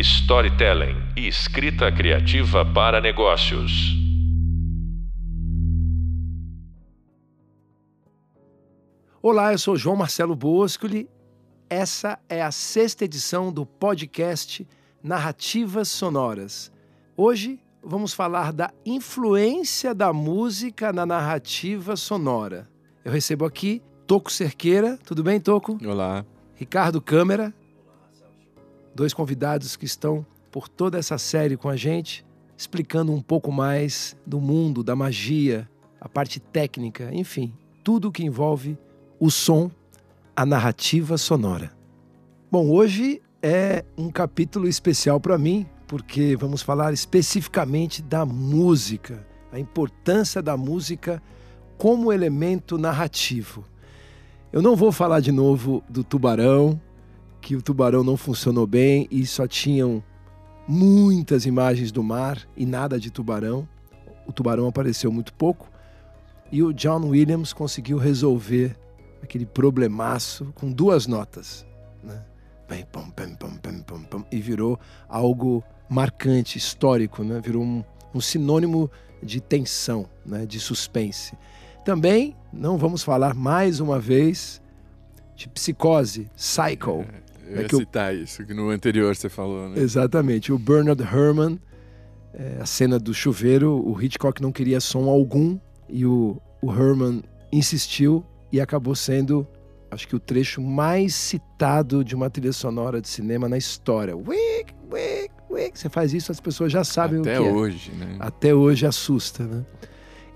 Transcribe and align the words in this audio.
storytelling 0.00 0.96
e 1.14 1.28
escrita 1.28 1.92
criativa 1.92 2.64
para 2.64 3.00
negócios. 3.00 3.94
Olá, 9.22 9.52
eu 9.52 9.58
sou 9.58 9.76
João 9.76 9.96
Marcelo 9.96 10.34
Boscoli. 10.34 11.08
Essa 11.68 12.18
é 12.28 12.42
a 12.42 12.50
sexta 12.50 13.04
edição 13.04 13.52
do 13.52 13.66
podcast 13.66 14.66
Narrativas 15.02 15.88
Sonoras. 15.88 16.72
Hoje 17.14 17.60
vamos 17.82 18.14
falar 18.14 18.52
da 18.52 18.70
influência 18.84 19.94
da 19.94 20.12
música 20.12 20.92
na 20.92 21.04
narrativa 21.04 21.94
sonora. 21.94 22.66
Eu 23.04 23.12
recebo 23.12 23.44
aqui 23.44 23.82
Toco 24.06 24.32
Cerqueira. 24.32 24.98
Tudo 25.04 25.22
bem, 25.22 25.38
Toco? 25.38 25.78
Olá. 25.86 26.24
Ricardo 26.54 27.00
Câmara. 27.00 27.54
Dois 28.94 29.14
convidados 29.14 29.76
que 29.76 29.84
estão 29.84 30.24
por 30.50 30.68
toda 30.68 30.98
essa 30.98 31.16
série 31.16 31.56
com 31.56 31.68
a 31.68 31.76
gente, 31.76 32.24
explicando 32.56 33.12
um 33.12 33.22
pouco 33.22 33.52
mais 33.52 34.16
do 34.26 34.40
mundo, 34.40 34.82
da 34.82 34.96
magia, 34.96 35.68
a 36.00 36.08
parte 36.08 36.40
técnica, 36.40 37.10
enfim, 37.12 37.52
tudo 37.84 38.10
que 38.10 38.24
envolve 38.24 38.76
o 39.18 39.30
som, 39.30 39.70
a 40.34 40.44
narrativa 40.44 41.16
sonora. 41.16 41.72
Bom, 42.50 42.68
hoje 42.70 43.22
é 43.42 43.84
um 43.96 44.10
capítulo 44.10 44.66
especial 44.66 45.20
para 45.20 45.38
mim, 45.38 45.66
porque 45.86 46.36
vamos 46.36 46.62
falar 46.62 46.92
especificamente 46.92 48.02
da 48.02 48.24
música, 48.26 49.26
a 49.52 49.58
importância 49.58 50.42
da 50.42 50.56
música 50.56 51.22
como 51.78 52.12
elemento 52.12 52.76
narrativo. 52.76 53.64
Eu 54.52 54.60
não 54.60 54.74
vou 54.74 54.90
falar 54.90 55.20
de 55.20 55.30
novo 55.30 55.82
do 55.88 56.02
tubarão, 56.02 56.80
que 57.40 57.56
o 57.56 57.62
tubarão 57.62 58.04
não 58.04 58.16
funcionou 58.16 58.66
bem 58.66 59.08
e 59.10 59.26
só 59.26 59.46
tinham 59.46 60.02
muitas 60.68 61.46
imagens 61.46 61.90
do 61.90 62.02
mar 62.02 62.38
e 62.56 62.64
nada 62.64 62.98
de 62.98 63.10
tubarão. 63.10 63.68
O 64.26 64.32
tubarão 64.32 64.68
apareceu 64.68 65.10
muito 65.10 65.32
pouco 65.32 65.68
e 66.52 66.62
o 66.62 66.72
John 66.72 67.08
Williams 67.08 67.52
conseguiu 67.52 67.98
resolver 67.98 68.76
aquele 69.22 69.46
problemaço 69.46 70.52
com 70.54 70.70
duas 70.70 71.06
notas, 71.06 71.66
né? 72.02 72.22
E 74.30 74.40
virou 74.40 74.78
algo 75.08 75.62
marcante, 75.88 76.56
histórico, 76.56 77.24
né? 77.24 77.40
Virou 77.40 77.62
um, 77.62 77.84
um 78.14 78.20
sinônimo 78.20 78.90
de 79.22 79.40
tensão, 79.40 80.08
né? 80.24 80.46
De 80.46 80.60
suspense. 80.60 81.36
Também 81.84 82.36
não 82.52 82.78
vamos 82.78 83.02
falar 83.02 83.34
mais 83.34 83.80
uma 83.80 83.98
vez 83.98 84.60
de 85.34 85.48
psicose, 85.48 86.30
Psycho. 86.36 87.04
É, 87.50 87.62
ia 87.62 87.68
citar 87.68 88.14
o... 88.14 88.16
isso 88.16 88.44
que 88.44 88.54
no 88.54 88.70
anterior 88.70 89.14
você 89.14 89.28
falou, 89.28 89.68
né? 89.68 89.80
Exatamente. 89.80 90.52
O 90.52 90.58
Bernard 90.58 91.02
Herrmann, 91.02 91.58
é, 92.32 92.58
a 92.60 92.66
cena 92.66 92.98
do 92.98 93.12
chuveiro, 93.12 93.72
o 93.86 94.00
Hitchcock 94.00 94.40
não 94.40 94.52
queria 94.52 94.80
som 94.80 95.08
algum 95.08 95.58
e 95.88 96.06
o, 96.06 96.40
o 96.62 96.72
Herrmann 96.72 97.22
insistiu 97.52 98.24
e 98.52 98.60
acabou 98.60 98.94
sendo, 98.94 99.46
acho 99.90 100.06
que 100.06 100.14
o 100.14 100.20
trecho 100.20 100.60
mais 100.60 101.14
citado 101.14 102.04
de 102.04 102.14
uma 102.14 102.30
trilha 102.30 102.52
sonora 102.52 103.00
de 103.00 103.08
cinema 103.08 103.48
na 103.48 103.58
história. 103.58 104.16
Wick, 104.16 104.74
wick, 104.90 105.30
wick. 105.50 105.78
Você 105.78 105.88
faz 105.88 106.14
isso, 106.14 106.30
as 106.30 106.40
pessoas 106.40 106.72
já 106.72 106.84
sabem 106.84 107.20
Até 107.20 107.40
o 107.40 107.42
que 107.42 107.48
é. 107.48 107.52
hoje, 107.52 107.92
né? 107.92 108.16
Até 108.18 108.54
hoje 108.54 108.86
assusta, 108.86 109.44
né? 109.44 109.64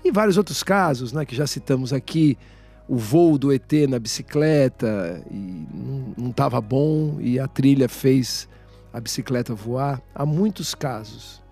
E 0.03 0.11
vários 0.11 0.37
outros 0.37 0.61
casos, 0.61 1.11
né, 1.11 1.25
que 1.25 1.35
já 1.35 1.47
citamos 1.47 1.91
aqui, 1.91 2.37
o 2.87 2.97
voo 2.97 3.37
do 3.37 3.51
ET 3.51 3.71
na 3.89 3.99
bicicleta 3.99 5.23
e 5.31 5.67
não 6.17 6.29
estava 6.29 6.61
bom 6.61 7.17
e 7.19 7.39
a 7.39 7.47
trilha 7.47 7.89
fez 7.89 8.47
a 8.93 8.99
bicicleta 8.99 9.53
voar. 9.53 10.01
Há 10.13 10.25
muitos 10.25 10.75
casos. 10.75 11.43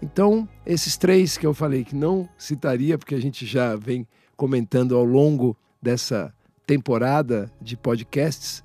Então, 0.00 0.48
esses 0.64 0.96
três 0.96 1.36
que 1.36 1.46
eu 1.46 1.54
falei 1.54 1.84
que 1.84 1.96
não 1.96 2.28
citaria, 2.38 2.96
porque 2.98 3.14
a 3.14 3.20
gente 3.20 3.44
já 3.46 3.74
vem 3.74 4.06
comentando 4.36 4.96
ao 4.96 5.04
longo 5.04 5.56
dessa 5.82 6.32
temporada 6.66 7.50
de 7.60 7.76
podcasts, 7.76 8.62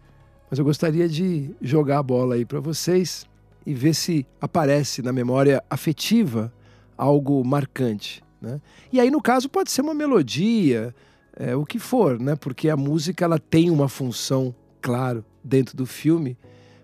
mas 0.50 0.60
eu 0.60 0.66
gostaria 0.66 1.08
de 1.08 1.56
jogar 1.62 2.00
a 2.00 2.04
bola 2.04 2.36
aí 2.36 2.46
para 2.46 2.60
vocês 2.60 3.26
e 3.66 3.74
ver 3.74 3.94
se 3.94 4.26
aparece 4.40 5.02
na 5.02 5.14
memória 5.14 5.64
afetiva 5.70 6.52
algo 6.98 7.44
marcante. 7.44 8.24
Né? 8.42 8.60
E 8.92 9.00
aí, 9.00 9.10
no 9.10 9.22
caso, 9.22 9.48
pode 9.48 9.72
ser 9.72 9.82
uma 9.82 9.94
melodia, 9.94 10.94
é, 11.36 11.56
o 11.56 11.66
que 11.66 11.80
for, 11.80 12.20
né? 12.20 12.36
porque 12.36 12.70
a 12.70 12.78
música 12.78 13.26
ela 13.26 13.40
tem 13.40 13.70
uma 13.70 13.88
função, 13.88 14.54
claro, 14.82 15.24
dentro 15.44 15.76
do 15.76 15.86
filme, 15.86 16.38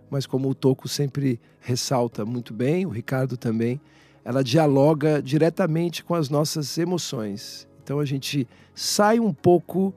mas 0.09 0.25
como 0.25 0.49
o 0.49 0.55
Toco 0.55 0.87
sempre 0.87 1.39
ressalta 1.59 2.25
muito 2.25 2.53
bem, 2.53 2.85
o 2.85 2.89
Ricardo 2.89 3.35
também, 3.35 3.79
ela 4.23 4.43
dialoga 4.43 5.21
diretamente 5.21 6.03
com 6.03 6.15
as 6.15 6.29
nossas 6.29 6.77
emoções. 6.77 7.67
Então 7.83 7.99
a 7.99 8.05
gente 8.05 8.47
sai 8.73 9.19
um 9.19 9.33
pouco 9.33 9.93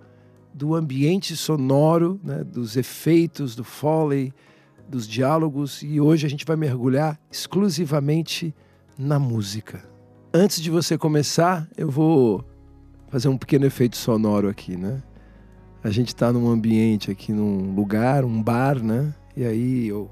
do 0.53 0.75
ambiente 0.75 1.37
sonoro, 1.37 2.21
né, 2.23 2.45
dos 2.45 2.77
efeitos, 2.77 3.55
do 3.55 3.65
foley, 3.65 4.33
dos 4.89 5.07
diálogos, 5.07 5.83
e 5.83 6.01
hoje 6.01 6.27
a 6.27 6.29
gente 6.29 6.45
vai 6.45 6.57
mergulhar 6.57 7.19
exclusivamente 7.31 8.55
na 8.99 9.19
música. 9.19 9.85
Antes 10.35 10.61
de 10.61 10.71
você 10.71 10.99
começar, 10.99 11.69
eu 11.77 11.91
vou 11.91 12.45
fazer 13.11 13.29
um 13.29 13.37
pequeno 13.37 13.67
efeito 13.67 13.97
sonoro 13.97 14.49
aqui, 14.49 14.77
né? 14.77 15.03
A 15.83 15.91
gente 15.91 16.09
está 16.09 16.33
num 16.33 16.49
ambiente 16.49 17.11
aqui, 17.11 17.33
num 17.33 17.75
lugar, 17.75 18.25
um 18.25 18.43
bar, 18.43 18.83
né? 18.83 19.15
E 19.37 19.45
aí 19.45 19.89
eu 19.89 20.11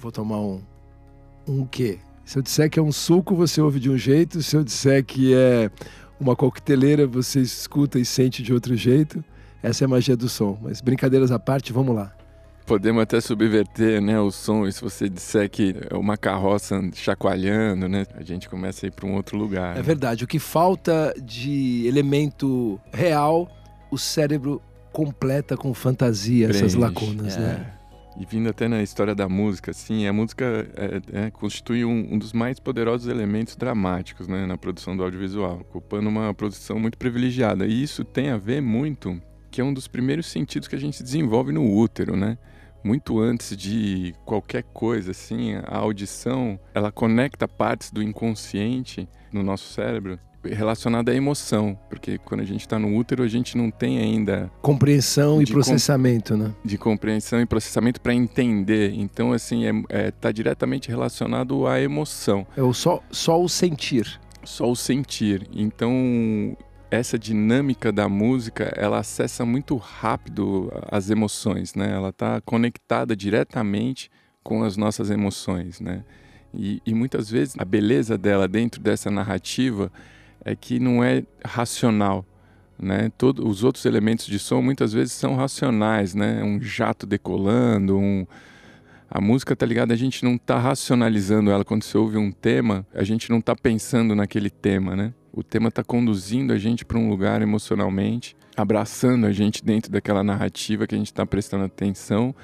vou 0.00 0.12
tomar 0.12 0.38
um 0.38 0.60
um 1.48 1.64
quê? 1.64 1.98
Se 2.24 2.38
eu 2.38 2.42
disser 2.42 2.68
que 2.68 2.78
é 2.78 2.82
um 2.82 2.90
suco, 2.90 3.36
você 3.36 3.60
ouve 3.60 3.78
de 3.78 3.88
um 3.88 3.96
jeito. 3.96 4.42
Se 4.42 4.56
eu 4.56 4.64
disser 4.64 5.04
que 5.04 5.32
é 5.32 5.70
uma 6.18 6.34
coqueteleira, 6.34 7.06
você 7.06 7.40
escuta 7.40 8.00
e 8.00 8.04
sente 8.04 8.42
de 8.42 8.52
outro 8.52 8.76
jeito. 8.76 9.24
Essa 9.62 9.84
é 9.84 9.86
a 9.86 9.88
magia 9.88 10.16
do 10.16 10.28
som. 10.28 10.58
Mas 10.60 10.80
brincadeiras 10.80 11.30
à 11.30 11.38
parte, 11.38 11.72
vamos 11.72 11.94
lá. 11.94 12.15
Podemos 12.66 13.00
até 13.00 13.20
subverter 13.20 14.02
né, 14.02 14.18
o 14.18 14.30
som, 14.32 14.66
e 14.66 14.72
se 14.72 14.82
você 14.82 15.08
disser 15.08 15.48
que 15.48 15.76
é 15.88 15.96
uma 15.96 16.16
carroça 16.16 16.80
chacoalhando, 16.92 17.88
né, 17.88 18.04
a 18.16 18.22
gente 18.22 18.48
começa 18.48 18.84
a 18.84 18.88
ir 18.88 18.90
para 18.90 19.06
um 19.06 19.14
outro 19.14 19.38
lugar. 19.38 19.74
É 19.74 19.76
né? 19.76 19.82
verdade. 19.82 20.24
O 20.24 20.26
que 20.26 20.40
falta 20.40 21.14
de 21.22 21.86
elemento 21.86 22.80
real, 22.92 23.48
o 23.88 23.96
cérebro 23.96 24.60
completa 24.92 25.56
com 25.56 25.72
fantasia 25.72 26.48
essas 26.48 26.74
lacunas, 26.74 27.36
é. 27.36 27.40
né? 27.40 27.72
E 28.18 28.24
vindo 28.24 28.48
até 28.48 28.66
na 28.66 28.82
história 28.82 29.14
da 29.14 29.28
música, 29.28 29.70
assim, 29.70 30.06
a 30.06 30.12
música 30.12 30.66
é, 30.74 31.26
é, 31.26 31.30
constitui 31.30 31.84
um, 31.84 32.14
um, 32.14 32.18
dos 32.18 32.32
mais 32.32 32.58
poderosos 32.58 33.08
elementos 33.08 33.56
dramáticos 33.56 34.26
né, 34.26 34.46
na 34.46 34.56
produção 34.56 34.96
do 34.96 35.02
audiovisual, 35.02 35.60
ocupando 35.60 36.08
uma 36.08 36.32
posição 36.32 36.78
muito 36.78 36.96
privilegiada. 36.96 37.66
E 37.66 37.82
isso 37.82 38.04
tem 38.04 38.30
a 38.30 38.38
ver 38.38 38.62
muito, 38.62 39.20
que 39.50 39.60
é 39.60 39.64
um 39.64 39.72
dos 39.72 39.86
primeiros 39.86 40.26
sentidos 40.26 40.66
que 40.66 40.74
a 40.74 40.78
gente 40.78 41.02
desenvolve 41.02 41.52
no 41.52 41.70
útero, 41.70 42.16
né? 42.16 42.38
Muito 42.86 43.18
antes 43.18 43.56
de 43.56 44.14
qualquer 44.24 44.62
coisa, 44.62 45.10
assim, 45.10 45.54
a 45.56 45.76
audição, 45.76 46.56
ela 46.72 46.92
conecta 46.92 47.48
partes 47.48 47.90
do 47.90 48.00
inconsciente 48.00 49.08
no 49.32 49.42
nosso 49.42 49.72
cérebro 49.72 50.20
relacionada 50.44 51.10
à 51.10 51.14
emoção, 51.16 51.76
porque 51.88 52.16
quando 52.18 52.42
a 52.42 52.44
gente 52.44 52.60
está 52.60 52.78
no 52.78 52.96
útero 52.96 53.24
a 53.24 53.26
gente 53.26 53.56
não 53.56 53.68
tem 53.68 53.98
ainda 53.98 54.48
compreensão 54.62 55.42
e 55.42 55.46
processamento, 55.46 56.34
com... 56.34 56.38
né? 56.44 56.54
De 56.64 56.78
compreensão 56.78 57.40
e 57.40 57.46
processamento 57.46 58.00
para 58.00 58.14
entender. 58.14 58.92
Então 58.94 59.32
assim 59.32 59.66
é, 59.66 59.72
é 59.88 60.10
tá 60.12 60.30
diretamente 60.30 60.88
relacionado 60.88 61.66
à 61.66 61.80
emoção. 61.80 62.46
É 62.56 62.62
o 62.62 62.72
só 62.72 63.02
só 63.10 63.42
o 63.42 63.48
sentir. 63.48 64.20
Só 64.44 64.70
o 64.70 64.76
sentir. 64.76 65.48
Então 65.52 66.56
essa 66.90 67.18
dinâmica 67.18 67.90
da 67.90 68.08
música 68.08 68.72
ela 68.76 68.98
acessa 68.98 69.44
muito 69.44 69.76
rápido 69.76 70.72
as 70.90 71.10
emoções, 71.10 71.74
né? 71.74 71.92
Ela 71.92 72.10
está 72.10 72.40
conectada 72.42 73.16
diretamente 73.16 74.10
com 74.42 74.62
as 74.62 74.76
nossas 74.76 75.10
emoções, 75.10 75.80
né? 75.80 76.04
E, 76.54 76.80
e 76.86 76.94
muitas 76.94 77.28
vezes 77.28 77.54
a 77.58 77.64
beleza 77.64 78.16
dela 78.16 78.46
dentro 78.46 78.80
dessa 78.80 79.10
narrativa 79.10 79.90
é 80.44 80.54
que 80.54 80.78
não 80.78 81.02
é 81.02 81.24
racional, 81.44 82.24
né? 82.78 83.10
Todos 83.18 83.44
os 83.44 83.64
outros 83.64 83.84
elementos 83.84 84.26
de 84.26 84.38
som 84.38 84.62
muitas 84.62 84.92
vezes 84.92 85.12
são 85.12 85.34
racionais, 85.34 86.14
né? 86.14 86.42
Um 86.44 86.60
jato 86.60 87.06
decolando, 87.06 87.98
um 87.98 88.26
a 89.08 89.20
música 89.20 89.54
tá 89.54 89.64
ligada, 89.64 89.94
a 89.94 89.96
gente 89.96 90.24
não 90.24 90.36
tá 90.36 90.58
racionalizando 90.58 91.50
ela 91.50 91.64
quando 91.64 91.84
você 91.84 91.96
ouve 91.96 92.16
um 92.16 92.32
tema, 92.32 92.84
a 92.92 93.04
gente 93.04 93.30
não 93.30 93.40
tá 93.40 93.54
pensando 93.54 94.14
naquele 94.16 94.50
tema, 94.50 94.96
né? 94.96 95.14
O 95.36 95.42
tema 95.42 95.70
tá 95.70 95.84
conduzindo 95.84 96.50
a 96.54 96.56
gente 96.56 96.82
para 96.82 96.96
um 96.96 97.10
lugar 97.10 97.42
emocionalmente, 97.42 98.34
abraçando 98.56 99.26
a 99.26 99.32
gente 99.32 99.62
dentro 99.62 99.92
daquela 99.92 100.24
narrativa 100.24 100.86
que 100.86 100.94
a 100.94 100.98
gente 100.98 101.08
está 101.08 101.26
prestando 101.26 101.64
atenção, 101.64 102.34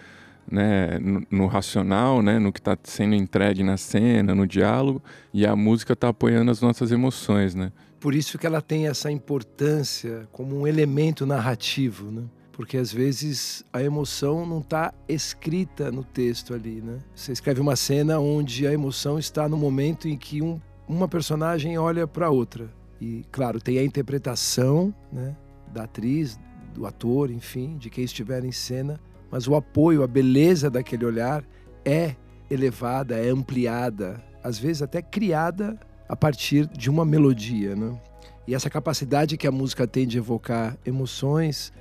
né, 0.46 0.98
no, 0.98 1.26
no, 1.30 1.46
racional, 1.46 2.20
né, 2.20 2.38
no 2.38 2.52
que 2.52 2.60
está 2.60 2.76
sendo 2.84 3.14
entregue 3.14 3.62
na 3.62 3.78
cena, 3.78 4.34
no 4.34 4.46
diálogo, 4.46 5.02
e 5.32 5.46
a 5.46 5.56
música 5.56 5.94
está 5.94 6.10
apoiando 6.10 6.50
as 6.50 6.60
nossas 6.60 6.92
emoções, 6.92 7.54
né? 7.54 7.72
Por 7.98 8.14
isso 8.14 8.38
que 8.38 8.46
ela 8.46 8.60
tem 8.60 8.86
essa 8.86 9.10
importância 9.10 10.28
como 10.30 10.54
um 10.60 10.66
elemento 10.66 11.24
narrativo, 11.24 12.10
né? 12.10 12.24
porque 12.52 12.76
às 12.76 12.92
vezes 12.92 13.64
a 13.72 13.82
emoção 13.82 14.44
não 14.44 14.58
está 14.58 14.92
escrita 15.08 15.90
no 15.90 16.04
texto 16.04 16.52
ali, 16.52 16.82
né? 16.82 16.98
Você 17.14 17.32
escreve 17.32 17.62
uma 17.62 17.74
cena 17.74 18.20
onde 18.20 18.66
a 18.66 18.72
emoção 18.72 19.18
está 19.18 19.48
no 19.48 19.56
momento 19.56 20.06
em 20.06 20.18
que 20.18 20.42
um, 20.42 20.60
uma 20.86 21.08
personagem 21.08 21.78
olha 21.78 22.06
para 22.06 22.28
outra 22.28 22.68
e 23.02 23.24
claro 23.32 23.60
tem 23.60 23.78
a 23.78 23.84
interpretação, 23.84 24.94
né, 25.12 25.34
da 25.74 25.82
atriz, 25.82 26.38
do 26.72 26.86
ator, 26.86 27.32
enfim, 27.32 27.76
de 27.76 27.90
quem 27.90 28.04
estiver 28.04 28.44
em 28.44 28.52
cena, 28.52 29.00
mas 29.28 29.48
o 29.48 29.56
apoio, 29.56 30.04
a 30.04 30.06
beleza 30.06 30.70
daquele 30.70 31.04
olhar 31.04 31.44
é 31.84 32.14
elevada, 32.48 33.16
é 33.16 33.28
ampliada, 33.28 34.22
às 34.44 34.56
vezes 34.56 34.82
até 34.82 35.02
criada 35.02 35.76
a 36.08 36.14
partir 36.14 36.68
de 36.68 36.88
uma 36.88 37.04
melodia, 37.04 37.74
né? 37.74 38.00
E 38.46 38.54
essa 38.54 38.70
capacidade 38.70 39.36
que 39.36 39.48
a 39.48 39.52
música 39.52 39.84
tem 39.84 40.06
de 40.06 40.18
evocar 40.18 40.76
emoções 40.86 41.72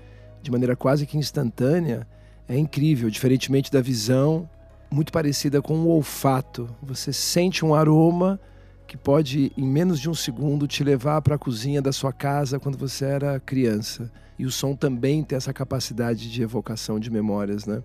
de 0.41 0.49
maneira 0.49 0.75
quase 0.75 1.05
que 1.05 1.19
instantânea 1.19 2.07
é 2.47 2.57
incrível, 2.57 3.11
diferentemente 3.11 3.71
da 3.71 3.81
visão, 3.81 4.49
muito 4.89 5.11
parecida 5.11 5.61
com 5.61 5.75
o 5.81 5.87
olfato. 5.87 6.67
Você 6.81 7.13
sente 7.13 7.63
um 7.63 7.75
aroma 7.75 8.39
que 8.91 8.97
pode, 8.97 9.53
em 9.57 9.65
menos 9.65 10.01
de 10.01 10.09
um 10.09 10.13
segundo, 10.13 10.67
te 10.67 10.83
levar 10.83 11.21
para 11.21 11.35
a 11.35 11.37
cozinha 11.37 11.81
da 11.81 11.93
sua 11.93 12.11
casa 12.11 12.59
quando 12.59 12.77
você 12.77 13.05
era 13.05 13.39
criança. 13.39 14.11
E 14.37 14.45
o 14.45 14.51
som 14.51 14.75
também 14.75 15.23
tem 15.23 15.37
essa 15.37 15.53
capacidade 15.53 16.29
de 16.29 16.41
evocação 16.41 16.99
de 16.99 17.09
memórias, 17.09 17.65
né? 17.65 17.81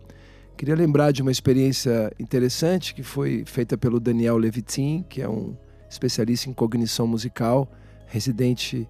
Queria 0.56 0.74
lembrar 0.74 1.12
de 1.12 1.22
uma 1.22 1.30
experiência 1.30 2.12
interessante 2.18 2.92
que 2.92 3.04
foi 3.04 3.44
feita 3.46 3.78
pelo 3.78 4.00
Daniel 4.00 4.36
Levitin, 4.36 5.04
que 5.08 5.22
é 5.22 5.28
um 5.28 5.56
especialista 5.88 6.50
em 6.50 6.52
cognição 6.52 7.06
musical, 7.06 7.70
residente 8.08 8.88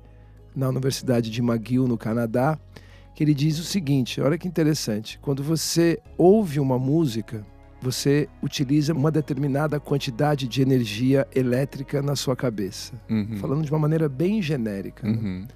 na 0.54 0.70
Universidade 0.70 1.30
de 1.30 1.42
McGill, 1.42 1.86
no 1.86 1.98
Canadá, 1.98 2.58
que 3.14 3.22
ele 3.22 3.34
diz 3.34 3.58
o 3.58 3.62
seguinte: 3.62 4.22
olha 4.22 4.38
que 4.38 4.48
interessante, 4.48 5.18
quando 5.18 5.42
você 5.42 6.00
ouve 6.16 6.60
uma 6.60 6.78
música, 6.78 7.44
você 7.80 8.28
utiliza 8.42 8.92
uma 8.92 9.10
determinada 9.10 9.78
quantidade 9.78 10.48
de 10.48 10.62
energia 10.62 11.26
elétrica 11.34 12.02
na 12.02 12.16
sua 12.16 12.34
cabeça. 12.34 12.94
Uhum. 13.08 13.36
Falando 13.36 13.64
de 13.64 13.70
uma 13.70 13.78
maneira 13.78 14.08
bem 14.08 14.40
genérica. 14.40 15.06
Né? 15.06 15.12
Uhum. 15.12 15.46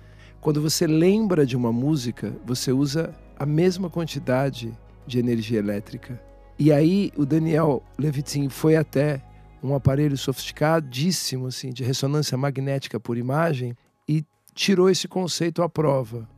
Quando 0.41 0.61
você 0.61 0.87
lembra 0.87 1.45
de 1.45 1.57
uma 1.57 1.73
música, 1.73 2.35
você 2.47 2.73
usa 2.73 3.15
a 3.39 3.45
mesma 3.45 3.91
quantidade 3.91 4.73
de 5.07 5.19
energia 5.19 5.59
elétrica. 5.59 6.21
E 6.59 6.73
aí 6.73 7.11
o 7.17 7.25
Daniel 7.25 7.83
Levitin 7.99 8.49
foi 8.49 8.77
até 8.77 9.23
um 9.63 9.75
aparelho 9.75 10.17
sofisticadíssimo 10.17 11.47
assim 11.47 11.71
de 11.71 11.85
ressonância 11.85 12.37
magnética 12.37 12.99
por 12.99 13.17
imagem 13.17 13.75
e 14.09 14.25
tirou 14.55 14.89
esse 14.89 15.09
conceito 15.09 15.63
à 15.63 15.69
prova. 15.69 16.29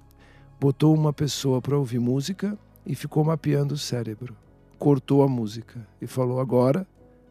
Botou 0.60 0.94
uma 0.94 1.12
pessoa 1.12 1.60
para 1.60 1.76
ouvir 1.76 1.98
música 1.98 2.56
e 2.86 2.94
ficou 2.94 3.24
mapeando 3.24 3.74
o 3.74 3.78
cérebro. 3.78 4.36
Cortou 4.82 5.22
a 5.22 5.28
música 5.28 5.86
e 6.00 6.08
falou 6.08 6.40
agora, 6.40 6.84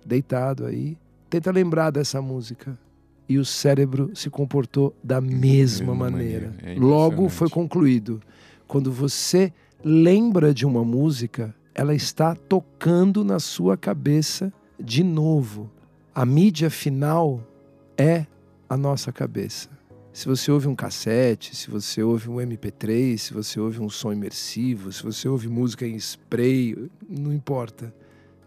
deitado 0.05 0.65
aí, 0.65 0.97
tenta 1.29 1.51
lembrar 1.51 1.91
dessa 1.91 2.21
música. 2.21 2.79
E 3.27 3.37
o 3.37 3.43
cérebro 3.43 4.09
se 4.13 4.29
comportou 4.29 4.95
da 5.03 5.19
mesma, 5.19 5.41
mesma 5.41 5.95
maneira. 5.95 6.47
maneira. 6.47 6.79
É 6.79 6.79
Logo 6.79 7.27
foi 7.27 7.49
concluído. 7.49 8.21
Quando 8.65 8.89
você 8.89 9.51
lembra 9.83 10.53
de 10.53 10.65
uma 10.65 10.85
música, 10.85 11.53
ela 11.75 11.93
está 11.93 12.35
tocando 12.35 13.21
na 13.21 13.37
sua 13.37 13.75
cabeça 13.75 14.53
de 14.79 15.03
novo. 15.03 15.69
A 16.15 16.25
mídia 16.25 16.69
final 16.69 17.45
é 17.97 18.25
a 18.69 18.77
nossa 18.77 19.11
cabeça. 19.11 19.67
Se 20.13 20.27
você 20.27 20.51
ouve 20.51 20.67
um 20.67 20.75
cassete, 20.75 21.55
se 21.55 21.69
você 21.69 22.03
ouve 22.03 22.29
um 22.29 22.35
MP3, 22.35 23.17
se 23.17 23.33
você 23.33 23.59
ouve 23.59 23.79
um 23.81 23.89
som 23.89 24.11
imersivo, 24.11 24.91
se 24.91 25.01
você 25.01 25.27
ouve 25.29 25.47
música 25.47 25.87
em 25.87 25.95
spray, 25.95 26.75
não 27.07 27.31
importa. 27.33 27.93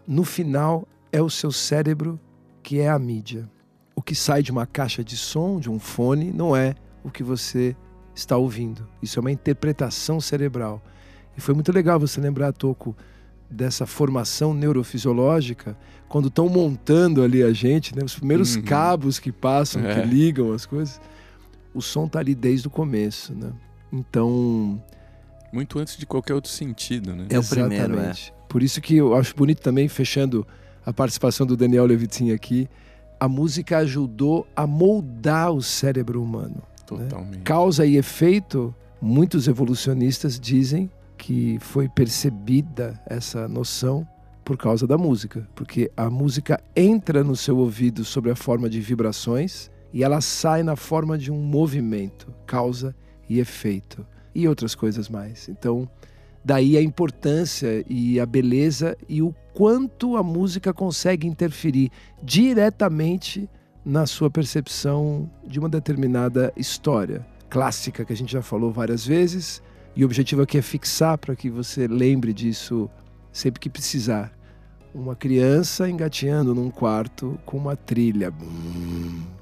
No 0.07 0.23
final, 0.23 0.87
é 1.11 1.21
o 1.21 1.29
seu 1.29 1.51
cérebro 1.51 2.19
que 2.61 2.79
é 2.79 2.89
a 2.89 2.99
mídia. 2.99 3.49
O 3.95 4.01
que 4.01 4.13
sai 4.13 4.43
de 4.43 4.51
uma 4.51 4.67
caixa 4.67 5.03
de 5.03 5.17
som, 5.17 5.59
de 5.59 5.69
um 5.69 5.79
fone, 5.79 6.31
não 6.31 6.55
é 6.55 6.75
o 7.03 7.09
que 7.09 7.23
você 7.23 7.75
está 8.13 8.37
ouvindo. 8.37 8.87
Isso 9.01 9.17
é 9.17 9.21
uma 9.21 9.31
interpretação 9.31 10.21
cerebral. 10.21 10.83
E 11.35 11.41
foi 11.41 11.55
muito 11.55 11.71
legal 11.71 11.99
você 11.99 12.21
lembrar, 12.21 12.51
Toco, 12.53 12.95
dessa 13.49 13.85
formação 13.87 14.53
neurofisiológica, 14.53 15.75
quando 16.07 16.27
estão 16.27 16.47
montando 16.47 17.23
ali 17.23 17.41
a 17.43 17.51
gente, 17.51 17.95
né, 17.95 18.03
os 18.03 18.15
primeiros 18.15 18.55
Uhum. 18.55 18.61
cabos 18.63 19.17
que 19.19 19.31
passam, 19.31 19.83
É. 19.83 19.95
que 20.01 20.07
ligam 20.07 20.51
as 20.53 20.65
coisas, 20.65 20.99
o 21.75 21.81
som 21.81 22.07
tá 22.07 22.19
ali 22.19 22.33
desde 22.33 22.67
o 22.67 22.71
começo, 22.71 23.35
né? 23.35 23.51
Então, 23.91 24.81
Muito 25.51 25.77
antes 25.77 25.97
de 25.97 26.05
qualquer 26.05 26.33
outro 26.33 26.49
sentido, 26.49 27.15
né? 27.15 27.27
É 27.29 27.37
o 27.37 27.43
primeiro, 27.43 27.93
exatamente. 27.93 28.33
Por 28.49 28.63
isso 28.63 28.81
que 28.81 28.95
eu 28.95 29.13
acho 29.15 29.35
bonito 29.35 29.61
também, 29.61 29.87
fechando 29.87 30.47
a 30.85 30.93
participação 30.93 31.45
do 31.45 31.57
Daniel 31.57 31.85
Levitin 31.85 32.31
aqui, 32.31 32.69
a 33.19 33.27
música 33.27 33.77
ajudou 33.79 34.47
a 34.55 34.65
moldar 34.65 35.51
o 35.51 35.61
cérebro 35.61 36.21
humano. 36.21 36.61
Totalmente. 36.85 37.39
Causa 37.39 37.85
e 37.85 37.97
efeito, 37.97 38.73
muitos 39.01 39.47
evolucionistas 39.47 40.39
dizem 40.39 40.89
que 41.17 41.57
foi 41.59 41.89
percebida 41.89 42.99
essa 43.07 43.47
noção 43.47 44.07
por 44.43 44.57
causa 44.57 44.85
da 44.85 44.97
música, 44.97 45.47
porque 45.55 45.91
a 45.97 46.09
música 46.09 46.61
entra 46.75 47.23
no 47.23 47.35
seu 47.35 47.57
ouvido 47.57 48.05
sob 48.05 48.29
a 48.29 48.35
forma 48.35 48.69
de 48.69 48.79
vibrações 48.79 49.71
e 49.95 50.03
ela 50.03 50.19
sai 50.19 50.61
na 50.61 50.75
forma 50.75 51.17
de 51.17 51.31
um 51.31 51.37
movimento, 51.37 52.27
causa 52.45 52.93
e 53.29 53.39
efeito 53.39 54.05
e 54.35 54.45
outras 54.45 54.75
coisas 54.75 55.07
mais. 55.07 55.47
Então, 55.47 55.89
daí 56.43 56.75
a 56.75 56.81
importância 56.81 57.81
e 57.87 58.19
a 58.19 58.25
beleza 58.25 58.97
e 59.07 59.21
o 59.21 59.33
quanto 59.53 60.17
a 60.17 60.21
música 60.21 60.73
consegue 60.73 61.25
interferir 61.25 61.89
diretamente 62.21 63.49
na 63.85 64.05
sua 64.05 64.29
percepção 64.29 65.31
de 65.47 65.59
uma 65.59 65.69
determinada 65.69 66.51
história 66.57 67.25
clássica 67.49 68.03
que 68.03 68.11
a 68.11 68.17
gente 68.17 68.33
já 68.33 68.41
falou 68.41 68.73
várias 68.73 69.05
vezes. 69.05 69.63
E 69.95 70.03
o 70.03 70.07
objetivo 70.07 70.41
aqui 70.41 70.57
é 70.57 70.61
fixar 70.61 71.17
para 71.17 71.37
que 71.37 71.49
você 71.49 71.87
lembre 71.87 72.33
disso 72.33 72.89
sempre 73.31 73.61
que 73.61 73.69
precisar. 73.69 74.37
Uma 74.93 75.15
criança 75.15 75.89
engateando 75.89 76.53
num 76.53 76.69
quarto 76.69 77.39
com 77.45 77.55
uma 77.55 77.77
trilha. 77.77 78.29
Bum. 78.29 79.34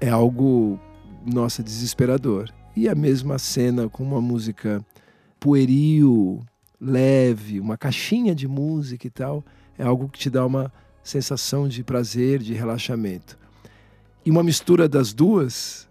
É 0.00 0.08
algo, 0.08 0.78
nossa, 1.24 1.62
desesperador. 1.62 2.50
E 2.76 2.88
a 2.88 2.94
mesma 2.94 3.38
cena 3.38 3.88
com 3.88 4.02
uma 4.02 4.20
música 4.20 4.84
pueril, 5.38 6.44
leve, 6.80 7.60
uma 7.60 7.76
caixinha 7.76 8.34
de 8.34 8.48
música 8.48 9.06
e 9.06 9.10
tal, 9.10 9.44
é 9.78 9.84
algo 9.84 10.08
que 10.08 10.18
te 10.18 10.30
dá 10.30 10.44
uma 10.44 10.72
sensação 11.02 11.68
de 11.68 11.84
prazer, 11.84 12.40
de 12.40 12.54
relaxamento. 12.54 13.38
E 14.24 14.30
uma 14.30 14.42
mistura 14.42 14.88
das 14.88 15.12
duas, 15.12 15.88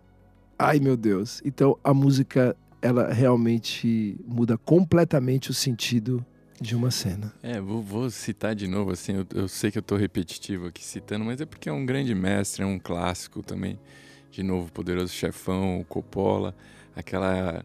ai 0.58 0.80
meu 0.80 0.98
Deus. 0.98 1.42
Então 1.46 1.78
a 1.84 1.94
música, 1.94 2.56
ela 2.82 3.14
realmente 3.14 4.18
muda 4.28 4.58
completamente 4.58 5.52
o 5.52 5.54
sentido 5.54 6.26
de 6.60 6.76
uma 6.76 6.92
cena. 6.92 7.34
É, 7.42 7.60
vou, 7.60 7.82
vou 7.82 8.10
citar 8.10 8.56
de 8.56 8.68
novo, 8.68 8.92
assim, 8.92 9.14
eu, 9.14 9.26
eu 9.34 9.48
sei 9.48 9.72
que 9.72 9.78
eu 9.78 9.82
tô 9.82 9.96
repetitivo 9.96 10.68
aqui 10.68 10.84
citando, 10.84 11.26
mas 11.26 11.42
é 11.42 11.46
porque 11.46 11.70
é 11.70 11.74
um 11.74 11.86
grande 11.86 12.14
mestre, 12.16 12.64
é 12.64 12.66
um 12.66 12.80
clássico 12.80 13.44
também. 13.44 13.80
De 14.32 14.42
novo, 14.42 14.72
Poderoso 14.72 15.14
Chefão, 15.14 15.86
Coppola, 15.88 16.56
aquela 16.96 17.64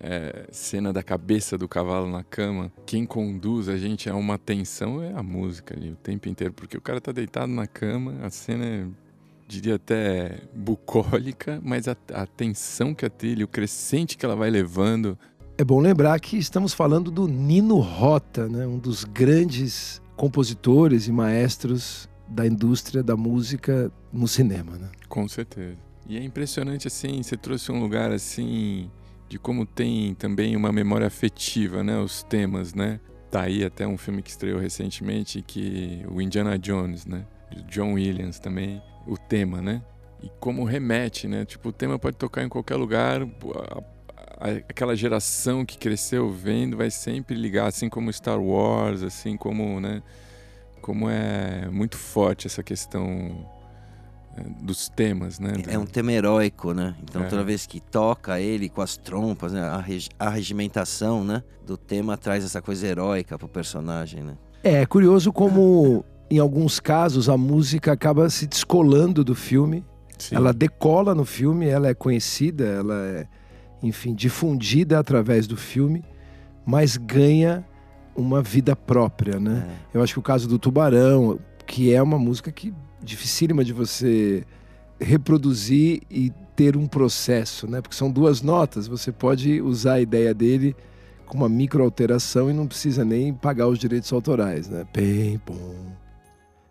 é, 0.00 0.46
cena 0.50 0.92
da 0.92 1.02
cabeça 1.02 1.56
do 1.58 1.68
cavalo 1.68 2.08
na 2.10 2.22
cama. 2.22 2.72
Quem 2.84 3.04
conduz 3.04 3.68
a 3.68 3.76
gente 3.76 4.08
a 4.08 4.14
uma 4.14 4.38
tensão 4.38 5.02
é 5.02 5.12
a 5.14 5.22
música 5.22 5.74
ali, 5.74 5.90
o 5.90 5.96
tempo 5.96 6.28
inteiro, 6.28 6.52
porque 6.52 6.76
o 6.76 6.80
cara 6.80 7.00
tá 7.00 7.12
deitado 7.12 7.52
na 7.52 7.66
cama, 7.66 8.18
a 8.22 8.30
cena 8.30 8.64
é, 8.64 8.86
diria 9.48 9.76
até 9.76 10.40
bucólica, 10.54 11.60
mas 11.62 11.88
a, 11.88 11.96
a 12.12 12.26
tensão 12.26 12.94
que 12.94 13.04
a 13.04 13.10
trilha, 13.10 13.44
o 13.44 13.48
crescente 13.48 14.16
que 14.16 14.24
ela 14.24 14.36
vai 14.36 14.50
levando, 14.50 15.18
É 15.58 15.64
bom 15.64 15.80
lembrar 15.80 16.20
que 16.20 16.36
estamos 16.36 16.74
falando 16.74 17.10
do 17.10 17.26
Nino 17.26 17.78
Rota, 17.78 18.46
né? 18.46 18.66
um 18.66 18.78
dos 18.78 19.04
grandes 19.04 20.02
compositores 20.14 21.08
e 21.08 21.12
maestros 21.12 22.06
da 22.28 22.46
indústria 22.46 23.02
da 23.02 23.16
música 23.16 23.90
no 24.12 24.28
cinema. 24.28 24.76
Né? 24.76 24.90
Com 25.08 25.26
certeza. 25.26 25.78
E 26.06 26.18
é 26.18 26.22
impressionante 26.22 26.86
assim, 26.86 27.22
você 27.22 27.38
trouxe 27.38 27.72
um 27.72 27.80
lugar 27.80 28.12
assim 28.12 28.90
de 29.30 29.38
como 29.38 29.64
tem 29.64 30.14
também 30.16 30.54
uma 30.54 30.70
memória 30.70 31.06
afetiva, 31.06 31.82
né, 31.82 31.98
os 31.98 32.22
temas, 32.22 32.74
né? 32.74 33.00
Tá 33.30 33.42
aí 33.42 33.64
até 33.64 33.86
um 33.86 33.96
filme 33.96 34.22
que 34.22 34.30
estreou 34.30 34.60
recentemente 34.60 35.42
que 35.42 36.04
o 36.08 36.20
Indiana 36.20 36.58
Jones, 36.58 37.06
né, 37.06 37.26
John 37.68 37.94
Williams 37.94 38.38
também, 38.38 38.80
o 39.06 39.16
tema, 39.16 39.62
né? 39.62 39.82
E 40.22 40.30
como 40.38 40.64
remete, 40.64 41.26
né? 41.26 41.44
Tipo, 41.44 41.70
o 41.70 41.72
tema 41.72 41.98
pode 41.98 42.16
tocar 42.16 42.44
em 42.44 42.48
qualquer 42.48 42.76
lugar, 42.76 43.26
aquela 44.38 44.94
geração 44.96 45.64
que 45.64 45.78
cresceu 45.78 46.30
vendo 46.30 46.76
vai 46.76 46.90
sempre 46.90 47.34
ligar, 47.34 47.66
assim 47.66 47.88
como 47.88 48.12
Star 48.12 48.40
Wars, 48.40 49.02
assim 49.02 49.36
como, 49.36 49.80
né, 49.80 50.02
como 50.82 51.08
é 51.08 51.68
muito 51.70 51.96
forte 51.96 52.46
essa 52.46 52.62
questão 52.62 53.48
é, 54.36 54.42
dos 54.62 54.88
temas, 54.88 55.38
né? 55.38 55.52
É 55.66 55.78
um 55.78 55.86
tema 55.86 56.12
heróico, 56.12 56.74
né? 56.74 56.94
Então 57.02 57.22
É. 57.24 57.26
toda 57.28 57.42
vez 57.42 57.66
que 57.66 57.80
toca 57.80 58.38
ele 58.38 58.68
com 58.68 58.82
as 58.82 58.96
trompas, 58.96 59.52
né? 59.52 59.62
a, 59.62 59.80
regi- 59.80 60.10
a 60.18 60.28
regimentação, 60.28 61.24
né? 61.24 61.42
Do 61.66 61.76
tema 61.76 62.16
traz 62.16 62.44
essa 62.44 62.60
coisa 62.60 62.86
heróica 62.86 63.38
pro 63.38 63.48
personagem, 63.48 64.22
né? 64.22 64.34
É, 64.62 64.82
é 64.82 64.86
curioso 64.86 65.32
como, 65.32 66.04
em 66.30 66.38
alguns 66.38 66.78
casos, 66.78 67.28
a 67.28 67.36
música 67.36 67.92
acaba 67.92 68.28
se 68.28 68.46
descolando 68.46 69.24
do 69.24 69.34
filme. 69.34 69.84
Sim. 70.18 70.36
Ela 70.36 70.52
decola 70.52 71.14
no 71.14 71.24
filme, 71.24 71.66
ela 71.66 71.88
é 71.88 71.94
conhecida, 71.94 72.64
ela 72.64 72.94
é, 73.06 73.26
enfim, 73.82 74.14
difundida 74.14 74.98
através 74.98 75.46
do 75.46 75.56
filme, 75.56 76.04
mas 76.64 76.96
ganha 76.96 77.64
uma 78.14 78.42
vida 78.42 78.74
própria, 78.74 79.38
né? 79.38 79.66
É. 79.94 79.98
Eu 79.98 80.02
acho 80.02 80.14
que 80.14 80.18
o 80.18 80.22
caso 80.22 80.48
do 80.48 80.58
Tubarão, 80.58 81.38
que 81.66 81.92
é 81.92 82.02
uma 82.02 82.18
música 82.18 82.50
que 82.50 82.72
dificílima 83.02 83.64
de 83.64 83.72
você 83.72 84.44
reproduzir 84.98 86.02
e 86.10 86.32
ter 86.54 86.76
um 86.76 86.86
processo, 86.86 87.70
né? 87.70 87.80
Porque 87.80 87.94
são 87.94 88.10
duas 88.10 88.40
notas, 88.40 88.86
você 88.88 89.12
pode 89.12 89.60
usar 89.60 89.94
a 89.94 90.00
ideia 90.00 90.32
dele 90.32 90.74
com 91.26 91.36
uma 91.36 91.48
micro 91.48 91.82
alteração 91.82 92.48
e 92.48 92.52
não 92.52 92.66
precisa 92.66 93.04
nem 93.04 93.34
pagar 93.34 93.68
os 93.68 93.78
direitos 93.78 94.10
autorais, 94.12 94.68
né? 94.68 94.86
Pem, 94.92 95.38
pom, 95.38 95.74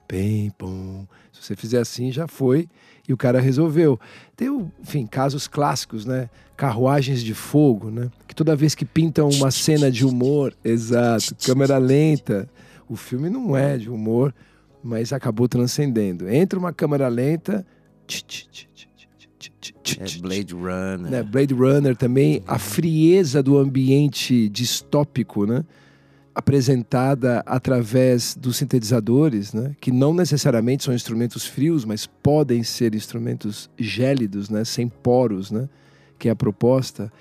bem 0.07 0.51
bom. 0.57 1.05
Se 1.31 1.43
você 1.43 1.55
fizer 1.55 1.79
assim, 1.79 2.11
já 2.11 2.27
foi. 2.27 2.67
E 3.07 3.13
o 3.13 3.17
cara 3.17 3.39
resolveu. 3.39 3.99
Tem, 4.35 4.49
enfim, 4.81 5.05
casos 5.05 5.47
clássicos, 5.47 6.05
né? 6.05 6.29
Carruagens 6.57 7.21
de 7.21 7.33
fogo, 7.33 7.91
né? 7.91 8.09
Que 8.27 8.33
toda 8.33 8.55
vez 8.55 8.73
que 8.73 8.85
pintam 8.85 9.29
uma 9.29 9.51
cena 9.51 9.91
de 9.91 10.05
humor, 10.05 10.55
exato, 10.63 11.35
câmera 11.45 11.77
lenta. 11.77 12.49
O 12.89 12.95
filme 12.95 13.29
não 13.29 13.55
é 13.55 13.77
de 13.77 13.89
humor, 13.89 14.33
mas 14.83 15.13
acabou 15.13 15.47
transcendendo. 15.47 16.29
Entra 16.29 16.57
uma 16.57 16.73
câmera 16.73 17.07
lenta. 17.07 17.65
Tch, 18.07 18.23
tch, 18.23 18.47
tch, 18.51 18.67
é 19.99 20.21
Blade 20.21 20.53
Runner. 20.53 21.11
Né? 21.11 21.23
Blade 21.23 21.53
Runner 21.53 21.95
também. 21.95 22.41
A 22.47 22.57
frieza 22.57 23.41
do 23.41 23.57
ambiente 23.57 24.49
distópico, 24.49 25.45
né? 25.45 25.63
Apresentada 26.35 27.41
através 27.45 28.35
dos 28.35 28.57
sintetizadores, 28.57 29.53
né? 29.53 29.73
que 29.79 29.91
não 29.91 30.13
necessariamente 30.13 30.83
são 30.83 30.93
instrumentos 30.93 31.45
frios, 31.45 31.85
mas 31.85 32.05
podem 32.05 32.61
ser 32.61 32.93
instrumentos 32.93 33.69
gélidos, 33.79 34.49
né? 34.49 34.65
sem 34.65 34.89
poros, 34.89 35.49
né? 35.49 35.69
que 36.19 36.27
é 36.27 36.31
a 36.31 36.35
proposta, 36.35 37.11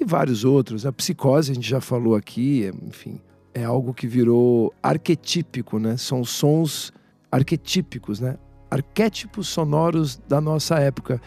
e 0.00 0.04
vários 0.04 0.44
outros. 0.44 0.84
A 0.84 0.92
psicose, 0.92 1.52
a 1.52 1.54
gente 1.54 1.68
já 1.68 1.80
falou 1.80 2.16
aqui, 2.16 2.70
enfim, 2.86 3.20
é 3.54 3.62
algo 3.62 3.94
que 3.94 4.08
virou 4.08 4.74
arquetípico, 4.82 5.78
né? 5.78 5.96
são 5.96 6.24
sons 6.24 6.92
arquetípicos, 7.30 8.18
né? 8.18 8.36
arquétipos 8.68 9.46
sonoros 9.46 10.20
da 10.28 10.40
nossa 10.40 10.80
época 10.80 11.20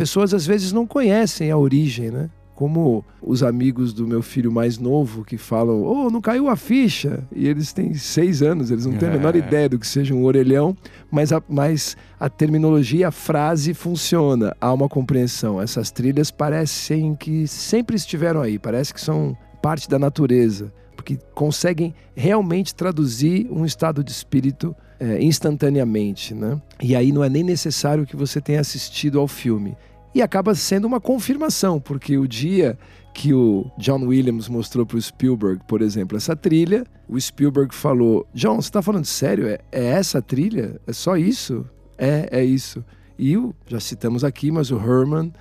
pessoas 0.00 0.32
às 0.32 0.46
vezes 0.46 0.72
não 0.72 0.86
conhecem 0.86 1.50
a 1.50 1.58
origem, 1.58 2.10
né? 2.10 2.30
Como 2.60 3.02
os 3.22 3.42
amigos 3.42 3.94
do 3.94 4.06
meu 4.06 4.20
filho 4.20 4.52
mais 4.52 4.76
novo 4.76 5.24
que 5.24 5.38
falam, 5.38 5.82
oh, 5.82 6.10
não 6.10 6.20
caiu 6.20 6.46
a 6.46 6.56
ficha. 6.56 7.26
E 7.34 7.48
eles 7.48 7.72
têm 7.72 7.94
seis 7.94 8.42
anos, 8.42 8.70
eles 8.70 8.84
não 8.84 8.98
têm 8.98 9.08
a 9.08 9.12
menor 9.12 9.34
É. 9.34 9.38
ideia 9.38 9.66
do 9.66 9.78
que 9.78 9.86
seja 9.86 10.12
um 10.14 10.24
orelhão, 10.24 10.76
mas 11.10 11.32
a, 11.32 11.42
mas 11.48 11.96
a 12.20 12.28
terminologia, 12.28 13.08
a 13.08 13.10
frase 13.10 13.72
funciona, 13.72 14.54
há 14.60 14.70
uma 14.74 14.90
compreensão. 14.90 15.58
Essas 15.58 15.90
trilhas 15.90 16.30
parecem 16.30 17.14
que 17.16 17.48
sempre 17.48 17.96
estiveram 17.96 18.42
aí, 18.42 18.58
parece 18.58 18.92
que 18.92 19.00
são 19.00 19.34
parte 19.62 19.88
da 19.88 19.98
natureza, 19.98 20.70
porque 20.94 21.16
conseguem 21.34 21.94
realmente 22.14 22.74
traduzir 22.74 23.48
um 23.50 23.64
estado 23.64 24.04
de 24.04 24.10
espírito 24.10 24.76
é, 25.02 25.18
instantaneamente, 25.22 26.34
né? 26.34 26.60
E 26.82 26.94
aí 26.94 27.10
não 27.10 27.24
é 27.24 27.28
nem 27.30 27.42
necessário 27.42 28.04
que 28.04 28.16
você 28.16 28.38
tenha 28.38 28.60
assistido 28.60 29.18
ao 29.18 29.26
filme. 29.26 29.74
E 30.14 30.22
acaba 30.22 30.54
sendo 30.54 30.86
uma 30.86 31.00
confirmação, 31.00 31.80
porque 31.80 32.18
o 32.18 32.26
dia 32.26 32.78
que 33.14 33.32
o 33.32 33.70
John 33.78 34.06
Williams 34.06 34.48
mostrou 34.48 34.84
para 34.86 34.96
o 34.96 35.02
Spielberg, 35.02 35.62
por 35.66 35.82
exemplo, 35.82 36.16
essa 36.16 36.34
trilha, 36.34 36.84
o 37.08 37.20
Spielberg 37.20 37.74
falou: 37.74 38.26
John, 38.34 38.56
você 38.56 38.68
está 38.68 38.82
falando 38.82 39.04
sério? 39.04 39.46
É, 39.46 39.58
é 39.70 39.84
essa 39.84 40.20
trilha? 40.20 40.80
É 40.86 40.92
só 40.92 41.16
isso? 41.16 41.64
É, 41.98 42.28
é 42.30 42.44
isso. 42.44 42.84
E 43.18 43.36
o, 43.36 43.54
já 43.66 43.78
citamos 43.78 44.24
aqui, 44.24 44.50
mas 44.50 44.70
o 44.70 44.76
Herman 44.76 45.32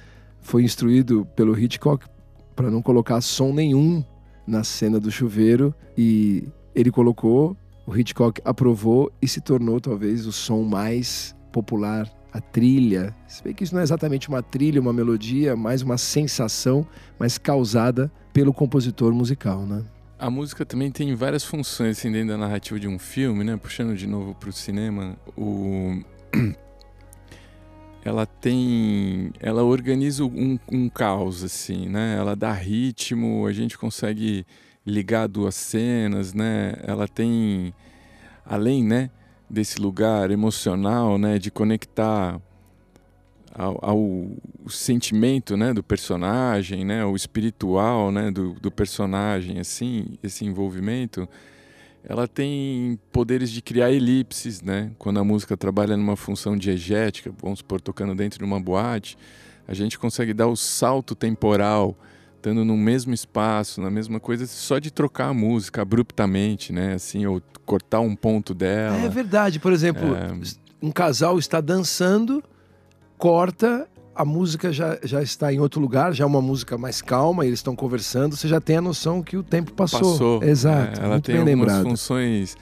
foi 0.41 0.63
instruído 0.63 1.27
pelo 1.35 1.57
Hitchcock 1.57 2.05
para 2.55 2.69
não 2.69 2.81
colocar 2.81 3.21
som 3.21 3.53
nenhum 3.53 4.03
na 4.45 4.63
cena 4.63 4.99
do 4.99 5.09
chuveiro 5.09 5.73
e 5.97 6.47
ele 6.75 6.91
colocou, 6.91 7.55
o 7.85 7.95
Hitchcock 7.95 8.41
aprovou 8.43 9.11
e 9.21 9.27
se 9.27 9.39
tornou 9.39 9.79
talvez 9.79 10.25
o 10.25 10.31
som 10.31 10.63
mais 10.63 11.35
popular, 11.51 12.11
a 12.31 12.39
trilha. 12.39 13.15
Se 13.27 13.43
bem 13.43 13.53
que 13.53 13.63
isso 13.63 13.73
não 13.73 13.81
é 13.81 13.83
exatamente 13.83 14.29
uma 14.29 14.41
trilha, 14.41 14.79
uma 14.79 14.93
melodia, 14.93 15.55
mais 15.55 15.81
uma 15.81 15.97
sensação, 15.97 16.85
mas 17.17 17.37
causada 17.37 18.11
pelo 18.31 18.53
compositor 18.53 19.13
musical, 19.13 19.65
né? 19.65 19.83
A 20.17 20.29
música 20.29 20.65
também 20.65 20.91
tem 20.91 21.15
várias 21.15 21.43
funções 21.43 21.97
assim, 21.97 22.11
dentro 22.11 22.29
da 22.29 22.37
narrativa 22.37 22.79
de 22.79 22.87
um 22.87 22.99
filme, 22.99 23.43
né? 23.43 23.57
Puxando 23.57 23.95
de 23.95 24.05
novo 24.05 24.35
para 24.35 24.49
o 24.49 24.53
cinema, 24.53 25.15
o... 25.37 26.01
ela 28.03 28.25
tem, 28.25 29.31
ela 29.39 29.63
organiza 29.63 30.23
um, 30.25 30.59
um 30.71 30.89
caos 30.89 31.43
assim, 31.43 31.87
né? 31.87 32.15
Ela 32.17 32.35
dá 32.35 32.51
ritmo, 32.51 33.45
a 33.47 33.53
gente 33.53 33.77
consegue 33.77 34.45
ligar 34.85 35.27
duas 35.27 35.55
cenas, 35.55 36.33
né? 36.33 36.73
Ela 36.83 37.07
tem, 37.07 37.73
além, 38.45 38.83
né? 38.83 39.09
Desse 39.49 39.81
lugar 39.81 40.31
emocional, 40.31 41.17
né? 41.17 41.39
De 41.39 41.49
conectar 41.49 42.39
ao, 43.53 43.77
ao 43.81 44.69
sentimento 44.69 45.57
né, 45.57 45.73
do 45.73 45.83
personagem, 45.83 46.85
né, 46.85 47.03
o 47.03 47.15
espiritual 47.15 48.11
né, 48.11 48.31
do, 48.31 48.53
do 48.53 48.71
personagem, 48.71 49.59
assim, 49.59 50.17
esse 50.23 50.45
envolvimento, 50.45 51.27
ela 52.03 52.27
tem 52.27 52.97
poderes 53.11 53.51
de 53.51 53.61
criar 53.61 53.91
elipses, 53.91 54.61
né? 54.61 54.91
Quando 54.97 55.19
a 55.19 55.23
música 55.23 55.57
trabalha 55.57 55.97
numa 55.97 56.15
função 56.15 56.57
diegética, 56.57 57.31
vamos 57.41 57.59
supor, 57.59 57.81
tocando 57.81 58.15
dentro 58.15 58.39
de 58.39 58.45
uma 58.45 58.59
boate, 58.59 59.17
a 59.67 59.73
gente 59.73 59.99
consegue 59.99 60.33
dar 60.33 60.47
o 60.47 60.55
salto 60.55 61.13
temporal, 61.13 61.97
estando 62.39 62.63
no 62.63 62.77
mesmo 62.77 63.13
espaço, 63.13 63.81
na 63.81 63.89
mesma 63.91 64.17
coisa, 64.19 64.47
só 64.47 64.79
de 64.79 64.89
trocar 64.91 65.27
a 65.27 65.33
música 65.33 65.81
abruptamente, 65.81 66.71
né? 66.71 66.93
Assim, 66.93 67.25
ou 67.25 67.41
cortar 67.65 67.99
um 67.99 68.15
ponto 68.15 68.53
dela. 68.53 68.95
É 68.97 69.09
verdade, 69.09 69.59
por 69.59 69.73
exemplo, 69.73 70.15
É. 70.15 70.31
um 70.81 70.89
casal 70.89 71.37
está 71.37 71.59
dançando, 71.59 72.41
corta, 73.17 73.87
a 74.15 74.23
música 74.23 74.71
já, 74.71 74.97
já 75.03 75.21
está 75.21 75.51
em 75.53 75.59
outro 75.59 75.79
lugar, 75.81 76.13
já 76.13 76.23
é 76.23 76.27
uma 76.27 76.41
música 76.41 76.77
mais 76.77 77.01
calma, 77.01 77.45
eles 77.45 77.59
estão 77.59 77.75
conversando, 77.75 78.35
você 78.35 78.47
já 78.47 78.61
tem 78.61 78.77
a 78.77 78.81
noção 78.81 79.21
que 79.21 79.35
o 79.37 79.43
tempo 79.43 79.73
passou. 79.73 79.99
Passou. 80.11 80.43
Exato, 80.43 80.99
É, 80.99 81.03
ela 81.03 81.13
muito 81.15 81.25
tem 81.25 81.35
bem 81.43 81.53
algumas 81.53 81.67
lembrado. 81.73 81.89
funções, 81.89 82.55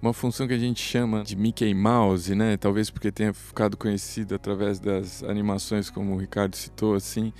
uma 0.00 0.12
função 0.12 0.46
que 0.46 0.54
a 0.54 0.58
gente 0.58 0.80
chama 0.82 1.22
de 1.24 1.34
Mickey 1.36 1.72
Mouse, 1.74 2.34
né? 2.34 2.56
Talvez 2.58 2.90
porque 2.90 3.10
tenha 3.10 3.32
ficado 3.32 3.76
conhecido 3.78 4.34
através 4.34 4.78
das 4.78 5.22
animações, 5.24 5.88
como 5.88 6.14
o 6.14 6.18
Ricardo 6.18 6.54
citou, 6.56 6.94
assim, 6.94 7.32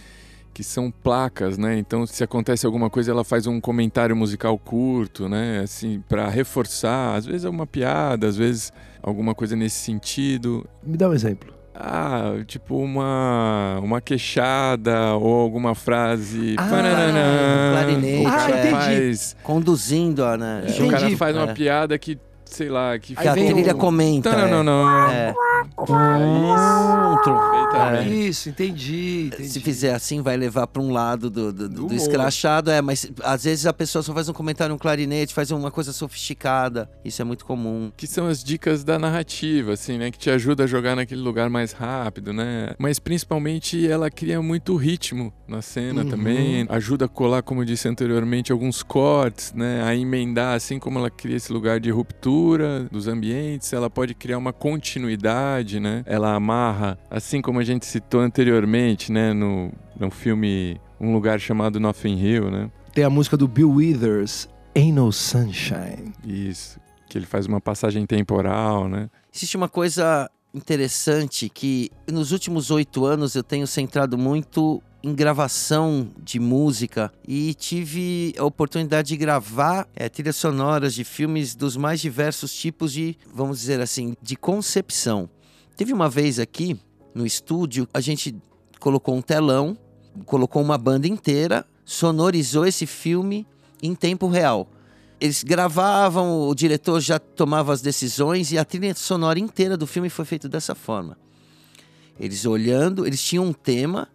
que 0.55 0.63
são 0.63 0.91
placas, 0.91 1.57
né? 1.57 1.79
Então, 1.79 2.07
se 2.07 2.23
acontece 2.23 2.67
alguma 2.67 2.91
coisa, 2.91 3.11
ela 3.11 3.25
faz 3.25 3.47
um 3.47 3.61
comentário 3.61 4.15
musical 4.15 4.59
curto, 4.59 5.29
né? 5.29 5.61
Assim, 5.65 6.03
para 6.09 6.29
reforçar. 6.29 7.15
Às 7.17 7.25
vezes 7.27 7.45
é 7.45 7.49
uma 7.49 7.67
piada, 7.67 8.27
às 8.27 8.37
vezes 8.37 8.73
alguma 9.03 9.35
coisa 9.35 9.57
nesse 9.57 9.77
sentido. 9.77 10.67
Me 10.83 10.97
dá 10.97 11.09
um 11.09 11.13
exemplo. 11.15 11.53
Ah, 11.75 12.35
tipo 12.47 12.77
uma, 12.77 13.81
uma 13.83 14.01
queixada 14.01 15.15
ou 15.15 15.41
alguma 15.41 15.75
frase. 15.75 16.55
Ah, 16.59 16.69
Pananã. 16.69 17.71
um 17.71 17.73
clarinete, 17.73 18.21
O 18.21 18.31
cara 18.31 18.45
Ah, 18.55 18.59
entendi. 18.59 18.71
faz, 18.71 19.37
Conduzindo 19.43 20.25
a, 20.25 20.37
né? 20.37 20.63
é, 20.67 20.71
Entendi. 20.71 20.83
o 20.83 20.91
cara 20.91 21.17
faz 21.17 21.35
uma 21.37 21.51
É. 21.51 21.55
piada 21.55 21.99
que, 21.99 22.19
sei 22.45 22.69
lá, 22.69 22.99
que 22.99 23.17
Que 23.17 23.27
a 23.27 23.33
trilha 23.33 23.73
o- 23.75 23.79
comenta. 23.79 24.31
Não, 24.37 24.49
não, 24.49 24.63
não, 24.63 24.85
não. 24.85 25.35
É. 27.75 27.99
É. 27.99 28.09
Isso, 28.09 28.49
entendi, 28.49 29.27
entendi. 29.33 29.49
Se 29.49 29.61
fizer 29.61 29.95
assim, 29.95 30.21
vai 30.23 30.37
levar 30.37 30.67
para 30.67 30.83
um 30.83 30.91
lado 30.93 31.31
do, 31.31 31.53
do, 31.53 31.69
do- 31.69 31.87
do 31.87 31.95
escrachado, 31.95 32.71
é, 32.71 32.81
mas 32.83 33.11
às 33.25 33.45
vezes 33.45 33.67
a 33.67 33.73
pessoa 33.73 34.03
só 34.03 34.13
faz 34.13 34.29
um 34.29 34.33
comentário, 34.33 34.75
um 34.75 34.79
clarinete, 34.79 35.33
faz 35.35 35.51
uma 35.51 35.71
coisa 35.71 35.93
sofisticada. 35.93 36.89
Isso 37.05 37.21
é 37.23 37.25
muito 37.25 37.45
comum. 37.45 37.91
Que 37.97 38.07
são 38.07 38.27
as 38.29 38.43
dicas 38.45 38.85
da 38.85 38.99
narrativa, 38.99 39.73
assim, 39.73 39.99
né? 39.99 40.11
Que 40.11 40.19
te 40.19 40.31
ajuda 40.31 40.65
a 40.65 40.67
jogar 40.67 40.95
naquele 40.97 41.21
lugar 41.23 41.49
mais 41.51 41.73
rápido, 41.73 42.33
né? 42.33 42.75
Mas 42.79 42.99
principalmente 42.99 43.87
ela 43.89 44.11
cria 44.11 44.41
muito 44.43 44.77
ritmo 44.77 45.33
na 45.49 45.63
cena 45.63 46.03
Uhum. 46.03 46.11
também. 46.11 46.67
Ajuda 46.69 47.07
a 47.07 47.09
colar, 47.09 47.43
como 47.43 47.63
eu 47.63 47.65
disse 47.65 47.89
anteriormente, 47.89 48.53
alguns 48.53 48.83
cortes, 48.83 49.53
né? 49.55 49.83
A 49.85 49.95
emendar, 49.95 50.55
assim 50.57 50.79
como 50.79 50.99
ela 50.99 51.11
cria 51.11 51.37
esse 51.37 51.53
lugar 51.53 51.81
de 51.81 51.91
ruptura 51.91 52.87
dos 52.91 53.09
ambientes, 53.09 53.73
ela 53.73 53.89
pode 53.91 54.15
criar 54.15 54.39
uma 54.39 54.53
continuidade, 54.53 55.52
né? 55.81 56.03
Ela 56.07 56.35
amarra, 56.35 56.99
assim 57.11 57.43
como 57.43 57.59
a 57.59 57.65
gente 57.65 57.85
citou 57.85 58.21
anteriormente, 58.21 59.13
né? 59.13 59.33
No, 59.33 59.73
no 59.99 60.11
filme 60.11 60.81
Um 61.01 61.13
Lugar 61.13 61.39
Chamado 61.41 61.79
Nothing 61.79 62.19
Hill, 62.19 62.51
né? 62.51 62.71
Tem 62.95 63.05
a 63.05 63.11
música 63.11 63.37
do 63.37 63.47
Bill 63.49 63.71
Withers, 63.71 64.49
Ain't 64.75 64.93
No 64.93 65.13
Sunshine. 65.13 66.13
Isso. 66.25 66.81
Que 67.09 67.19
ele 67.19 67.27
faz 67.27 67.47
uma 67.47 67.61
passagem 67.61 68.07
temporal, 68.07 68.89
né? 68.89 69.11
Existe 69.35 69.57
uma 69.57 69.69
coisa 69.69 70.31
interessante 70.55 71.49
que 71.49 71.91
nos 72.11 72.33
últimos 72.33 72.71
oito 72.71 73.05
anos 73.05 73.35
eu 73.35 73.43
tenho 73.43 73.67
centrado 73.67 74.19
muito 74.19 74.83
em 75.03 75.15
gravação 75.15 76.09
de 76.23 76.39
música 76.39 77.13
e 77.27 77.55
tive 77.55 78.35
a 78.39 78.45
oportunidade 78.45 79.09
de 79.09 79.17
gravar 79.17 79.89
é, 79.97 80.09
trilhas 80.09 80.37
sonoras 80.37 80.95
de 80.95 81.03
filmes 81.03 81.55
dos 81.55 81.77
mais 81.77 82.01
diversos 82.01 82.55
tipos 82.55 82.93
de, 82.93 83.17
vamos 83.35 83.59
dizer 83.59 83.81
assim, 83.81 84.15
de 84.23 84.37
concepção. 84.37 85.29
Teve 85.77 85.93
uma 85.93 86.09
vez 86.09 86.39
aqui 86.39 86.79
no 87.15 87.27
estúdio, 87.27 87.89
a 87.93 88.01
gente 88.01 88.35
colocou 88.79 89.15
um 89.15 89.23
telão, 89.23 89.77
colocou 90.27 90.61
uma 90.63 90.77
banda 90.77 91.07
inteira, 91.09 91.67
sonorizou 91.85 92.67
esse 92.67 92.87
filme 92.87 93.47
em 93.83 93.95
tempo 93.95 94.29
real. 94.29 94.69
Eles 95.21 95.43
gravavam, 95.43 96.49
o 96.49 96.55
diretor 96.55 97.01
já 97.01 97.19
tomava 97.19 97.73
as 97.73 97.81
decisões 97.81 98.51
e 98.51 98.59
a 98.59 98.65
trilha 98.65 98.95
sonora 98.95 99.39
inteira 99.39 99.77
do 99.77 99.87
filme 99.87 100.11
foi 100.11 100.25
feita 100.25 100.49
dessa 100.49 100.75
forma. 100.75 101.17
Eles 102.19 102.45
olhando, 102.45 103.07
eles 103.07 103.23
tinham 103.23 103.47
um 103.47 103.53
tema, 103.53 104.09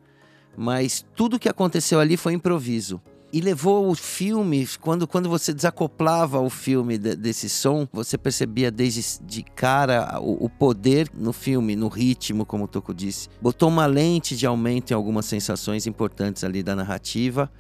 mas 0.55 1.05
tudo 1.15 1.39
que 1.39 1.49
aconteceu 1.49 1.99
ali 1.99 2.17
foi 2.17 2.33
improviso. 2.33 3.01
E 3.31 3.41
levou 3.41 3.89
o 3.89 3.95
filme, 3.95 4.65
quando, 4.79 5.05
quando 5.05 5.27
você 5.27 5.53
desacoplava 5.53 6.39
o 6.39 6.49
filme 6.49 6.97
de, 6.97 7.15
desse 7.15 7.49
som, 7.49 7.85
você 7.91 8.17
percebia 8.17 8.71
desde 8.71 9.19
de 9.25 9.43
cara 9.43 10.19
o, 10.21 10.45
o, 10.45 10.49
poder 10.49 11.09
no 11.13 11.33
filme, 11.33 11.75
no 11.75 11.89
ritmo, 11.89 12.45
como 12.45 12.63
o 12.63 12.67
Toco 12.67 12.93
disse. 12.93 13.27
Botou 13.41 13.67
uma 13.67 13.85
lente 13.85 14.37
de 14.37 14.45
aumento 14.45 14.91
em 14.91 14.93
algumas 14.93 15.25
sensações 15.25 15.85
importantes 15.85 16.43
ali 16.45 16.63
da 16.63 16.75
narrativa, 16.75 17.51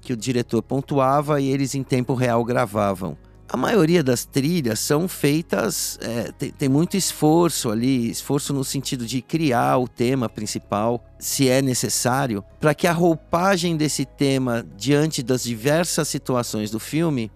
que 0.00 0.12
o 0.12 0.16
diretor 0.16 0.62
pontuava 0.62 1.40
e 1.40 1.48
eles 1.48 1.74
em 1.74 1.82
tempo 1.82 2.12
real 2.12 2.44
gravavam. 2.44 3.16
A 3.48 3.56
maioria 3.56 4.02
das 4.02 4.24
trilhas 4.24 4.80
são 4.80 5.06
feitas, 5.06 5.98
é, 6.00 6.32
tem, 6.32 6.50
tem, 6.50 6.68
muito 6.68 6.96
esforço 6.96 7.70
ali, 7.70 8.10
esforço 8.10 8.54
no 8.54 8.64
sentido 8.64 9.06
de 9.06 9.20
criar 9.20 9.78
o 9.78 9.86
tema 9.86 10.28
principal, 10.28 11.04
se 11.18 11.48
é 11.48 11.60
necessário, 11.60 12.42
para 12.58 12.74
que 12.74 12.86
a 12.86 12.92
roupagem 12.92 13.76
desse 13.76 14.04
tema 14.04 14.66
diante 14.76 15.22
das 15.22 15.44
diversas 15.44 16.08
situações 16.08 16.70
do 16.70 16.80
filme 16.80 17.30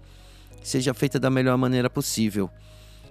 seja 0.62 0.94
feita 0.94 1.20
da 1.20 1.30
melhor 1.30 1.56
maneira 1.56 1.90
possível. 1.90 2.50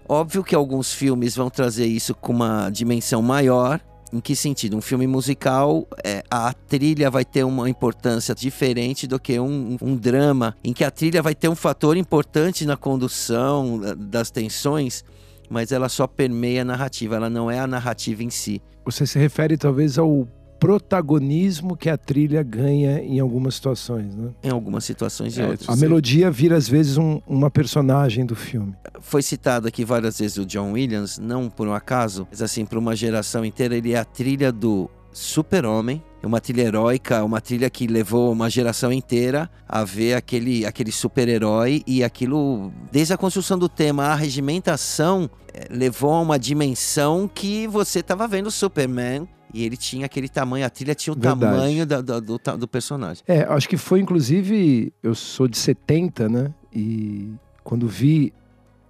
Óbvio 0.10 0.44
que 0.44 0.56
alguns 0.56 0.94
filmes 0.94 1.36
vão 1.36 1.50
trazer 1.50 1.86
isso 1.86 2.16
com 2.16 2.34
uma 2.34 2.70
dimensão 2.70 3.22
maior, 3.22 3.80
em 4.12 4.20
que 4.20 4.36
sentido? 4.36 4.78
Um 4.78 4.82
filme 4.82 5.08
musical, 5.08 5.88
é, 6.04 6.24
a 6.30 6.54
trilha 6.54 7.10
vai 7.10 7.26
ter 7.26 7.44
uma 7.44 7.70
importância 7.70 8.34
diferente 8.34 9.08
do 9.08 9.20
que 9.20 9.40
um, 9.40 9.78
um, 9.82 9.96
drama, 9.96 10.56
em 10.64 10.74
que 10.74 10.84
a 10.84 10.92
trilha 10.92 11.22
vai 11.22 11.36
ter 11.36 11.50
um 11.50 11.56
fator 11.56 11.98
importante 11.98 12.66
na 12.66 12.78
condução 12.78 13.80
das 13.98 14.32
tensões, 14.32 15.04
mas 15.50 15.72
ela 15.72 15.90
só 15.90 16.08
permeia 16.08 16.62
a 16.62 16.66
narrativa, 16.66 17.16
ela 17.16 17.30
não 17.30 17.50
é 17.50 17.60
a 17.60 17.68
narrativa 17.68 18.24
em 18.24 18.30
si. 18.30 18.62
Você 18.86 19.06
se 19.06 19.20
refere 19.20 19.58
talvez 19.58 19.98
ao 19.98 20.28
protagonismo 20.60 21.76
que 21.76 21.90
a 21.90 21.98
trilha 21.98 22.44
ganha 22.44 23.00
em 23.00 23.20
algumas 23.20 23.56
situações, 23.56 24.16
né? 24.16 24.32
Em 24.44 24.50
algumas 24.50 24.84
situações 24.84 25.38
e 25.38 25.42
é, 25.42 25.48
outras. 25.48 25.70
A 25.70 25.76
melodia 25.76 26.30
vira 26.32 26.56
às 26.56 26.68
vezes 26.68 26.98
um, 26.98 27.22
uma 27.28 27.50
personagem 27.50 28.26
do 28.26 28.36
filme. 28.36 28.74
Foi 29.00 29.22
citado 29.22 29.68
aqui 29.68 29.86
várias 29.86 30.20
vezes 30.20 30.38
o 30.38 30.46
John 30.46 30.74
Williams, 30.74 31.18
não 31.18 31.50
por 31.50 31.68
um 31.68 31.74
acaso, 31.74 32.28
mas 32.30 32.42
assim, 32.42 32.66
para 32.66 32.80
uma 32.80 32.96
geração 32.96 33.46
inteira, 33.46 33.76
ele 33.76 33.94
é 33.94 34.00
a 34.00 34.06
trilha 34.06 34.52
do 34.52 34.90
Super-Homem, 35.12 36.04
é 36.22 36.28
uma 36.28 36.40
trilha 36.40 36.64
heróica, 36.64 37.24
uma 37.24 37.42
trilha 37.42 37.70
que 37.70 37.88
levou 37.88 38.32
uma 38.32 38.50
geração 38.50 38.92
inteira 38.92 39.50
a 39.68 39.84
ver 39.84 40.14
aquele, 40.14 40.66
aquele 40.66 40.92
super-herói 40.92 41.84
e 41.88 42.04
aquilo, 42.04 42.72
desde 42.92 43.14
a 43.14 43.18
construção 43.18 43.58
do 43.58 43.70
tema, 43.70 44.06
a 44.06 44.16
regimentação 44.16 45.30
eh, 45.54 45.68
levou 45.70 46.14
a 46.14 46.22
uma 46.22 46.40
dimensão 46.40 47.30
que 47.32 47.68
você 47.68 48.00
estava 48.00 48.28
vendo 48.28 48.52
Superman 48.52 49.28
e 49.54 49.64
ele 49.64 49.78
tinha 49.78 50.06
aquele 50.06 50.28
tamanho, 50.28 50.66
a 50.66 50.70
trilha 50.70 50.94
tinha 50.94 51.14
o 51.14 51.16
Verdade. 51.16 51.40
tamanho 51.40 51.86
da, 51.86 52.02
da, 52.02 52.20
do, 52.20 52.38
do 52.38 52.68
personagem. 52.68 53.24
É, 53.28 53.44
acho 53.44 53.68
que 53.68 53.78
foi 53.78 54.00
inclusive, 54.00 54.94
eu 55.02 55.16
sou 55.16 55.48
de 55.48 55.58
70, 55.58 56.30
né? 56.30 56.54
E 56.74 57.32
quando 57.64 57.88
vi 57.88 58.34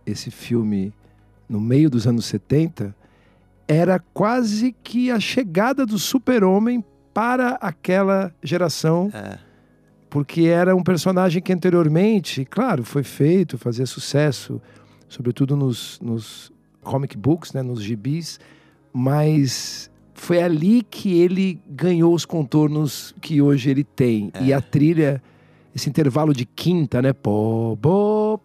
esse 0.06 0.32
filme 0.32 0.94
no 1.48 1.60
meio 1.60 1.90
dos 1.90 2.08
anos 2.08 2.26
70, 2.26 2.96
era 3.68 4.00
quase 4.14 4.76
que 4.84 5.12
a 5.12 5.20
chegada 5.20 5.86
do 5.86 6.00
super-homem 6.00 6.84
para 7.14 7.52
aquela 7.62 8.34
geração. 8.42 9.12
É. 9.14 9.40
Porque 10.10 10.44
era 10.44 10.76
um 10.76 10.84
personagem 10.84 11.42
que 11.42 11.52
anteriormente, 11.52 12.46
claro, 12.46 12.84
foi 12.84 13.04
feito, 13.04 13.58
fazia 13.58 13.86
sucesso, 13.86 14.62
sobretudo 15.10 15.56
nos, 15.56 16.00
nos 16.02 16.52
comic 16.82 17.18
books, 17.18 17.52
né, 17.52 17.62
nos 17.62 17.84
gibis, 17.84 18.40
mas 18.94 19.92
foi 20.18 20.42
ali 20.42 20.82
que 20.82 21.22
ele 21.22 21.62
ganhou 21.70 22.14
os 22.14 22.26
contornos 22.26 23.16
que 23.22 23.42
hoje 23.42 23.70
ele 23.70 23.84
tem. 23.84 24.32
É. 24.34 24.44
E 24.44 24.54
a 24.54 24.60
trilha, 24.60 25.22
esse 25.74 25.88
intervalo 25.88 26.34
de 26.34 26.44
quinta, 26.44 27.02
né? 27.02 27.14
Pô, 27.14 27.78
bo, 27.80 28.38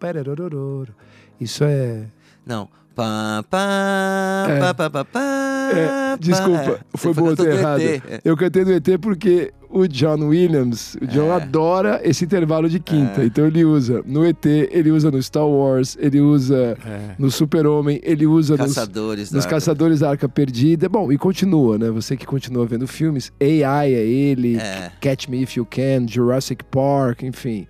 Isso 1.41 1.63
é. 1.63 2.05
Não. 2.45 2.69
Pá, 2.95 3.43
pá, 3.49 4.45
é. 4.49 4.59
pá, 4.59 4.73
pá, 4.75 4.89
pá, 4.89 5.05
pá, 5.05 5.69
é. 5.73 6.17
Desculpa, 6.19 6.79
foi 6.95 7.11
bom 7.11 7.33
ter 7.33 7.55
errado. 7.55 7.81
Eu 8.23 8.37
cantei 8.37 8.63
do 8.63 8.71
ET 8.71 8.87
porque 9.01 9.51
o 9.67 9.87
John 9.87 10.27
Williams, 10.27 10.95
o 11.01 11.07
John 11.07 11.29
é. 11.29 11.37
adora 11.37 11.99
esse 12.03 12.23
intervalo 12.23 12.69
de 12.69 12.79
quinta. 12.79 13.23
É. 13.23 13.25
Então 13.25 13.47
ele 13.47 13.65
usa 13.65 14.03
no 14.05 14.23
ET, 14.23 14.45
ele 14.45 14.91
usa 14.91 15.09
no 15.09 15.21
Star 15.23 15.47
Wars, 15.47 15.97
ele 15.99 16.21
usa 16.21 16.77
é. 16.85 17.15
no 17.17 17.31
Super-Homem, 17.31 17.99
ele 18.03 18.27
usa 18.27 18.55
Caçadores 18.55 19.31
nos, 19.31 19.43
nos 19.43 19.45
Caçadores 19.47 20.01
da 20.01 20.11
Arca 20.11 20.29
Perdida. 20.29 20.87
Bom, 20.87 21.11
e 21.11 21.17
continua, 21.17 21.79
né? 21.79 21.89
Você 21.89 22.15
que 22.15 22.27
continua 22.27 22.67
vendo 22.67 22.85
filmes, 22.85 23.31
AI 23.41 23.91
é 23.91 24.05
ele, 24.05 24.57
é. 24.57 24.91
Catch 25.01 25.27
Me 25.27 25.41
If 25.41 25.57
You 25.57 25.65
Can, 25.65 26.07
Jurassic 26.07 26.63
Park, 26.65 27.23
enfim. 27.23 27.67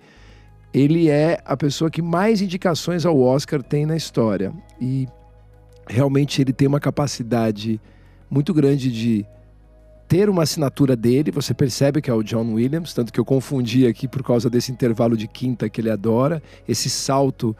Ele 0.74 1.08
é 1.08 1.40
a 1.44 1.56
pessoa 1.56 1.88
que 1.88 2.02
mais 2.02 2.42
indicações 2.42 3.06
ao 3.06 3.18
Oscar 3.20 3.62
tem 3.62 3.86
na 3.86 3.96
história. 3.96 4.52
E 4.80 5.06
realmente 5.88 6.42
ele 6.42 6.52
tem 6.52 6.66
uma 6.66 6.80
capacidade 6.80 7.80
muito 8.28 8.52
grande 8.52 8.90
de 8.90 9.24
ter 10.08 10.28
uma 10.28 10.42
assinatura 10.42 10.96
dele, 10.96 11.30
você 11.30 11.54
percebe 11.54 12.02
que 12.02 12.10
é 12.10 12.14
o 12.14 12.22
John 12.22 12.52
Williams, 12.54 12.92
tanto 12.92 13.12
que 13.12 13.18
eu 13.18 13.24
confundi 13.24 13.86
aqui 13.86 14.06
por 14.06 14.22
causa 14.22 14.50
desse 14.50 14.70
intervalo 14.70 15.16
de 15.16 15.26
quinta 15.26 15.68
que 15.68 15.80
ele 15.80 15.90
adora, 15.90 16.42
esse 16.68 16.90
salto, 16.90 17.56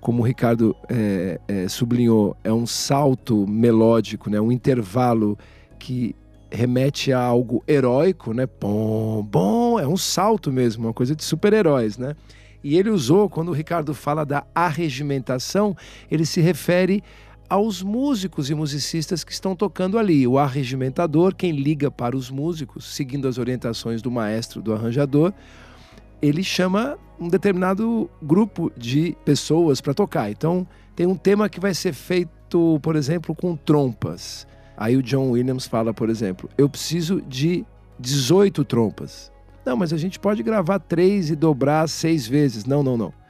como 0.00 0.22
o 0.22 0.26
Ricardo 0.26 0.76
é, 0.88 1.40
é, 1.48 1.68
sublinhou, 1.68 2.36
é 2.44 2.52
um 2.52 2.66
salto 2.66 3.46
melódico, 3.46 4.30
né? 4.30 4.40
um 4.40 4.52
intervalo 4.52 5.36
que 5.78 6.14
remete 6.50 7.12
a 7.12 7.20
algo 7.20 7.62
heróico, 7.66 8.34
né? 8.34 8.46
Bom, 8.60 9.22
bom, 9.22 9.78
é 9.78 9.86
um 9.86 9.96
salto 9.96 10.52
mesmo, 10.52 10.88
uma 10.88 10.92
coisa 10.92 11.14
de 11.14 11.22
super-heróis, 11.22 11.96
né? 11.96 12.14
E 12.62 12.76
ele 12.76 12.90
usou, 12.90 13.28
quando 13.28 13.48
o 13.48 13.54
Ricardo 13.54 13.94
fala 13.94 14.24
da 14.24 14.44
arregimentação, 14.54 15.76
ele 16.10 16.26
se 16.26 16.40
refere 16.40 17.02
aos 17.48 17.82
músicos 17.82 18.48
e 18.48 18.54
musicistas 18.54 19.24
que 19.24 19.32
estão 19.32 19.56
tocando 19.56 19.98
ali. 19.98 20.26
O 20.26 20.38
arregimentador, 20.38 21.34
quem 21.34 21.50
liga 21.50 21.90
para 21.90 22.16
os 22.16 22.30
músicos, 22.30 22.94
seguindo 22.94 23.26
as 23.26 23.38
orientações 23.38 24.00
do 24.00 24.10
maestro, 24.10 24.62
do 24.62 24.72
arranjador, 24.72 25.32
ele 26.22 26.44
chama 26.44 26.96
um 27.18 27.28
determinado 27.28 28.08
grupo 28.22 28.70
de 28.76 29.16
pessoas 29.24 29.80
para 29.80 29.92
tocar. 29.92 30.30
Então, 30.30 30.66
tem 30.94 31.06
um 31.06 31.16
tema 31.16 31.48
que 31.48 31.58
vai 31.58 31.74
ser 31.74 31.92
feito, 31.92 32.78
por 32.82 32.94
exemplo, 32.94 33.34
com 33.34 33.56
trompas. 33.56 34.46
Aí 34.76 34.96
o 34.96 35.02
John 35.02 35.30
Williams 35.30 35.66
fala, 35.66 35.92
por 35.92 36.08
exemplo, 36.08 36.48
eu 36.56 36.68
preciso 36.68 37.20
de 37.22 37.64
18 37.98 38.64
trompas. 38.64 39.32
Não, 39.64 39.76
mas 39.76 39.92
a 39.92 39.96
gente 39.96 40.18
pode 40.18 40.42
gravar 40.42 40.78
três 40.78 41.30
e 41.30 41.36
dobrar 41.36 41.88
seis 41.88 42.26
vezes. 42.26 42.64
Não, 42.64 42.82
não, 42.82 42.96
não 42.96 43.20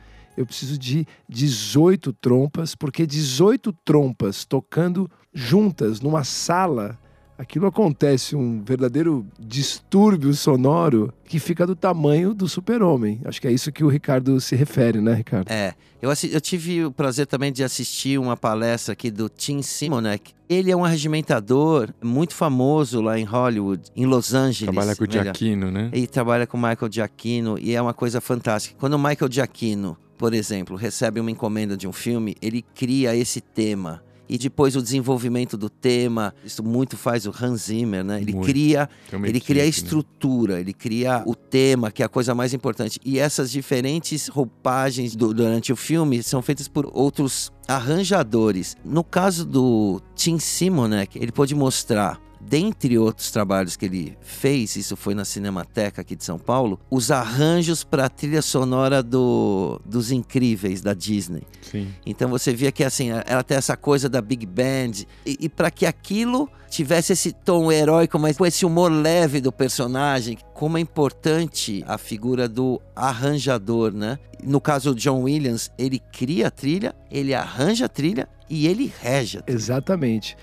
eu 0.40 0.46
preciso 0.46 0.78
de 0.78 1.06
18 1.28 2.12
trompas, 2.14 2.74
porque 2.74 3.06
18 3.06 3.72
trompas 3.84 4.44
tocando 4.44 5.10
juntas 5.34 6.00
numa 6.00 6.24
sala, 6.24 6.98
aquilo 7.40 7.66
acontece 7.66 8.36
um 8.36 8.62
verdadeiro 8.62 9.26
distúrbio 9.38 10.34
sonoro 10.34 11.12
que 11.24 11.38
fica 11.38 11.66
do 11.66 11.74
tamanho 11.74 12.34
do 12.34 12.46
super-homem. 12.46 13.18
Acho 13.24 13.40
que 13.40 13.48
é 13.48 13.52
isso 13.52 13.72
que 13.72 13.82
o 13.82 13.88
Ricardo 13.88 14.38
se 14.40 14.54
refere, 14.54 15.00
né, 15.00 15.14
Ricardo? 15.14 15.50
É. 15.50 15.74
Eu, 16.02 16.10
eu 16.30 16.40
tive 16.40 16.84
o 16.84 16.92
prazer 16.92 17.26
também 17.26 17.50
de 17.50 17.64
assistir 17.64 18.18
uma 18.18 18.36
palestra 18.36 18.92
aqui 18.92 19.10
do 19.10 19.28
Tim 19.28 19.62
Simonek. 19.62 20.32
Ele 20.48 20.70
é 20.70 20.76
um 20.76 20.84
arregimentador 20.84 21.88
muito 22.02 22.34
famoso 22.34 23.00
lá 23.00 23.18
em 23.18 23.24
Hollywood, 23.24 23.84
em 23.96 24.04
Los 24.04 24.34
Angeles. 24.34 24.74
Trabalha 24.74 24.96
com 24.96 25.04
o 25.04 25.10
Giacchino, 25.10 25.70
né? 25.70 25.90
E 25.94 26.06
trabalha 26.06 26.46
com 26.46 26.58
o 26.58 26.60
Michael 26.60 26.92
Giacchino 26.92 27.58
e 27.58 27.74
é 27.74 27.80
uma 27.80 27.94
coisa 27.94 28.20
fantástica. 28.20 28.76
Quando 28.78 28.94
o 28.94 28.98
Michael 28.98 29.30
Giacchino 29.30 29.96
por 30.18 30.34
exemplo, 30.34 30.76
recebe 30.76 31.18
uma 31.18 31.30
encomenda 31.30 31.78
de 31.78 31.88
um 31.88 31.92
filme, 31.94 32.36
ele 32.42 32.62
cria 32.74 33.16
esse 33.16 33.40
tema 33.40 34.02
e 34.32 34.38
depois 34.38 34.76
o 34.76 34.82
desenvolvimento 34.82 35.56
do 35.56 35.68
tema. 35.68 36.32
Isso 36.44 36.62
muito 36.62 36.96
faz 36.96 37.26
o 37.26 37.34
Hans 37.38 37.62
Zimmer, 37.62 38.04
né? 38.04 38.20
Ele 38.22 38.32
Muito. 38.32 38.46
cria, 38.46 38.88
ele 39.12 39.40
cria 39.40 39.64
a 39.64 39.66
equipe, 39.66 39.82
né? 39.82 39.88
estrutura, 39.88 40.60
ele 40.60 40.72
cria 40.72 41.22
o 41.26 41.34
tema, 41.34 41.90
que 41.90 42.02
é 42.02 42.06
a 42.06 42.08
coisa 42.08 42.32
mais 42.34 42.54
importante. 42.54 43.00
E 43.04 43.18
essas 43.18 43.50
diferentes 43.50 44.28
roupagens 44.28 45.16
do- 45.16 45.34
durante 45.34 45.72
o 45.72 45.76
filme 45.76 46.22
são 46.22 46.40
feitas 46.40 46.68
por 46.68 46.88
outros 46.92 47.50
arranjadores. 47.66 48.76
No 48.84 49.02
caso 49.02 49.44
do 49.44 50.00
Tim 50.14 50.38
Simonek, 50.38 51.18
ele 51.18 51.32
pôde 51.32 51.54
mostrar 51.54 52.20
dentre 52.40 52.98
outros 52.98 53.30
trabalhos 53.30 53.76
que 53.76 53.84
ele 53.84 54.16
fez, 54.20 54.76
isso 54.76 54.96
foi 54.96 55.14
na 55.14 55.24
Cinemateca 55.24 56.00
aqui 56.00 56.16
de 56.16 56.24
São 56.24 56.38
Paulo, 56.38 56.80
os 56.90 57.10
arranjos 57.10 57.84
para 57.84 58.06
a 58.06 58.08
trilha 58.08 58.42
sonora 58.42 59.02
do, 59.02 59.80
dos 59.84 60.10
Incríveis 60.10 60.80
da 60.80 60.94
Disney. 60.94 61.42
Sim. 61.62 61.88
Então 62.04 62.30
você 62.30 62.52
via 62.54 62.72
que 62.72 62.82
assim, 62.82 63.10
ela 63.26 63.42
tem 63.42 63.56
essa 63.56 63.76
coisa 63.76 64.08
da 64.08 64.20
Big 64.22 64.46
Band. 64.46 65.04
E, 65.26 65.36
e 65.40 65.48
para 65.48 65.70
que 65.70 65.84
aquilo 65.84 66.48
tivesse 66.68 67.12
esse 67.12 67.32
tom 67.32 67.70
heróico, 67.70 68.18
mas 68.18 68.36
com 68.36 68.46
esse 68.46 68.64
humor 68.64 68.90
leve 68.90 69.40
do 69.40 69.52
personagem, 69.52 70.38
como 70.54 70.78
é 70.78 70.80
importante 70.80 71.84
a 71.86 71.98
figura 71.98 72.48
do 72.48 72.80
arranjador, 72.94 73.92
né? 73.92 74.18
No 74.42 74.60
caso 74.60 74.94
do 74.94 75.00
John 75.00 75.22
Williams, 75.22 75.70
ele 75.76 76.00
cria 76.12 76.46
a 76.46 76.50
trilha, 76.50 76.94
ele 77.10 77.34
arranja 77.34 77.86
a 77.86 77.88
trilha 77.88 78.28
e 78.48 78.66
ele 78.66 78.92
rege 79.00 79.38
a 79.38 79.42
trilha. 79.42 79.56
Exatamente. 79.56 80.36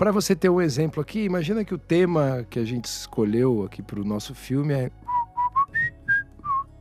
Para 0.00 0.12
você 0.12 0.34
ter 0.34 0.48
um 0.48 0.62
exemplo 0.62 1.02
aqui, 1.02 1.24
imagina 1.24 1.62
que 1.62 1.74
o 1.74 1.78
tema 1.78 2.46
que 2.48 2.58
a 2.58 2.64
gente 2.64 2.86
escolheu 2.86 3.64
aqui 3.64 3.82
para 3.82 4.00
o 4.00 4.02
nosso 4.02 4.34
filme 4.34 4.72
é. 4.72 4.90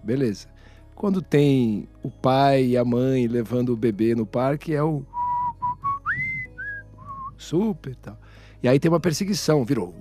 Beleza. 0.02 0.48
Quando 0.96 1.22
tem 1.22 1.86
o 2.02 2.10
pai 2.10 2.64
e 2.64 2.78
a 2.78 2.86
mãe 2.86 3.28
levando 3.28 3.74
o 3.74 3.76
bebê 3.76 4.16
no 4.16 4.26
parque, 4.26 4.74
é 4.74 4.82
o. 4.82 5.04
Super 7.38 7.94
tal. 7.98 8.18
E 8.64 8.70
aí 8.70 8.80
tem 8.80 8.90
uma 8.90 9.02
perseguição, 9.02 9.66
virou. 9.66 9.94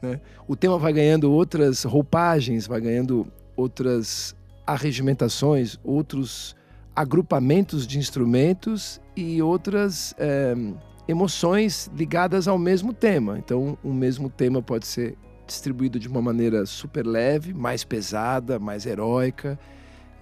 né? 0.00 0.18
O 0.48 0.56
tema 0.56 0.78
vai 0.78 0.94
ganhando 0.94 1.30
outras 1.30 1.84
roupagens, 1.84 2.66
vai 2.66 2.80
ganhando 2.80 3.30
outras 3.54 4.34
arregimentações, 4.66 5.78
outros 5.84 6.56
agrupamentos 6.96 7.86
de 7.86 7.98
instrumentos 7.98 8.98
e 9.14 9.42
outras 9.42 10.14
eh, 10.16 10.54
emoções 11.08 11.90
ligadas 11.94 12.48
ao 12.48 12.58
mesmo 12.58 12.92
tema. 12.92 13.38
Então, 13.38 13.78
o 13.82 13.92
mesmo 13.92 14.28
tema 14.28 14.60
pode 14.60 14.86
ser 14.86 15.16
distribuído 15.46 15.98
de 15.98 16.08
uma 16.08 16.20
maneira 16.20 16.66
super 16.66 17.06
leve, 17.06 17.54
mais 17.54 17.84
pesada, 17.84 18.58
mais 18.58 18.84
heróica. 18.84 19.58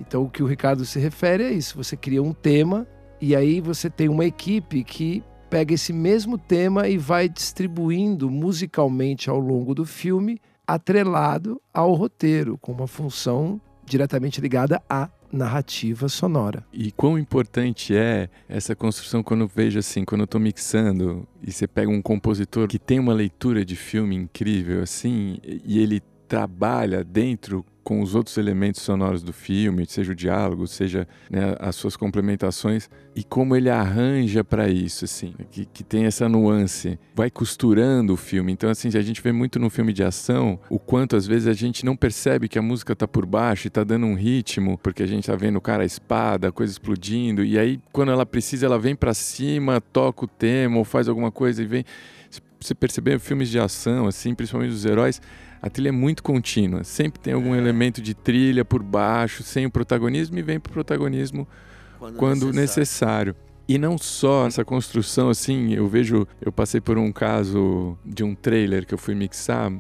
Então, 0.01 0.25
o 0.25 0.31
que 0.31 0.43
o 0.43 0.47
Ricardo 0.47 0.85
se 0.85 0.99
refere 0.99 1.45
é 1.45 1.53
isso: 1.53 1.77
você 1.77 1.97
cria 1.97 2.23
um 2.23 2.33
tema 2.33 2.87
e 3.21 3.35
aí 3.35 3.61
você 3.61 3.89
tem 3.89 4.09
uma 4.09 4.25
equipe 4.25 4.85
que 4.85 5.23
pega 5.49 5.73
esse 5.73 5.93
mesmo 5.93 6.37
tema 6.37 6.89
e 6.89 6.99
vai 6.99 7.29
distribuindo 7.29 8.31
musicalmente 8.31 9.31
ao 9.31 9.39
longo 9.39 9.75
do 9.75 9.85
filme, 9.85 10.41
atrelado 10.67 11.61
ao 11.73 11.93
roteiro, 11.95 12.59
com 12.59 12.73
uma 12.73 12.87
função 12.87 13.61
diretamente 13.85 14.41
ligada 14.41 14.83
à 14.89 15.09
narrativa 15.35 16.09
sonora. 16.09 16.65
E 16.73 16.91
quão 16.93 17.19
importante 17.19 17.95
é 17.95 18.29
essa 18.49 18.75
construção 18.75 19.23
quando 19.23 19.43
eu 19.43 19.49
vejo 19.49 19.79
assim, 19.79 20.05
quando 20.05 20.23
eu 20.23 20.27
tô 20.27 20.39
mixando 20.39 21.27
e 21.43 21.53
você 21.53 21.67
pega 21.67 21.91
um 21.91 22.01
compositor 22.01 22.69
que 22.69 22.79
tem 22.79 22.99
uma 22.99 23.13
leitura 23.13 23.65
de 23.65 23.77
filme 23.77 24.15
incrível 24.15 24.83
assim, 24.83 25.39
e 25.43 25.79
ele 25.79 26.01
trabalha 26.27 27.05
dentro 27.05 27.65
com 27.85 28.01
os 28.01 28.15
outros 28.15 28.39
elementos 28.39 28.81
sonoros 28.81 29.23
do 29.23 29.33
filme, 29.33 29.85
seja 29.87 30.13
o 30.13 30.15
diálogo, 30.15 30.67
seja 30.67 31.07
né, 31.31 31.55
as 31.61 31.77
suas 31.77 31.97
complementações, 31.97 32.89
e 33.15 33.23
como 33.23 33.55
ele 33.55 33.69
arranja 33.69 34.43
para 34.43 34.69
isso, 34.69 35.05
assim, 35.05 35.35
que, 35.51 35.67
que 35.67 35.85
tem 35.85 36.07
essa 36.07 36.29
nuance, 36.29 36.99
vai 37.15 37.31
costurando 37.31 38.15
o 38.15 38.17
filme. 38.17 38.51
Então, 38.51 38.71
assim, 38.71 38.89
a 38.89 39.03
gente 39.03 39.21
vê 39.21 39.31
muito 39.31 39.59
no 39.59 39.69
filme 39.69 39.93
de 39.93 40.03
ação 40.03 40.59
o 40.71 40.79
quanto 40.79 41.15
às 41.15 41.27
vezes 41.27 41.47
a 41.47 41.53
gente 41.53 41.85
não 41.85 41.95
percebe 41.95 42.49
que 42.49 42.59
a 42.59 42.63
música 42.63 42.97
tá 42.97 43.07
por 43.07 43.27
baixo 43.27 43.67
e 43.67 43.71
tá 43.71 43.85
dando 43.85 44.07
um 44.07 44.15
ritmo, 44.15 44.79
porque 44.79 45.03
a 45.03 45.07
gente 45.07 45.27
tá 45.27 45.37
vendo 45.37 45.57
o 45.57 45.61
cara 45.61 45.83
a 45.83 45.87
espada, 45.87 46.49
a 46.49 46.53
coisa 46.53 46.73
explodindo, 46.73 47.45
e 47.45 47.59
aí 47.59 47.79
quando 47.93 48.11
ela 48.11 48.25
precisa, 48.25 48.65
ela 48.65 48.79
vem 48.79 48.97
para 48.97 49.13
cima, 49.13 49.81
toca 49.81 50.25
o 50.25 50.29
tema 50.29 50.79
ou 50.79 50.85
faz 50.85 51.07
alguma 51.07 51.31
coisa 51.31 51.63
e 51.63 51.67
vem. 51.67 51.85
Você 52.59 52.75
perceber 52.75 53.19
filmes 53.19 53.51
de 53.51 53.59
ação, 53.59 54.07
assim, 54.07 54.35
principalmente 54.35 54.71
dos 54.71 54.87
heróis, 54.87 55.21
a 55.65 55.71
trilha 55.71 55.89
é 55.89 55.93
muito 55.93 56.23
contínua. 56.23 56.85
Sempre 56.85 57.19
tem 57.19 57.33
algum 57.33 57.55
elemento 57.55 58.03
de 58.03 58.13
trilha 58.13 58.67
por 58.67 58.83
baixo, 58.83 59.43
sem 59.43 59.65
o 59.65 59.71
protagonismo, 59.71 60.39
e 60.39 60.43
vem 60.43 60.61
pro 60.61 60.71
protagonismo 60.71 61.49
quando 62.19 62.53
necessário. 62.53 63.35
E 63.67 63.79
não 63.79 63.97
só 63.97 64.47
essa 64.47 64.63
construção, 64.63 65.31
assim, 65.31 65.73
eu 65.73 65.89
vejo, 65.89 66.29
eu 66.39 66.53
passei 66.53 66.83
por 66.83 66.99
um 66.99 67.11
caso 67.11 67.97
de 68.05 68.23
um 68.23 68.35
trailer 68.35 68.85
que 68.85 68.93
eu 68.93 68.99
fui 68.99 69.15
mixar 69.15 69.73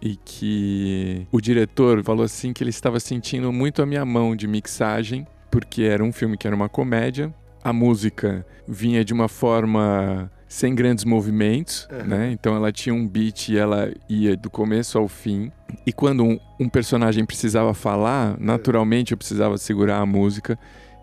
e 0.00 0.16
que 0.16 1.26
o 1.30 1.38
diretor 1.38 2.02
falou 2.02 2.24
assim 2.24 2.54
que 2.54 2.62
ele 2.62 2.70
estava 2.70 2.98
sentindo 2.98 3.52
muito 3.52 3.82
a 3.82 3.86
minha 3.86 4.06
mão 4.06 4.34
de 4.34 4.46
mixagem, 4.46 5.26
porque 5.50 5.82
era 5.82 6.02
um 6.02 6.12
filme 6.12 6.38
que 6.38 6.46
era 6.46 6.56
uma 6.56 6.70
comédia, 6.70 7.34
a 7.62 7.74
música 7.74 8.46
vinha 8.66 9.04
de 9.04 9.12
uma 9.12 9.28
forma 9.28 10.32
sem 10.48 10.74
grandes 10.74 11.04
movimentos, 11.04 11.88
Uhum. 11.90 12.06
né? 12.06 12.30
Então 12.32 12.54
ela 12.54 12.70
tinha 12.72 12.94
um 12.94 13.06
beat 13.06 13.48
e 13.48 13.56
ela 13.58 13.92
ia 14.08 14.36
do 14.36 14.48
começo 14.48 14.96
ao 14.98 15.08
fim. 15.08 15.50
E 15.84 15.92
quando 15.92 16.22
um, 16.24 16.38
um 16.60 16.68
personagem 16.68 17.24
precisava 17.24 17.74
falar, 17.74 18.36
naturalmente 18.38 19.12
eu 19.12 19.18
precisava 19.18 19.58
segurar 19.58 19.98
a 19.98 20.06
música. 20.06 20.58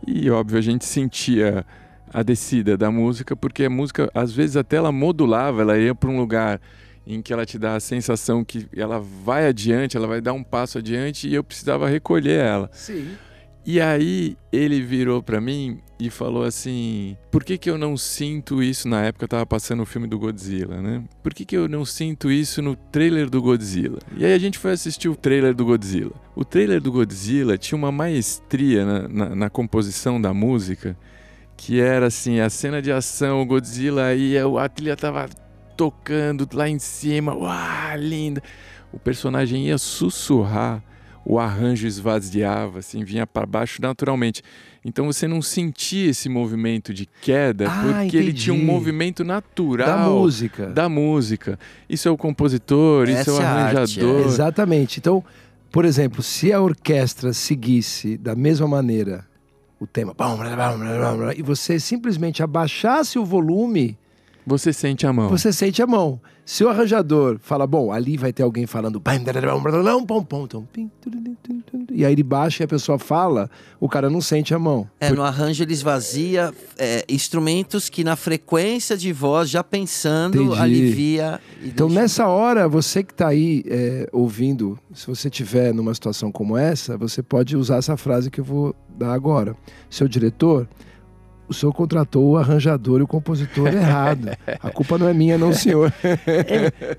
E 0.08 0.29
óbvio, 0.29 0.58
a 0.58 0.62
gente 0.62 0.86
sentia 0.86 1.65
a 2.13 2.21
descida 2.23 2.77
da 2.77 2.91
música, 2.91 3.36
porque 3.36 3.65
a 3.65 3.69
música, 3.69 4.10
às 4.13 4.32
vezes, 4.32 4.56
até 4.56 4.75
ela 4.77 4.91
modulava, 4.91 5.62
ela 5.62 5.77
ia 5.77 5.95
para 5.95 6.10
um 6.10 6.17
lugar 6.19 6.62
em 7.06 7.21
que 7.21 7.34
ela 7.34 7.45
te 7.45 7.58
dá 7.60 7.75
a 7.75 7.79
sensação 7.79 8.45
que 8.45 8.67
ela 8.75 8.99
vai 8.99 9.47
adiante, 9.47 9.97
ela 9.97 10.08
vai 10.08 10.21
dar 10.21 10.32
um 10.34 10.43
passo 10.43 10.77
adiante 10.77 11.27
e 11.27 11.34
eu 11.36 11.43
precisava 11.43 11.89
recolher 11.89 12.39
ela. 12.39 12.69
Sim. 12.71 13.10
E 13.65 13.80
aí 13.80 14.36
ele 14.52 14.82
virou 14.82 15.23
pra 15.23 15.39
mim 15.39 15.80
e 15.99 16.10
falou 16.10 16.43
assim: 16.43 17.15
por 17.32 17.43
que, 17.43 17.58
que 17.58 17.69
eu 17.69 17.78
não 17.78 17.95
sinto 17.95 18.62
isso 18.62 18.89
na 18.89 19.04
época 19.04 19.23
eu 19.23 19.30
tava 19.30 19.45
passando 19.45 19.84
o 19.84 19.86
filme 19.86 20.06
do 20.06 20.19
Godzilla, 20.19 20.82
né? 20.82 21.04
Por 21.21 21.34
que, 21.34 21.45
que 21.45 21.56
eu 21.56 21.69
não 21.69 21.86
sinto 21.86 22.30
isso 22.30 22.62
no 22.62 22.76
trailer 22.76 23.30
do 23.30 23.41
Godzilla? 23.41 23.99
E 24.17 24.26
aí 24.26 24.34
a 24.34 24.38
gente 24.38 24.60
foi 24.60 24.71
assistir 24.71 25.08
o 25.08 25.15
trailer 25.15 25.54
do 25.54 25.63
Godzilla. 25.63 26.12
O 26.36 26.43
trailer 26.43 26.82
do 26.82 26.91
Godzilla 26.91 27.58
tinha 27.58 27.78
uma 27.78 27.91
maestria 27.91 28.86
na, 28.86 29.08
na, 29.08 29.36
na 29.36 29.49
composição 29.49 30.19
da 30.19 30.34
música 30.34 30.97
que 31.56 31.80
era 31.80 32.08
assim: 32.08 32.41
a 32.41 32.49
cena 32.49 32.82
de 32.82 32.91
ação, 32.91 33.41
o 33.41 33.45
Godzilla 33.45 34.13
ia, 34.13 34.43
a 34.45 34.67
trilha 34.67 34.97
tava 34.97 35.30
tocando 35.78 36.47
lá 36.54 36.67
em 36.67 36.80
cima, 36.80 37.34
uau, 37.34 37.97
linda. 37.97 38.43
O 38.91 38.99
personagem 38.99 39.67
ia 39.67 39.78
sussurrar 39.78 40.84
o 41.25 41.39
arranjo 41.39 41.88
esvaziava, 41.88 42.79
assim, 42.79 43.03
vinha 43.03 43.25
para 43.25 43.45
baixo 43.45 43.81
naturalmente. 43.81 44.41
Então 44.86 45.05
você 45.05 45.27
não 45.27 45.41
sentia 45.41 46.09
esse 46.09 46.27
movimento 46.27 46.93
de 46.93 47.05
queda, 47.21 47.69
Ah, 47.69 47.83
porque 48.01 48.17
ele 48.17 48.33
tinha 48.33 48.53
um 48.53 48.57
entendi. 48.57 48.71
movimento 48.71 49.23
natural 49.23 49.88
Da 49.88 50.09
música. 50.09 50.65
da 50.67 50.89
música. 50.89 51.57
Isso 51.89 52.07
é 52.07 52.12
o 52.12 52.17
compositor, 52.17 53.07
isso 53.07 53.29
é 53.29 53.33
o 53.33 53.36
Essa 53.38 53.43
é 53.43 53.45
arte, 53.45 53.75
arranjador. 53.77 54.21
é. 54.21 54.25
Exatamente. 54.25 54.99
Então, 54.99 55.23
por 55.71 55.86
exemplo, 55.86 56.21
se 56.21 56.51
a 56.51 56.62
orquestra 56.62 57.31
seguisse 57.33 58.17
da 58.17 58.36
mesma 58.36 58.67
maneira 58.67 59.25
o 59.79 59.88
tema 59.88 60.13
e 61.38 61.41
você 61.41 61.79
simplesmente 61.79 62.43
abaixasse 62.43 63.17
o 63.17 63.25
volume, 63.25 63.97
Você 64.45 64.71
sente 64.73 65.07
a 65.07 65.13
mão. 65.13 65.29
você 65.29 65.51
sente 65.53 65.81
a 65.81 65.88
mão. 65.88 66.19
Se 66.45 66.63
o 66.63 66.69
arranjador 66.69 67.39
fala, 67.41 67.65
bom, 67.65 67.91
ali 67.91 68.17
vai 68.17 68.34
ter 68.34 68.43
alguém 68.43 68.65
falando 68.67 69.01
e 71.91 72.03
aí 72.03 72.12
ele 72.12 72.23
baixa 72.23 72.63
e 72.63 72.65
a 72.65 72.67
pessoa 72.67 72.99
fala, 72.99 73.49
o 73.79 73.88
cara 73.88 74.10
não 74.10 74.19
sente 74.19 74.53
a 74.53 74.60
mão. 74.60 74.89
É, 74.99 75.10
no 75.12 75.21
arranjo 75.23 75.63
ele 75.63 75.71
esvazia 75.73 76.53
é, 76.77 77.06
instrumentos 77.08 77.88
que 77.88 78.03
na 78.03 78.15
frequência 78.15 78.97
de 78.97 79.13
voz, 79.13 79.49
já 79.49 79.63
pensando, 79.63 80.41
Entendi. 80.43 80.60
alivia. 80.60 81.39
Então, 81.63 81.88
deixa- 81.88 82.01
nessa 82.01 82.27
hora, 82.27 82.67
você 82.67 83.03
que 83.03 83.13
está 83.13 83.29
aí 83.29 83.63
é, 83.67 84.10
ouvindo, 84.12 84.77
se 84.93 85.08
você 85.08 85.29
estiver 85.29 85.73
numa 85.73 85.93
situação 85.93 86.32
como 86.32 86.58
essa, 86.58 86.97
você 86.97 87.23
pode 87.23 87.56
usar 87.56 87.77
essa 87.77 87.95
frase 87.95 88.29
que 88.29 88.39
eu 88.41 88.45
vou 88.45 88.75
dar 88.97 89.13
agora. 89.13 89.56
Seu 89.89 90.08
diretor, 90.08 90.67
o 91.53 91.55
senhor 91.55 91.71
contratou 91.71 92.31
o 92.31 92.37
arranjador 92.37 92.99
e 92.99 93.03
o 93.03 93.07
compositor 93.07 93.67
errado. 93.71 94.29
A 94.61 94.69
culpa 94.69 94.97
não 94.97 95.07
é 95.07 95.13
minha, 95.13 95.37
não, 95.37 95.53
senhor. 95.53 95.93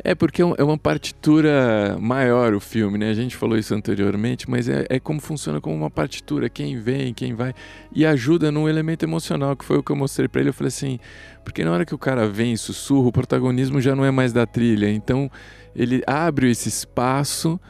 É 0.03 0.15
porque 0.15 0.43
é 0.43 0.45
é 0.57 0.65
uma 0.65 0.79
partitura 0.79 1.97
maior 2.01 2.55
o 2.55 2.61
filme, 2.61 2.97
né? 2.97 3.11
A 3.11 3.15
gente 3.15 3.37
falou 3.37 3.59
isso 3.59 3.75
anteriormente, 3.75 4.49
mas 4.49 4.69
é, 4.69 4.87
é 4.89 5.01
como 5.01 5.21
funciona 5.21 5.61
como 5.61 5.75
uma 5.75 5.91
partitura. 5.91 6.49
Quem 6.49 6.79
vem, 6.79 7.13
quem 7.13 7.35
vai. 7.35 7.53
E 7.93 8.07
ajuda 8.07 8.51
num 8.51 8.69
elemento 8.69 9.05
emocional, 9.05 9.57
que 9.57 9.65
foi 9.65 9.79
o 9.79 9.83
que 9.83 9.91
eu 9.91 9.97
mostrei 9.97 10.29
pra 10.29 10.41
ele. 10.41 10.51
Eu 10.51 10.55
falei 10.55 10.69
assim, 10.69 10.99
porque 11.45 11.65
na 11.65 11.73
hora 11.73 11.85
que 11.85 11.95
o 11.95 11.99
cara 11.99 12.29
vem 12.29 12.53
e 12.53 12.59
sussurra, 12.59 13.09
o 13.09 13.13
protagonismo 13.13 13.81
já 13.81 13.95
não 13.95 14.05
é 14.05 14.11
mais 14.11 14.33
da 14.33 14.47
trilha. 14.47 14.91
Então 14.91 15.31
ele 15.75 16.03
abre 16.07 16.51
esse 16.51 16.69
espaço 16.69 17.61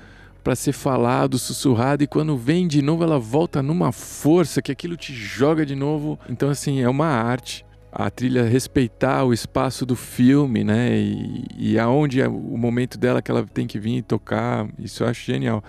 para 0.44 0.54
ser 0.54 0.72
falado, 0.72 1.38
sussurrado, 1.38 2.04
e 2.04 2.06
quando 2.06 2.36
vem 2.36 2.68
de 2.68 2.82
novo, 2.82 3.02
ela 3.02 3.18
volta 3.18 3.62
numa 3.62 3.90
força 3.90 4.60
que 4.60 4.70
aquilo 4.70 4.94
te 4.94 5.14
joga 5.14 5.64
de 5.64 5.74
novo. 5.74 6.18
Então, 6.28 6.50
assim, 6.50 6.82
é 6.82 6.88
uma 6.88 7.06
arte. 7.06 7.64
a 7.90 8.10
trilha 8.10 8.44
respeitar 8.44 9.24
o 9.24 9.32
espaço 9.32 9.86
do 9.86 9.96
filme, 9.96 10.62
né? 10.64 10.96
E, 10.98 11.46
e 11.56 11.78
aonde 11.78 12.20
é 12.20 12.28
o 12.28 12.58
momento 12.58 12.98
dela 12.98 13.22
que 13.22 13.30
ela 13.30 13.46
tem 13.46 13.66
que 13.66 13.78
vir 13.78 13.98
e 13.98 14.02
tocar, 14.02 14.68
isso 14.78 15.02
eu 15.02 15.08
acho 15.08 15.24
genial. 15.24 15.64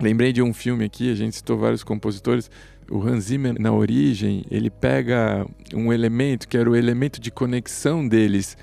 Lembrei 0.00 0.32
de 0.32 0.42
um 0.42 0.52
filme 0.52 0.84
aqui, 0.84 1.10
a 1.10 1.14
gente 1.14 1.36
citou 1.36 1.56
vários 1.56 1.82
compositores. 1.82 2.50
O 2.90 3.00
Hans 3.00 3.24
Zimmer, 3.24 3.54
na 3.60 3.72
origem, 3.72 4.44
ele 4.50 4.68
pega 4.68 5.46
um 5.72 5.92
elemento 5.92 6.48
que 6.48 6.58
era 6.58 6.68
o 6.68 6.74
elemento 6.74 7.20
de 7.20 7.30
conexão 7.30 8.06
deles 8.06 8.56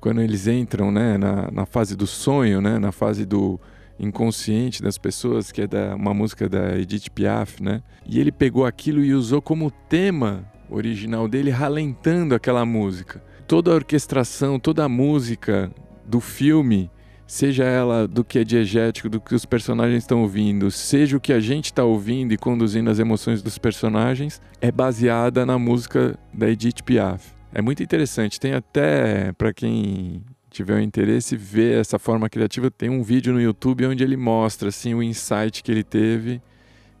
quando 0.00 0.20
eles 0.20 0.46
entram 0.46 0.90
né, 0.90 1.18
na, 1.18 1.50
na 1.50 1.66
fase 1.66 1.94
do 1.94 2.06
sonho, 2.06 2.60
né, 2.60 2.78
na 2.78 2.90
fase 2.90 3.24
do 3.24 3.60
inconsciente 3.98 4.82
das 4.82 4.98
pessoas, 4.98 5.52
que 5.52 5.62
é 5.62 5.66
da, 5.66 5.94
uma 5.94 6.12
música 6.12 6.48
da 6.48 6.78
Edith 6.78 7.10
Piaf, 7.10 7.62
né? 7.62 7.82
E 8.06 8.18
ele 8.18 8.32
pegou 8.32 8.66
aquilo 8.66 9.04
e 9.04 9.14
usou 9.14 9.40
como 9.40 9.70
tema 9.70 10.44
original 10.68 11.28
dele, 11.28 11.50
ralentando 11.50 12.34
aquela 12.34 12.64
música. 12.64 13.22
Toda 13.46 13.70
a 13.70 13.74
orquestração, 13.74 14.58
toda 14.58 14.84
a 14.84 14.88
música 14.88 15.70
do 16.06 16.20
filme 16.20 16.90
seja 17.26 17.64
ela 17.64 18.06
do 18.06 18.22
que 18.22 18.38
é 18.38 18.44
diegético, 18.44 19.08
do 19.08 19.20
que 19.20 19.34
os 19.34 19.44
personagens 19.44 20.02
estão 20.02 20.22
ouvindo, 20.22 20.70
seja 20.70 21.16
o 21.16 21.20
que 21.20 21.32
a 21.32 21.40
gente 21.40 21.66
está 21.66 21.82
ouvindo 21.82 22.32
e 22.32 22.36
conduzindo 22.36 22.90
as 22.90 22.98
emoções 22.98 23.42
dos 23.42 23.58
personagens, 23.58 24.40
é 24.60 24.70
baseada 24.70 25.46
na 25.46 25.58
música 25.58 26.18
da 26.32 26.48
Edith 26.48 26.82
Piaf. 26.84 27.32
É 27.52 27.62
muito 27.62 27.82
interessante, 27.82 28.38
tem 28.40 28.52
até, 28.52 29.32
para 29.32 29.52
quem 29.52 30.22
tiver 30.54 30.76
o 30.76 30.80
interesse, 30.80 31.36
ver 31.36 31.80
essa 31.80 31.98
forma 31.98 32.30
criativa, 32.30 32.70
tem 32.70 32.88
um 32.88 33.02
vídeo 33.02 33.32
no 33.32 33.40
YouTube 33.40 33.86
onde 33.86 34.04
ele 34.04 34.16
mostra 34.16 34.68
assim, 34.68 34.94
o 34.94 35.02
insight 35.02 35.62
que 35.62 35.70
ele 35.70 35.82
teve 35.82 36.40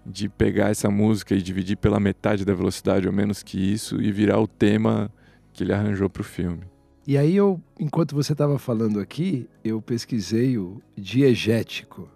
de 0.04 0.28
pegar 0.28 0.70
essa 0.70 0.90
música 0.90 1.34
e 1.34 1.40
dividir 1.40 1.76
pela 1.76 2.00
metade 2.00 2.44
da 2.44 2.52
velocidade 2.52 3.06
ou 3.06 3.12
menos 3.12 3.42
que 3.42 3.56
isso 3.56 4.02
e 4.02 4.10
virar 4.10 4.40
o 4.40 4.48
tema 4.48 5.10
que 5.52 5.62
ele 5.62 5.72
arranjou 5.72 6.10
para 6.10 6.20
o 6.20 6.24
filme. 6.24 6.64
E 7.06 7.16
aí 7.16 7.36
eu, 7.36 7.60
enquanto 7.78 8.14
você 8.14 8.32
estava 8.32 8.58
falando 8.58 8.98
aqui, 8.98 9.48
eu 9.62 9.80
pesquisei 9.80 10.58
o 10.58 10.82
diegético. 10.96 12.08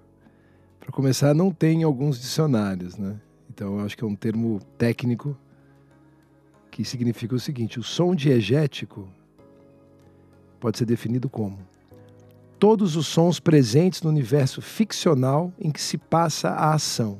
Para 0.80 0.90
começar, 0.90 1.34
não 1.34 1.52
tem 1.52 1.82
em 1.82 1.84
alguns 1.84 2.20
dicionários, 2.20 2.96
né? 2.96 3.16
Então 3.48 3.78
eu 3.78 3.84
acho 3.84 3.96
que 3.96 4.02
é 4.02 4.06
um 4.06 4.14
termo 4.14 4.58
técnico 4.76 5.36
que 6.70 6.84
significa 6.84 7.34
o 7.34 7.40
seguinte: 7.40 7.78
o 7.78 7.82
som 7.82 8.14
diegético 8.14 9.08
pode 10.60 10.78
ser 10.78 10.84
definido 10.84 11.28
como 11.28 11.58
todos 12.58 12.96
os 12.96 13.06
sons 13.06 13.38
presentes 13.38 14.02
no 14.02 14.10
universo 14.10 14.60
ficcional 14.60 15.52
em 15.58 15.70
que 15.70 15.80
se 15.80 15.96
passa 15.96 16.50
a 16.50 16.74
ação. 16.74 17.18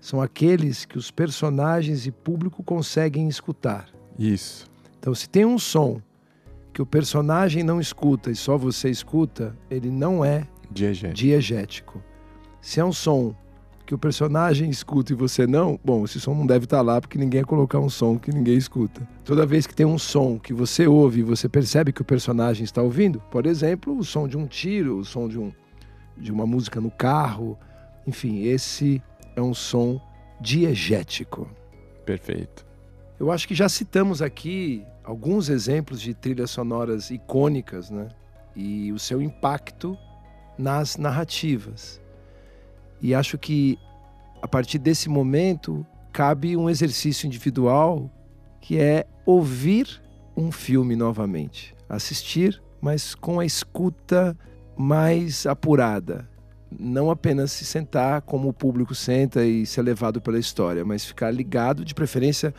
São 0.00 0.20
aqueles 0.20 0.84
que 0.84 0.98
os 0.98 1.10
personagens 1.10 2.06
e 2.06 2.10
público 2.10 2.62
conseguem 2.62 3.28
escutar. 3.28 3.88
Isso. 4.18 4.66
Então, 4.98 5.14
se 5.14 5.28
tem 5.28 5.44
um 5.44 5.58
som 5.58 6.00
que 6.72 6.82
o 6.82 6.86
personagem 6.86 7.62
não 7.62 7.80
escuta 7.80 8.30
e 8.30 8.36
só 8.36 8.56
você 8.56 8.90
escuta, 8.90 9.56
ele 9.70 9.90
não 9.90 10.24
é 10.24 10.46
diegético. 10.70 11.14
diegético. 11.14 12.04
Se 12.60 12.80
é 12.80 12.84
um 12.84 12.92
som 12.92 13.34
que 13.90 13.94
o 13.96 13.98
personagem 13.98 14.70
escuta 14.70 15.12
e 15.12 15.16
você 15.16 15.48
não, 15.48 15.76
bom, 15.84 16.04
esse 16.04 16.20
som 16.20 16.32
não 16.32 16.46
deve 16.46 16.64
estar 16.64 16.80
lá 16.80 17.00
porque 17.00 17.18
ninguém 17.18 17.40
ia 17.40 17.44
colocar 17.44 17.80
um 17.80 17.90
som 17.90 18.16
que 18.16 18.32
ninguém 18.32 18.56
escuta. 18.56 19.02
Toda 19.24 19.44
vez 19.44 19.66
que 19.66 19.74
tem 19.74 19.84
um 19.84 19.98
som 19.98 20.38
que 20.38 20.52
você 20.52 20.86
ouve 20.86 21.18
e 21.18 21.22
você 21.24 21.48
percebe 21.48 21.92
que 21.92 22.00
o 22.00 22.04
personagem 22.04 22.62
está 22.62 22.80
ouvindo, 22.80 23.20
por 23.32 23.46
exemplo, 23.46 23.98
o 23.98 24.04
som 24.04 24.28
de 24.28 24.36
um 24.36 24.46
tiro, 24.46 24.98
o 24.98 25.04
som 25.04 25.26
de, 25.26 25.40
um, 25.40 25.50
de 26.16 26.30
uma 26.30 26.46
música 26.46 26.80
no 26.80 26.88
carro, 26.88 27.58
enfim, 28.06 28.44
esse 28.44 29.02
é 29.34 29.42
um 29.42 29.52
som 29.52 30.00
diegético. 30.40 31.48
Perfeito. 32.06 32.64
Eu 33.18 33.32
acho 33.32 33.48
que 33.48 33.56
já 33.56 33.68
citamos 33.68 34.22
aqui 34.22 34.84
alguns 35.02 35.48
exemplos 35.48 36.00
de 36.00 36.14
trilhas 36.14 36.52
sonoras 36.52 37.10
icônicas, 37.10 37.90
né? 37.90 38.06
E 38.54 38.92
o 38.92 39.00
seu 39.00 39.20
impacto 39.20 39.98
nas 40.56 40.96
narrativas. 40.96 42.00
E 43.00 43.14
acho 43.14 43.38
que 43.38 43.78
a 44.42 44.48
partir 44.48 44.78
desse 44.78 45.08
momento 45.08 45.86
cabe 46.12 46.56
um 46.56 46.68
exercício 46.68 47.26
individual 47.26 48.10
que 48.60 48.78
é 48.78 49.06
ouvir 49.24 50.02
um 50.36 50.50
filme 50.50 50.96
novamente, 50.96 51.74
assistir, 51.88 52.62
mas 52.80 53.14
com 53.14 53.40
a 53.40 53.44
escuta 53.44 54.36
mais 54.76 55.46
apurada, 55.46 56.28
não 56.78 57.10
apenas 57.10 57.52
se 57.52 57.64
sentar 57.64 58.22
como 58.22 58.48
o 58.48 58.52
público 58.52 58.94
senta 58.94 59.44
e 59.44 59.66
ser 59.66 59.82
levado 59.82 60.20
pela 60.20 60.38
história, 60.38 60.84
mas 60.84 61.04
ficar 61.04 61.30
ligado, 61.30 61.84
de 61.84 61.94
preferência 61.94 62.54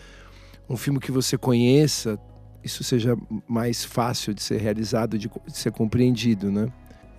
um 0.70 0.78
filme 0.78 1.00
que 1.00 1.12
você 1.12 1.38
conheça, 1.38 2.18
isso 2.64 2.84
seja 2.84 3.18
mais 3.48 3.84
fácil 3.84 4.34
de 4.34 4.42
ser 4.42 4.60
realizado, 4.60 5.18
de, 5.18 5.30
ser 5.48 5.72
compreendido, 5.72 6.52
né? 6.52 6.68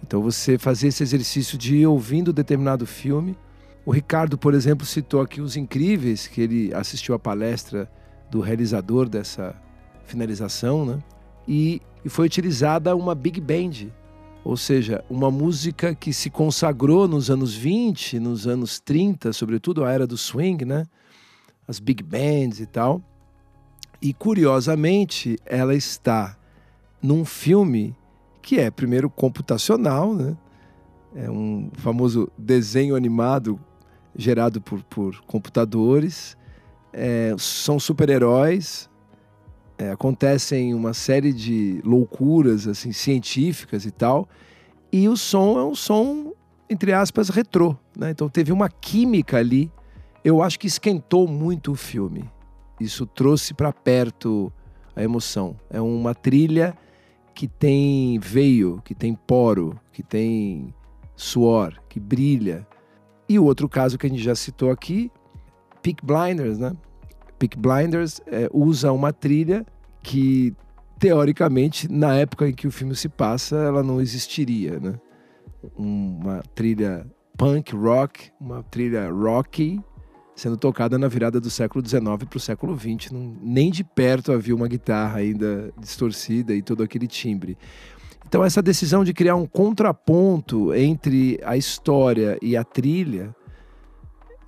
Então 0.03 0.21
você 0.21 0.59
fazer 0.59 0.89
esse 0.89 1.03
exercício 1.03 1.57
de 1.57 1.77
ir 1.77 1.87
ouvindo 1.87 2.33
determinado 2.33 2.87
filme. 2.87 3.37
O 3.85 3.91
Ricardo, 3.91 4.37
por 4.37 4.55
exemplo, 4.55 4.87
citou 4.87 5.21
aqui 5.21 5.41
Os 5.41 5.57
Incríveis, 5.57 6.27
que 6.27 6.41
ele 6.41 6.75
assistiu 6.75 7.15
a 7.15 7.19
palestra 7.19 7.91
do 8.31 8.41
realizador 8.41 9.09
dessa 9.09 9.55
finalização, 10.05 10.85
né? 10.85 10.99
E, 11.47 11.81
e 12.05 12.09
foi 12.09 12.27
utilizada 12.27 12.95
uma 12.95 13.15
big 13.15 13.41
band, 13.41 13.91
ou 14.45 14.57
seja, 14.57 15.05
uma 15.11 15.31
música 15.31 15.95
que 15.95 16.13
se 16.13 16.31
consagrou 16.31 17.09
nos 17.09 17.31
anos 17.31 17.55
20, 17.55 18.19
nos 18.21 18.47
anos 18.47 18.79
30, 18.81 19.33
sobretudo 19.33 19.85
a 19.85 19.91
era 19.91 20.07
do 20.07 20.17
swing, 20.17 20.65
né? 20.65 20.87
As 21.67 21.79
big 21.79 22.03
bands 22.03 22.61
e 22.61 22.67
tal. 22.67 23.03
E 24.01 24.13
curiosamente, 24.13 25.39
ela 25.47 25.75
está 25.75 26.37
num 27.01 27.25
filme 27.25 27.95
que 28.43 28.59
é 28.59 28.71
primeiro 28.71 29.09
computacional, 29.09 30.13
né? 30.13 30.37
É 31.15 31.31
um 31.31 31.71
famoso 31.75 32.31
desenho 32.37 32.97
animado 32.97 33.59
gerado 34.17 34.61
por, 34.61 34.83
por 34.85 35.21
computadores. 35.23 36.37
É, 36.93 37.35
são 37.39 37.79
super-heróis. 37.79 38.91
É, 39.79 39.91
acontecem 39.91 40.75
uma 40.75 40.93
série 40.93 41.33
de 41.33 41.81
loucuras 41.85 42.67
assim 42.67 42.93
científicas 42.93 43.85
e 43.85 43.91
tal. 43.91 44.29
E 44.91 45.09
o 45.09 45.17
som 45.17 45.59
é 45.59 45.65
um 45.65 45.75
som, 45.75 46.33
entre 46.69 46.93
aspas, 46.93 47.29
retrô. 47.29 47.77
Né? 47.97 48.11
Então 48.11 48.29
teve 48.29 48.53
uma 48.53 48.69
química 48.69 49.39
ali. 49.39 49.71
Eu 50.25 50.43
acho 50.43 50.59
que 50.59 50.67
esquentou 50.67 51.27
muito 51.27 51.73
o 51.73 51.75
filme. 51.75 52.31
Isso 52.81 53.07
trouxe 53.07 53.55
para 53.55 53.73
perto 53.73 54.53
a 54.95 55.03
emoção. 55.03 55.57
É 55.71 55.81
uma 55.81 56.15
trilha 56.15 56.77
que 57.35 57.49
tem 57.49 58.19
veio, 58.19 58.81
que 58.85 58.95
tem 58.95 59.15
poro, 59.15 59.79
que 59.93 60.03
tem 60.03 60.75
suor, 61.17 61.75
que 61.89 62.01
brilha. 62.01 62.67
E 63.29 63.39
o 63.39 63.45
outro 63.45 63.69
caso 63.69 63.97
que 63.97 64.07
a 64.07 64.09
gente 64.11 64.23
já 64.23 64.35
citou 64.35 64.71
aqui, 64.71 65.11
Peak 65.83 66.05
Blinders, 66.05 66.59
né? 66.59 66.77
Peak 67.39 67.59
Blinders 67.59 68.21
é, 68.27 68.49
usa 68.53 68.93
uma 68.93 69.13
trilha 69.13 69.67
que, 70.03 70.55
teoricamente, 70.99 71.91
na 71.91 72.15
época 72.15 72.49
em 72.49 72.53
que 72.53 72.67
o 72.67 72.71
filme 72.71 72.95
se 72.95 73.09
passa, 73.09 73.57
ela 73.57 73.83
não 73.83 74.01
existiria, 74.01 74.79
né? 74.79 74.95
Uma 75.77 76.43
trilha 76.55 77.07
punk 77.37 77.75
rock, 77.75 78.31
uma 78.41 78.63
trilha 78.63 79.11
rocky, 79.11 79.81
sendo 80.43 80.57
tocada 80.57 80.99
na 80.99 81.07
virada 81.07 81.41
do 81.41 81.49
século 81.49 81.87
XIX 81.87 82.03
para 82.29 82.37
o 82.37 82.41
século 82.41 82.77
XX. 82.77 83.13
Não, 83.13 83.37
nem 83.41 83.71
de 83.71 83.85
perto 83.85 84.33
havia 84.33 84.53
uma 84.53 84.67
guitarra 84.67 85.21
ainda 85.21 85.73
distorcida 85.79 86.53
e 86.53 86.61
todo 86.61 86.83
aquele 86.83 87.07
timbre. 87.07 87.57
Então, 88.27 88.45
essa 88.45 88.61
decisão 88.61 89.05
de 89.05 89.15
criar 89.15 89.37
um 89.37 89.47
contraponto 89.47 90.75
entre 90.75 91.39
a 91.45 91.57
história 91.57 92.39
e 92.43 92.57
a 92.57 92.65
trilha 92.65 93.33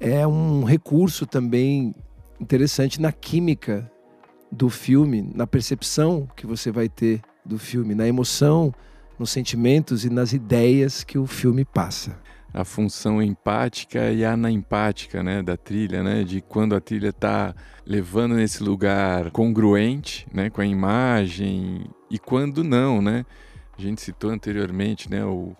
é 0.00 0.26
um 0.26 0.64
recurso 0.64 1.26
também 1.26 1.94
interessante 2.40 3.00
na 3.00 3.12
química 3.12 3.88
do 4.50 4.68
filme, 4.68 5.30
na 5.32 5.46
percepção 5.46 6.28
que 6.34 6.44
você 6.44 6.72
vai 6.72 6.88
ter 6.88 7.22
do 7.44 7.56
filme, 7.56 7.94
na 7.94 8.08
emoção, 8.08 8.74
nos 9.16 9.30
sentimentos 9.30 10.04
e 10.04 10.10
nas 10.10 10.32
ideias 10.32 11.04
que 11.04 11.18
o 11.18 11.26
filme 11.26 11.64
passa 11.64 12.18
a 12.54 12.64
função 12.64 13.20
empática 13.20 14.12
e 14.12 14.24
anaempática, 14.24 15.24
né, 15.24 15.42
da 15.42 15.56
trilha, 15.56 16.04
né, 16.04 16.22
de 16.22 16.40
quando 16.40 16.76
a 16.76 16.80
trilha 16.80 17.08
está 17.08 17.52
levando 17.84 18.36
nesse 18.36 18.62
lugar 18.62 19.32
congruente, 19.32 20.24
né, 20.32 20.48
com 20.48 20.60
a 20.60 20.66
imagem 20.66 21.84
e 22.08 22.16
quando 22.16 22.62
não, 22.62 23.02
né? 23.02 23.26
A 23.76 23.82
gente 23.82 24.00
citou 24.00 24.30
anteriormente, 24.30 25.10
né, 25.10 25.24
o 25.24 25.52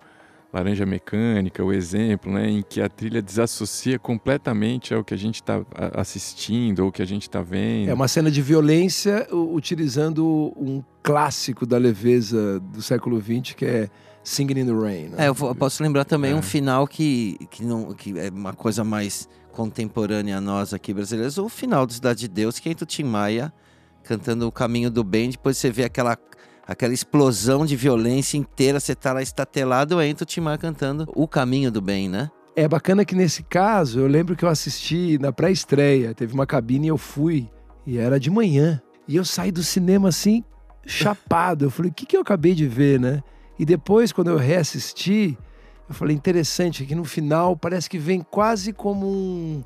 Laranja 0.53 0.87
Mecânica, 0.87 1.65
o 1.65 1.73
exemplo, 1.73 2.33
né, 2.33 2.49
em 2.49 2.63
que 2.63 2.81
a 2.81 2.89
trilha 2.89 3.21
desassocia 3.21 3.99
completamente 3.99 4.95
ao 4.95 5.03
que 5.03 5.13
a 5.13 5.19
gente 5.19 5.43
está 5.43 5.61
assistindo 5.95 6.85
ou 6.85 6.93
que 6.93 7.03
a 7.03 7.05
gente 7.05 7.23
está 7.23 7.43
vendo. 7.43 7.91
É 7.91 7.95
uma 7.95 8.07
cena 8.07 8.31
de 8.31 8.41
violência 8.41 9.27
utilizando 9.33 10.55
um 10.57 10.81
clássico 11.03 11.67
da 11.67 11.77
leveza 11.77 12.61
do 12.61 12.81
século 12.81 13.21
XX 13.21 13.55
que 13.57 13.65
é 13.67 13.91
Singing 14.25 14.61
in 14.61 14.67
the 14.67 14.73
Rain. 14.73 15.09
Né? 15.11 15.27
É, 15.27 15.29
eu 15.29 15.35
posso 15.35 15.83
lembrar 15.83 16.05
também 16.05 16.33
é. 16.33 16.35
um 16.35 16.43
final 16.43 16.89
que, 16.89 17.37
que, 17.51 17.63
não, 17.65 17.93
que 17.93 18.19
é 18.19 18.31
uma 18.31 18.55
coisa 18.55 18.83
mais 18.83 19.29
contemporânea 19.53 20.39
a 20.39 20.41
nós 20.41 20.75
aqui 20.75 20.93
brasileiros, 20.93 21.39
o 21.39 21.49
final 21.49 21.87
do 21.87 21.93
Cidade 21.93 22.21
de 22.21 22.29
Deus, 22.29 22.59
que 22.59 22.69
entra 22.69 22.83
o 22.83 22.87
Tim 22.87 23.05
Maia 23.05 23.53
cantando 24.03 24.49
o 24.49 24.53
Caminho 24.53 24.91
do 24.91 25.05
Bem, 25.05 25.31
depois 25.31 25.57
você 25.57 25.71
vê 25.71 25.85
aquela 25.85 26.19
aquela 26.67 26.95
explosão 26.95 27.67
de 27.67 27.77
violência 27.77 28.37
inteira, 28.37 28.81
você 28.81 28.95
tá 28.95 29.13
lá 29.13 29.23
estatelado, 29.23 30.01
entra 30.01 30.25
o 30.25 30.27
Timar 30.27 30.59
cantando 30.59 31.07
O 31.15 31.29
Caminho 31.29 31.71
do 31.71 31.81
Bem, 31.81 32.09
né? 32.09 32.31
É 32.57 32.67
bacana 32.69 33.05
que 33.05 33.15
nesse 33.15 33.43
caso, 33.43 34.01
eu 34.01 34.07
lembro 34.07 34.37
que 34.37 34.45
eu 34.45 34.49
assisti 34.49 35.19
na 35.19 35.33
pré-estreia, 35.33 36.15
teve 36.15 36.33
uma 36.33 36.47
cabine 36.47 36.87
e 36.87 36.89
eu 36.89 36.97
fui, 36.97 37.51
e 37.87 37.99
era 37.99 38.19
de 38.19 38.31
manhã. 38.31 38.81
E 39.09 39.17
eu 39.17 39.25
saí 39.25 39.51
do 39.51 39.63
cinema 39.63 40.09
assim, 40.09 40.45
chapado. 40.87 41.67
Eu 41.67 41.71
falei, 41.71 41.91
o 41.91 41.95
que, 41.95 42.07
que 42.07 42.17
eu 42.17 42.21
acabei 42.21 42.55
de 42.55 42.67
ver, 42.67 43.01
né? 43.01 43.23
E 43.59 43.65
depois, 43.65 44.13
quando 44.13 44.31
eu 44.31 44.37
reassisti, 44.37 45.39
eu 45.89 45.95
falei, 45.95 46.17
interessante, 46.17 46.85
que 46.85 46.95
no 46.95 47.05
final 47.05 47.57
parece 47.57 47.89
que 47.89 47.99
vem 47.99 48.21
quase 48.21 48.73
como 48.73 49.07
um, 49.07 49.63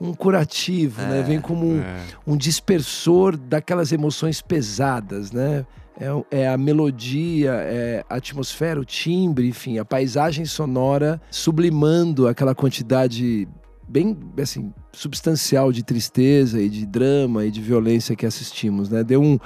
um 0.00 0.14
curativo, 0.14 1.00
né? 1.00 1.06
é, 1.06 1.10
né? 1.10 1.22
Vem 1.22 1.40
como 1.40 1.66
um, 1.66 1.80
é. 1.80 2.04
um 2.26 2.36
dispersor 2.36 3.36
daquelas 3.36 3.90
emoções 3.90 4.42
pesadas, 4.42 5.32
né? 5.32 5.66
É, 5.98 6.40
é, 6.42 6.48
a 6.48 6.56
melodia, 6.56 7.52
é 7.52 8.04
a 8.08 8.16
atmosfera, 8.16 8.80
o 8.80 8.84
timbre, 8.84 9.46
enfim, 9.48 9.78
a 9.78 9.84
paisagem 9.84 10.44
sonora 10.44 11.20
sublimando 11.30 12.26
aquela 12.26 12.54
quantidade 12.54 13.46
bem 13.86 14.16
assim 14.40 14.72
substancial 14.90 15.70
de 15.70 15.82
tristeza 15.82 16.60
e 16.60 16.68
de 16.68 16.86
drama 16.86 17.44
e 17.44 17.50
de 17.50 17.60
violência 17.60 18.16
que 18.16 18.24
assistimos, 18.24 18.88
né? 18.88 19.04
Deu 19.04 19.22
um 19.22 19.38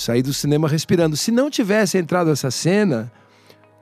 sair 0.00 0.22
do 0.22 0.32
cinema 0.32 0.68
respirando. 0.68 1.16
Se 1.16 1.30
não 1.30 1.50
tivesse 1.50 1.98
entrado 1.98 2.30
essa 2.30 2.50
cena, 2.50 3.10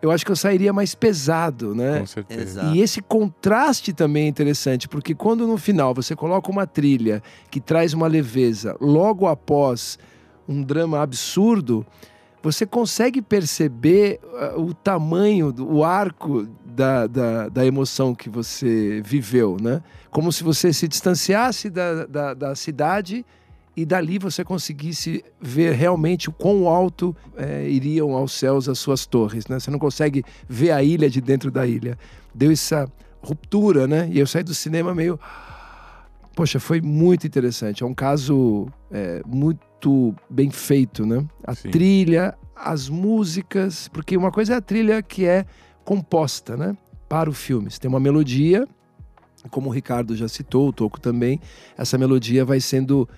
eu 0.00 0.10
acho 0.10 0.24
que 0.24 0.30
eu 0.30 0.36
sairia 0.36 0.72
mais 0.72 0.94
pesado, 0.94 1.74
né? 1.74 2.00
Com 2.00 2.06
certeza. 2.06 2.42
Exato. 2.42 2.74
E 2.74 2.80
esse 2.80 3.02
contraste 3.02 3.92
também 3.92 4.26
é 4.26 4.28
interessante, 4.28 4.88
porque 4.88 5.14
quando 5.14 5.46
no 5.46 5.58
final 5.58 5.92
você 5.94 6.14
coloca 6.14 6.50
uma 6.50 6.66
trilha 6.66 7.22
que 7.50 7.60
traz 7.60 7.92
uma 7.92 8.06
leveza 8.06 8.76
logo 8.80 9.26
após 9.26 9.98
um 10.48 10.62
drama 10.62 11.00
absurdo, 11.00 11.84
você 12.42 12.64
consegue 12.64 13.20
perceber 13.20 14.20
uh, 14.56 14.60
o 14.60 14.72
tamanho, 14.72 15.54
o 15.58 15.84
arco 15.84 16.48
da, 16.64 17.06
da, 17.06 17.48
da, 17.48 17.66
emoção 17.66 18.14
que 18.14 18.30
você 18.30 19.02
viveu, 19.04 19.56
né? 19.60 19.82
Como 20.10 20.32
se 20.32 20.44
você 20.44 20.72
se 20.72 20.86
distanciasse 20.86 21.68
da, 21.68 22.06
da, 22.06 22.34
da 22.34 22.54
cidade 22.54 23.26
e 23.78 23.86
dali 23.86 24.18
você 24.18 24.42
conseguisse 24.42 25.24
ver 25.40 25.72
realmente 25.72 26.28
o 26.28 26.32
quão 26.32 26.66
alto 26.66 27.14
é, 27.36 27.68
iriam 27.70 28.12
aos 28.12 28.32
céus 28.32 28.68
as 28.68 28.76
suas 28.80 29.06
torres, 29.06 29.46
né? 29.46 29.60
Você 29.60 29.70
não 29.70 29.78
consegue 29.78 30.24
ver 30.48 30.72
a 30.72 30.82
ilha 30.82 31.08
de 31.08 31.20
dentro 31.20 31.48
da 31.48 31.64
ilha. 31.64 31.96
Deu 32.34 32.50
essa 32.50 32.90
ruptura, 33.22 33.86
né? 33.86 34.08
E 34.12 34.18
eu 34.18 34.26
saí 34.26 34.42
do 34.42 34.52
cinema 34.52 34.92
meio... 34.92 35.18
Poxa, 36.34 36.58
foi 36.58 36.80
muito 36.80 37.24
interessante. 37.24 37.84
É 37.84 37.86
um 37.86 37.94
caso 37.94 38.66
é, 38.90 39.22
muito 39.24 40.12
bem 40.28 40.50
feito, 40.50 41.06
né? 41.06 41.24
A 41.44 41.54
Sim. 41.54 41.70
trilha, 41.70 42.36
as 42.56 42.88
músicas... 42.88 43.86
Porque 43.86 44.16
uma 44.16 44.32
coisa 44.32 44.54
é 44.54 44.56
a 44.56 44.60
trilha 44.60 45.00
que 45.02 45.24
é 45.24 45.46
composta, 45.84 46.56
né? 46.56 46.76
Para 47.08 47.30
o 47.30 47.32
filme. 47.32 47.70
Você 47.70 47.78
tem 47.78 47.88
uma 47.88 48.00
melodia, 48.00 48.66
como 49.52 49.68
o 49.68 49.72
Ricardo 49.72 50.16
já 50.16 50.26
citou, 50.26 50.68
o 50.68 50.72
Toco 50.72 51.00
também. 51.00 51.40
Essa 51.76 51.96
melodia 51.96 52.44
vai 52.44 52.60
sendo 52.60 53.08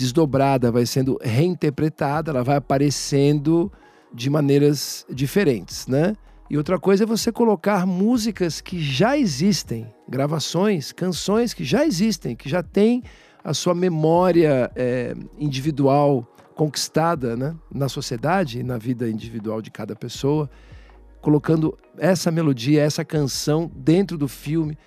desdobrada, 0.00 0.72
vai 0.72 0.86
sendo 0.86 1.18
reinterpretada, 1.20 2.30
ela 2.30 2.42
vai 2.42 2.56
aparecendo 2.56 3.70
de 4.10 4.30
maneiras 4.30 5.04
diferentes, 5.10 5.86
né? 5.86 6.16
E 6.48 6.56
outra 6.56 6.80
coisa 6.80 7.04
é 7.04 7.06
você 7.06 7.30
colocar 7.30 7.86
músicas 7.86 8.62
que 8.62 8.80
já 8.80 9.16
existem, 9.18 9.86
gravações, 10.08 10.90
canções 10.90 11.52
que 11.52 11.64
já 11.64 11.84
existem, 11.84 12.34
que 12.34 12.48
já 12.48 12.62
têm 12.62 13.02
a 13.44 13.52
sua 13.52 13.74
memória 13.74 14.72
é, 14.74 15.14
individual 15.38 16.26
conquistada 16.56 17.36
né, 17.36 17.54
na 17.72 17.88
sociedade 17.88 18.60
e 18.60 18.62
na 18.62 18.78
vida 18.78 19.08
individual 19.08 19.60
de 19.60 19.70
cada 19.70 19.94
pessoa, 19.94 20.50
colocando 21.20 21.76
essa 21.98 22.30
melodia, 22.30 22.82
essa 22.82 23.04
canção 23.04 23.70
dentro 23.76 24.16
do 24.16 24.26
filme 24.26 24.78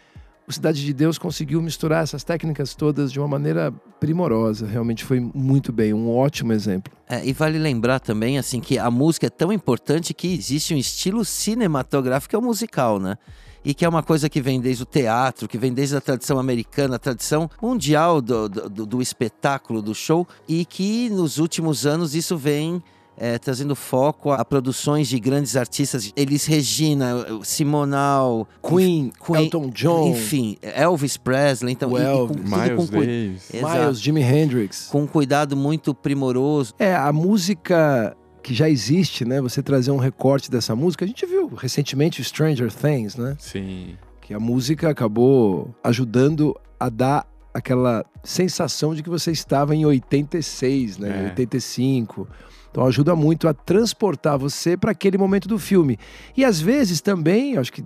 o 0.47 0.51
Cidade 0.51 0.83
de 0.83 0.93
Deus 0.93 1.17
conseguiu 1.17 1.61
misturar 1.61 2.03
essas 2.03 2.23
técnicas 2.23 2.75
todas 2.75 3.11
de 3.11 3.19
uma 3.19 3.27
maneira 3.27 3.71
primorosa. 3.99 4.67
Realmente 4.67 5.03
foi 5.03 5.19
muito 5.19 5.71
bem, 5.71 5.93
um 5.93 6.09
ótimo 6.09 6.51
exemplo. 6.51 6.91
É, 7.07 7.25
e 7.25 7.31
vale 7.31 7.57
lembrar 7.57 7.99
também 7.99 8.37
assim 8.37 8.59
que 8.59 8.77
a 8.77 8.91
música 8.91 9.27
é 9.27 9.29
tão 9.29 9.51
importante 9.53 10.13
que 10.13 10.33
existe 10.33 10.73
um 10.73 10.77
estilo 10.77 11.23
cinematográfico 11.23 12.31
que 12.31 12.35
é 12.35 12.39
o 12.39 12.41
musical, 12.41 12.99
né? 12.99 13.17
e 13.65 13.73
que 13.73 13.85
é 13.85 13.89
uma 13.89 14.03
coisa 14.03 14.29
que 14.29 14.41
vem 14.41 14.59
desde 14.59 14.83
o 14.83 14.85
teatro, 14.85 15.47
que 15.47 15.57
vem 15.57 15.73
desde 15.73 15.95
a 15.95 16.01
tradição 16.01 16.37
americana, 16.37 16.97
a 16.97 16.99
tradição 16.99 17.49
mundial 17.61 18.21
do, 18.21 18.49
do, 18.49 18.85
do 18.85 19.01
espetáculo, 19.01 19.81
do 19.81 19.95
show, 19.95 20.27
e 20.47 20.65
que 20.65 21.09
nos 21.09 21.37
últimos 21.37 21.85
anos 21.85 22.13
isso 22.13 22.37
vem 22.37 22.83
é, 23.17 23.37
trazendo 23.37 23.75
foco 23.75 24.31
a, 24.31 24.43
produções 24.43 25.07
de 25.07 25.19
grandes 25.19 25.55
artistas, 25.55 26.11
Elis 26.15 26.45
Regina, 26.45 27.25
Simonal, 27.43 28.47
Queen, 28.61 29.11
Queen, 29.25 29.45
Elton 29.45 29.69
John, 29.69 30.09
enfim, 30.09 30.57
Elvis 30.61 31.17
Presley, 31.17 31.73
então, 31.73 31.91
well, 31.91 32.25
e, 32.25 32.27
com, 32.27 32.35
Miles 32.35 32.89
com, 32.89 32.99
Davis, 32.99 33.51
Miles, 33.53 34.01
Jimi 34.01 34.21
Hendrix, 34.21 34.87
com 34.91 35.03
um 35.03 35.07
cuidado 35.07 35.55
muito 35.55 35.93
primoroso. 35.93 36.73
É 36.79 36.95
a 36.95 37.11
música 37.11 38.15
que 38.41 38.53
já 38.53 38.69
existe, 38.69 39.23
né? 39.23 39.41
Você 39.41 39.63
trazer 39.63 39.91
um 39.91 39.97
recorte 39.97 40.51
dessa 40.51 40.75
música, 40.75 41.05
a 41.05 41.07
gente 41.07 41.25
viu 41.25 41.47
recentemente 41.55 42.23
Stranger 42.23 42.71
Things, 42.71 43.15
né? 43.15 43.35
Sim. 43.39 43.95
Que 44.21 44.33
a 44.33 44.39
música 44.39 44.89
acabou 44.89 45.73
ajudando 45.81 46.55
a 46.79 46.89
dar 46.89 47.25
aquela 47.53 48.05
sensação 48.23 48.93
de 48.93 49.01
que 49.01 49.09
você 49.09 49.31
estava 49.31 49.75
em 49.75 49.85
86, 49.85 50.97
né? 50.97 51.27
É. 51.27 51.29
85. 51.29 52.27
Então 52.73 52.87
ajuda 52.87 53.15
muito 53.15 53.47
a 53.47 53.53
transportar 53.53 54.35
você 54.35 54.75
para 54.75 54.89
aquele 54.89 55.15
momento 55.15 55.47
do 55.47 55.59
filme. 55.59 55.99
E 56.35 56.43
às 56.43 56.59
vezes 56.59 57.01
também, 57.01 57.55
acho 57.55 57.71
que 57.71 57.85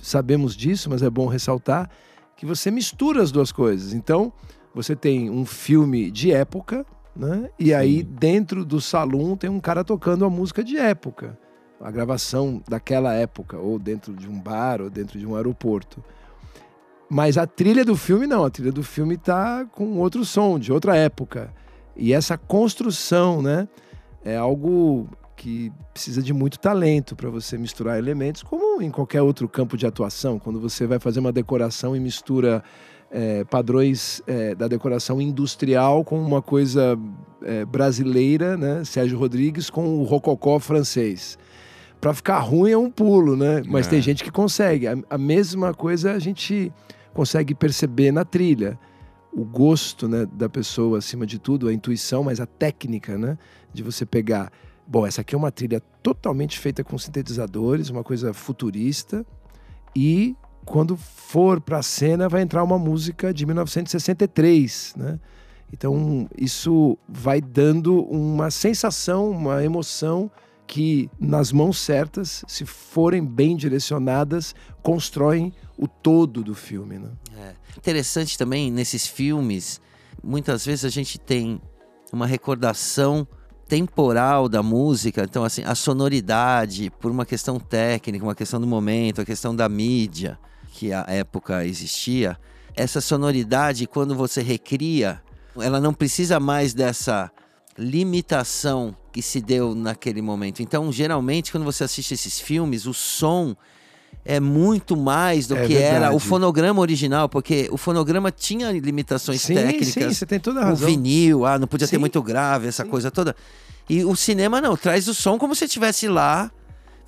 sabemos 0.00 0.54
disso, 0.54 0.88
mas 0.88 1.02
é 1.02 1.10
bom 1.10 1.26
ressaltar 1.26 1.90
que 2.36 2.46
você 2.46 2.70
mistura 2.70 3.20
as 3.20 3.32
duas 3.32 3.50
coisas. 3.50 3.92
Então, 3.92 4.32
você 4.72 4.94
tem 4.94 5.28
um 5.28 5.44
filme 5.44 6.08
de 6.08 6.30
época, 6.30 6.86
né? 7.16 7.50
E 7.58 7.66
Sim. 7.66 7.72
aí 7.72 8.02
dentro 8.04 8.64
do 8.64 8.80
salão 8.80 9.36
tem 9.36 9.50
um 9.50 9.58
cara 9.58 9.82
tocando 9.82 10.24
a 10.24 10.30
música 10.30 10.62
de 10.62 10.76
época, 10.76 11.36
a 11.80 11.90
gravação 11.90 12.62
daquela 12.68 13.12
época, 13.14 13.58
ou 13.58 13.76
dentro 13.76 14.14
de 14.14 14.28
um 14.28 14.38
bar, 14.40 14.80
ou 14.80 14.88
dentro 14.88 15.18
de 15.18 15.26
um 15.26 15.34
aeroporto. 15.34 16.00
Mas 17.10 17.36
a 17.36 17.44
trilha 17.44 17.84
do 17.84 17.96
filme 17.96 18.24
não, 18.24 18.44
a 18.44 18.50
trilha 18.50 18.70
do 18.70 18.84
filme 18.84 19.16
tá 19.16 19.66
com 19.72 19.98
outro 19.98 20.24
som, 20.24 20.60
de 20.60 20.72
outra 20.72 20.94
época. 20.94 21.52
E 21.96 22.12
essa 22.12 22.38
construção, 22.38 23.42
né? 23.42 23.66
É 24.28 24.36
algo 24.36 25.08
que 25.36 25.72
precisa 25.92 26.20
de 26.20 26.32
muito 26.32 26.58
talento 26.58 27.14
para 27.14 27.30
você 27.30 27.56
misturar 27.56 27.96
elementos, 27.96 28.42
como 28.42 28.82
em 28.82 28.90
qualquer 28.90 29.22
outro 29.22 29.48
campo 29.48 29.76
de 29.76 29.86
atuação, 29.86 30.38
quando 30.38 30.60
você 30.60 30.86
vai 30.86 30.98
fazer 30.98 31.20
uma 31.20 31.32
decoração 31.32 31.94
e 31.94 32.00
mistura 32.00 32.62
é, 33.10 33.44
padrões 33.44 34.20
é, 34.26 34.54
da 34.54 34.68
decoração 34.68 35.20
industrial 35.20 36.04
com 36.04 36.20
uma 36.20 36.42
coisa 36.42 36.98
é, 37.42 37.64
brasileira, 37.64 38.56
né? 38.56 38.84
Sérgio 38.84 39.18
Rodrigues 39.18 39.70
com 39.70 40.00
o 40.00 40.02
rococó 40.02 40.58
francês. 40.58 41.38
Para 42.00 42.12
ficar 42.12 42.40
ruim 42.40 42.72
é 42.72 42.78
um 42.78 42.90
pulo, 42.90 43.36
né? 43.36 43.62
Mas 43.66 43.86
tem 43.86 44.00
é. 44.00 44.02
gente 44.02 44.22
que 44.22 44.30
consegue. 44.30 44.86
A, 44.86 44.96
a 45.08 45.18
mesma 45.18 45.72
coisa 45.72 46.12
a 46.12 46.18
gente 46.18 46.72
consegue 47.14 47.54
perceber 47.54 48.12
na 48.12 48.24
trilha 48.24 48.78
o 49.32 49.44
gosto 49.44 50.08
né, 50.08 50.26
da 50.26 50.48
pessoa 50.48 50.98
acima 50.98 51.26
de 51.26 51.38
tudo, 51.38 51.68
a 51.68 51.72
intuição, 51.72 52.24
mas 52.24 52.40
a 52.40 52.46
técnica, 52.46 53.16
né? 53.16 53.38
De 53.72 53.82
você 53.82 54.04
pegar. 54.06 54.50
Bom, 54.86 55.06
essa 55.06 55.20
aqui 55.20 55.34
é 55.34 55.38
uma 55.38 55.52
trilha 55.52 55.80
totalmente 56.02 56.58
feita 56.58 56.82
com 56.82 56.96
sintetizadores, 56.98 57.90
uma 57.90 58.02
coisa 58.02 58.32
futurista. 58.32 59.24
E 59.94 60.34
quando 60.64 60.96
for 60.96 61.60
para 61.60 61.78
a 61.78 61.82
cena, 61.82 62.28
vai 62.28 62.42
entrar 62.42 62.62
uma 62.62 62.78
música 62.78 63.32
de 63.32 63.44
1963, 63.46 64.94
né? 64.96 65.20
Então, 65.72 66.26
isso 66.36 66.96
vai 67.06 67.40
dando 67.40 68.02
uma 68.04 68.50
sensação, 68.50 69.30
uma 69.30 69.62
emoção 69.62 70.30
que, 70.68 71.10
nas 71.18 71.50
mãos 71.50 71.78
certas, 71.80 72.44
se 72.46 72.66
forem 72.66 73.24
bem 73.24 73.56
direcionadas, 73.56 74.54
constroem 74.82 75.52
o 75.78 75.88
todo 75.88 76.44
do 76.44 76.54
filme. 76.54 76.98
Né? 76.98 77.08
É. 77.36 77.54
Interessante 77.76 78.36
também 78.36 78.70
nesses 78.70 79.06
filmes, 79.06 79.80
muitas 80.22 80.66
vezes 80.66 80.84
a 80.84 80.90
gente 80.90 81.18
tem 81.18 81.60
uma 82.12 82.26
recordação 82.26 83.26
temporal 83.66 84.48
da 84.48 84.62
música, 84.62 85.24
então 85.24 85.42
assim, 85.42 85.62
a 85.64 85.74
sonoridade, 85.74 86.90
por 87.00 87.10
uma 87.10 87.24
questão 87.24 87.58
técnica, 87.58 88.24
uma 88.24 88.34
questão 88.34 88.60
do 88.60 88.66
momento, 88.66 89.22
a 89.22 89.24
questão 89.24 89.56
da 89.56 89.68
mídia 89.68 90.38
que 90.72 90.92
a 90.92 91.04
época 91.08 91.64
existia, 91.64 92.38
essa 92.76 93.00
sonoridade 93.00 93.86
quando 93.86 94.14
você 94.14 94.42
recria, 94.42 95.22
ela 95.56 95.80
não 95.80 95.94
precisa 95.94 96.38
mais 96.38 96.74
dessa 96.74 97.30
limitação 97.78 98.94
que 99.12 99.22
se 99.22 99.40
deu 99.40 99.74
naquele 99.74 100.20
momento. 100.20 100.60
Então, 100.62 100.90
geralmente, 100.92 101.52
quando 101.52 101.64
você 101.64 101.84
assiste 101.84 102.12
esses 102.14 102.40
filmes, 102.40 102.86
o 102.86 102.92
som 102.92 103.56
é 104.24 104.40
muito 104.40 104.96
mais 104.96 105.46
do 105.46 105.56
É 105.56 105.66
que 105.66 105.76
era 105.76 105.92
verdade. 105.92 106.16
o 106.16 106.18
fonograma 106.18 106.80
original, 106.80 107.28
porque 107.28 107.68
o 107.70 107.76
fonograma 107.76 108.30
tinha 108.30 108.70
limitações 108.72 109.40
Sim, 109.42 109.54
técnicas. 109.54 109.88
sim, 109.88 110.08
você 110.12 110.26
tem 110.26 110.38
toda 110.40 110.60
a 110.60 110.64
o 110.64 110.66
razão. 110.66 110.88
vinil, 110.88 111.46
ah, 111.46 111.58
não 111.58 111.66
podia 111.66 111.86
ter 111.86 111.96
Sim. 111.96 112.00
muito 112.00 112.22
grave, 112.22 112.66
essa 112.68 112.84
coisa 112.84 113.10
toda. 113.10 113.34
E 113.88 114.04
o 114.04 114.14
cinema 114.14 114.60
não, 114.60 114.76
traz 114.76 115.08
o 115.08 115.14
som 115.14 115.38
como 115.38 115.54
se 115.54 115.64
estivesse 115.64 116.08
lá 116.08 116.50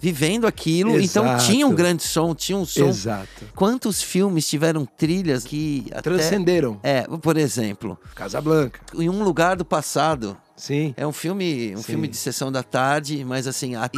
vivendo 0.00 0.46
aquilo. 0.46 0.98
Então 1.00 1.24
Exato. 1.24 1.44
tinha 1.44 1.66
um 1.66 1.74
grande 1.74 2.02
som, 2.02 2.34
tinha 2.34 2.56
um 2.56 2.64
som. 2.64 2.88
Exato. 2.88 3.28
Quantos 3.54 4.02
filmes 4.02 4.48
tiveram 4.48 4.86
trilhas 4.86 5.44
que 5.44 5.84
até 5.90 6.00
Transcenderam. 6.02 6.80
é, 6.82 7.02
por 7.02 7.36
exemplo, 7.36 7.98
Casablanca. 8.14 8.80
em 8.94 9.08
um 9.10 9.22
lugar 9.22 9.56
do 9.56 9.64
passado, 9.64 10.36
Sim. 10.56 10.94
é 10.96 11.06
um 11.06 11.12
filme, 11.12 11.74
um 11.74 11.78
Sim. 11.78 11.82
filme 11.84 12.08
de 12.08 12.16
sessão 12.16 12.50
da 12.50 12.62
tarde, 12.62 13.24
mas 13.24 13.46
assim, 13.46 13.74
a- 13.74 13.90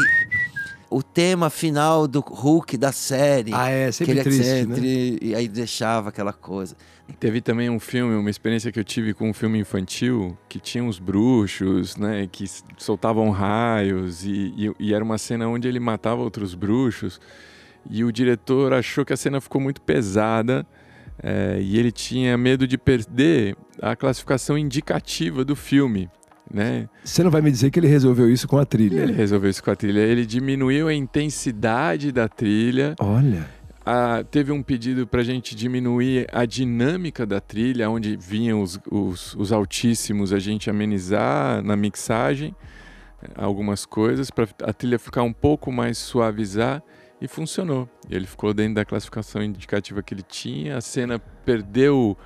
o 0.94 1.02
tema 1.02 1.48
final 1.50 2.06
do 2.06 2.20
Hulk 2.20 2.76
da 2.76 2.92
série. 2.92 3.52
Ah, 3.54 3.68
é, 3.68 3.86
que 3.86 3.92
sempre 3.92 4.12
ele 4.14 4.22
triste, 4.22 4.48
é 4.48 4.64
né? 4.66 4.76
E 5.22 5.34
aí 5.34 5.48
deixava 5.48 6.08
aquela 6.10 6.32
coisa. 6.32 6.76
Teve 7.18 7.40
também 7.40 7.68
um 7.68 7.80
filme, 7.80 8.14
uma 8.14 8.30
experiência 8.30 8.70
que 8.72 8.78
eu 8.78 8.84
tive 8.84 9.12
com 9.12 9.28
um 9.28 9.34
filme 9.34 9.58
infantil, 9.58 10.36
que 10.48 10.58
tinha 10.58 10.82
uns 10.82 10.98
bruxos, 10.98 11.96
né, 11.96 12.28
que 12.30 12.44
soltavam 12.78 13.30
raios, 13.30 14.24
e, 14.24 14.54
e- 14.56 14.72
e 14.78 14.94
era 14.94 15.04
uma 15.04 15.18
cena 15.18 15.46
onde 15.48 15.66
ele 15.68 15.80
matava 15.80 16.22
outros 16.22 16.54
bruxos, 16.54 17.20
e 17.90 18.04
o 18.04 18.12
diretor 18.12 18.72
achou 18.72 19.04
que 19.04 19.12
a 19.12 19.16
cena 19.16 19.40
ficou 19.40 19.60
muito 19.60 19.80
pesada, 19.82 20.66
eh, 21.22 21.58
e 21.60 21.78
ele 21.78 21.92
tinha 21.92 22.38
medo 22.38 22.66
de 22.66 22.78
perder 22.78 23.56
a 23.80 23.94
classificação 23.96 24.56
indicativa 24.56 25.44
do 25.44 25.54
filme, 25.56 26.08
né? 26.50 26.88
Você 27.04 27.22
não 27.22 27.30
vai 27.30 27.40
me 27.40 27.50
dizer 27.50 27.70
que 27.70 27.78
ele 27.78 27.86
resolveu 27.88 28.30
isso 28.30 28.46
com 28.46 28.58
a 28.58 28.64
trilha. 28.64 29.00
Ele 29.00 29.12
resolveu 29.12 29.50
isso 29.50 29.62
com 29.62 29.70
a 29.70 29.76
trilha, 29.76 30.00
ele 30.00 30.26
diminuiu 30.26 30.88
a 30.88 30.94
intensidade 30.94 32.12
da 32.12 32.28
trilha, 32.28 32.94
Olha. 32.98 33.48
ah, 33.84 34.24
teve 34.30 34.52
um 34.52 34.62
pedido 34.62 35.06
para 35.06 35.20
a 35.20 35.24
gente 35.24 35.54
diminuir 35.54 36.26
a 36.32 36.44
dinâmica 36.44 37.24
da 37.24 37.40
trilha, 37.40 37.88
onde 37.90 38.16
vinham 38.16 38.62
os, 38.62 38.78
os, 38.90 39.34
os 39.34 39.52
altíssimos, 39.52 40.32
a 40.32 40.38
gente 40.38 40.68
amenizar 40.68 41.62
na 41.62 41.76
mixagem 41.76 42.54
eh, 43.22 43.28
algumas 43.36 43.84
coisas 43.86 44.30
para 44.30 44.46
a 44.62 44.72
trilha 44.72 44.98
ficar 44.98 45.22
um 45.22 45.32
pouco 45.32 45.72
mais 45.72 45.98
suavizar 45.98 46.82
e 47.20 47.28
funcionou. 47.28 47.88
Ele 48.10 48.26
ficou 48.26 48.52
dentro 48.52 48.74
da 48.74 48.84
classificação 48.84 49.42
indicativa 49.42 50.02
que 50.02 50.12
ele 50.12 50.24
tinha, 50.24 50.76
a 50.76 50.80
cena 50.80 51.20
perdeu, 51.20 52.18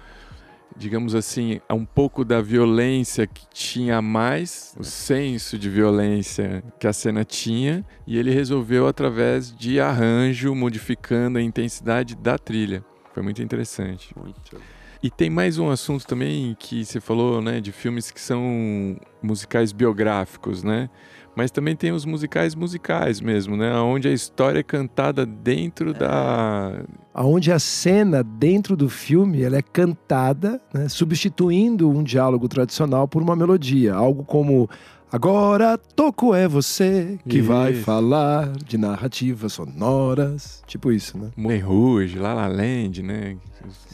digamos 0.77 1.14
assim, 1.14 1.61
um 1.70 1.85
pouco 1.85 2.24
da 2.24 2.41
violência 2.41 3.27
que 3.27 3.47
tinha 3.53 4.01
mais, 4.03 4.74
o 4.79 4.85
senso 4.85 5.59
de 5.59 5.70
violência 5.70 6.62
que 6.79 6.87
a 6.87 6.93
cena 6.93 7.24
tinha, 7.24 7.85
e 8.07 8.18
ele 8.18 8.31
resolveu 8.31 8.87
através 8.87 9.57
de 9.57 9.81
arranjo, 9.81 10.55
modificando 10.55 11.39
a 11.39 11.43
intensidade 11.43 12.14
da 12.14 12.39
trilha. 12.39 12.85
Foi 13.12 13.22
muito 13.22 13.43
interessante. 13.43 14.14
Muito. 14.16 14.61
E 15.03 15.11
tem 15.11 15.29
mais 15.29 15.59
um 15.59 15.71
assunto 15.71 16.07
também 16.07 16.57
que 16.59 16.85
você 16.85 17.01
falou, 17.01 17.43
né, 17.43 17.61
de 17.61 17.73
filmes 17.73 18.11
que 18.11 18.21
são 18.21 18.97
musicais 19.23 19.73
biográficos, 19.73 20.63
né? 20.63 20.89
Mas 21.37 21.51
também 21.51 21.77
tem 21.77 21.93
os 21.93 22.07
musicais 22.07 22.55
musicais 22.55 23.21
mesmo, 23.21 23.59
né? 23.59 23.75
Onde 23.75 24.09
a 24.09 24.13
história 24.13 24.61
é 24.61 24.63
cantada 24.63 25.27
dentro 25.27 25.93
da 25.93 26.83
Onde 27.15 27.53
a 27.53 27.59
cena 27.59 28.23
dentro 28.23 28.75
do 28.75 28.89
filme 28.89 29.43
ela 29.43 29.57
é 29.57 29.63
cantada, 29.63 30.61
né, 30.73 30.89
substituindo 30.89 31.91
um 31.91 32.03
diálogo 32.03 32.49
tradicional 32.49 33.07
por 33.07 33.23
uma 33.23 33.37
melodia. 33.37 33.95
Algo 33.95 34.25
como 34.25 34.69
Agora 35.11 35.79
toco 35.79 36.35
é 36.35 36.49
você 36.49 37.19
que 37.29 37.41
vai 37.41 37.73
Isso. 37.73 37.85
falar 37.85 38.51
de 38.57 38.77
narrativas 38.77 39.53
sonoras. 39.53 40.63
Tipo 40.67 40.91
isso, 40.91 41.17
né? 41.17 41.31
Moulin 41.37 41.61
Rouge, 41.61 42.19
La 42.19 42.35
La 42.35 42.49
Land, 42.49 43.03
né? 43.03 43.37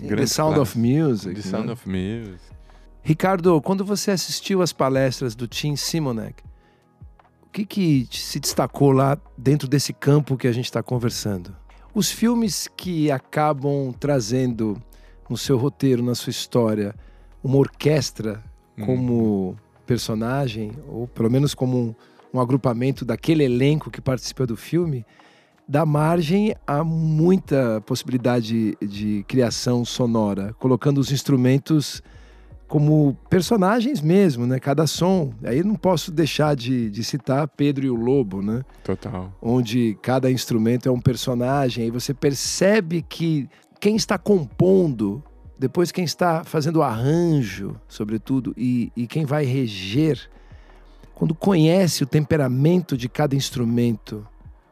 The 0.01 0.27
Sound 0.27 0.59
of. 0.59 0.79
Music. 0.79 1.35
The 1.35 1.43
Sound 1.43 1.67
né? 1.67 1.73
of 1.73 1.89
Music. 1.89 2.41
Ricardo, 3.03 3.61
quando 3.61 3.85
você 3.85 4.11
assistiu 4.11 4.63
às 4.63 4.73
palestras 4.73 5.35
do 5.35 5.47
Tim 5.47 5.77
Simonek, 5.77 6.43
o 7.43 7.51
que, 7.53 7.67
que 7.67 8.09
se 8.11 8.41
destacou 8.41 8.93
lá 8.93 9.19
dentro 9.37 9.69
desse 9.69 9.93
campo 9.93 10.37
que 10.37 10.47
a 10.47 10.53
gente 10.53 10.65
está 10.65 10.83
conversando? 10.83 11.55
Os 11.95 12.11
filmes 12.11 12.69
que 12.75 13.11
acabam 13.11 13.93
trazendo 13.93 14.81
no 15.29 15.37
seu 15.37 15.59
roteiro, 15.59 16.03
na 16.03 16.15
sua 16.15 16.31
história, 16.31 16.95
uma 17.45 17.59
orquestra 17.59 18.43
Hum. 18.79 19.55
Personagem, 19.87 20.73
ou 20.89 21.07
pelo 21.07 21.31
menos 21.31 21.55
como 21.55 21.79
um, 21.79 21.95
um 22.35 22.41
agrupamento 22.41 23.05
daquele 23.05 23.45
elenco 23.45 23.91
que 23.91 24.01
participa 24.01 24.47
do 24.47 24.57
filme, 24.57 25.05
dá 25.69 25.87
margem 25.87 26.55
a 26.67 26.83
muita 26.83 27.81
possibilidade 27.87 28.77
de 28.81 29.25
criação 29.29 29.85
sonora, 29.85 30.55
colocando 30.59 30.99
os 30.99 31.11
instrumentos 31.13 32.03
como 32.73 33.15
personagens 33.29 34.01
mesmo, 34.01 34.47
né? 34.47 34.59
Cada 34.59 34.87
som. 34.87 35.35
Aí 35.45 35.63
não 35.63 35.75
posso 35.75 36.11
deixar 36.11 36.57
de, 36.57 36.89
de 36.89 37.05
citar 37.05 37.47
Pedro 37.49 37.85
e 37.85 37.91
o 37.91 37.95
Lobo, 37.95 38.41
né? 38.41 38.63
Total. 38.83 39.31
Onde 39.43 39.99
cada 40.01 40.31
instrumento 40.31 40.89
é 40.89 40.93
um 40.93 41.01
personagem. 41.01 41.85
Aí 41.85 41.91
você 41.91 42.15
percebe 42.15 43.05
que 43.07 43.47
quem 43.79 43.95
está 43.95 44.17
compondo, 44.17 45.23
depois 45.63 45.93
quem 45.93 46.03
está 46.03 46.43
fazendo 46.43 46.81
o 46.81 46.83
arranjo, 46.83 47.81
sobretudo, 47.87 48.53
e, 48.57 48.91
e 48.97 49.07
quem 49.07 49.25
vai 49.25 49.45
reger, 49.45 50.29
quando 51.15 51.37
conhece 51.37 52.03
o 52.03 52.07
temperamento 52.07 52.97
de 52.97 53.09
cada 53.09 53.37
instrumento, 53.37 54.27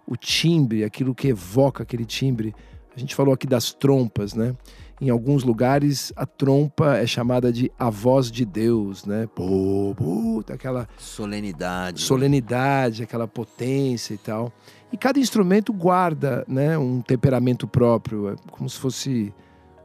o 0.04 0.16
timbre, 0.16 0.82
aquilo 0.82 1.14
que 1.14 1.28
evoca 1.28 1.84
aquele 1.84 2.04
timbre. 2.04 2.52
A 2.92 2.98
gente 2.98 3.14
falou 3.14 3.32
aqui 3.32 3.46
das 3.46 3.72
trompas, 3.72 4.34
né? 4.34 4.56
Em 5.00 5.10
alguns 5.10 5.44
lugares, 5.44 6.12
a 6.16 6.26
trompa 6.26 6.96
é 6.96 7.06
chamada 7.06 7.52
de 7.52 7.70
a 7.78 7.88
voz 7.88 8.28
de 8.28 8.44
Deus, 8.44 9.04
né? 9.04 9.28
Pô, 9.32 9.94
pô, 9.96 10.42
aquela 10.52 10.88
Solenidade. 10.98 12.00
solenidade, 12.00 13.04
aquela 13.04 13.28
potência 13.28 14.12
e 14.12 14.18
tal. 14.18 14.52
E 14.92 14.96
cada 14.96 15.20
instrumento 15.20 15.72
guarda, 15.72 16.44
né, 16.48 16.76
um 16.76 17.00
temperamento 17.00 17.68
próprio, 17.68 18.30
é 18.30 18.34
como 18.50 18.68
se 18.68 18.76
fosse 18.76 19.32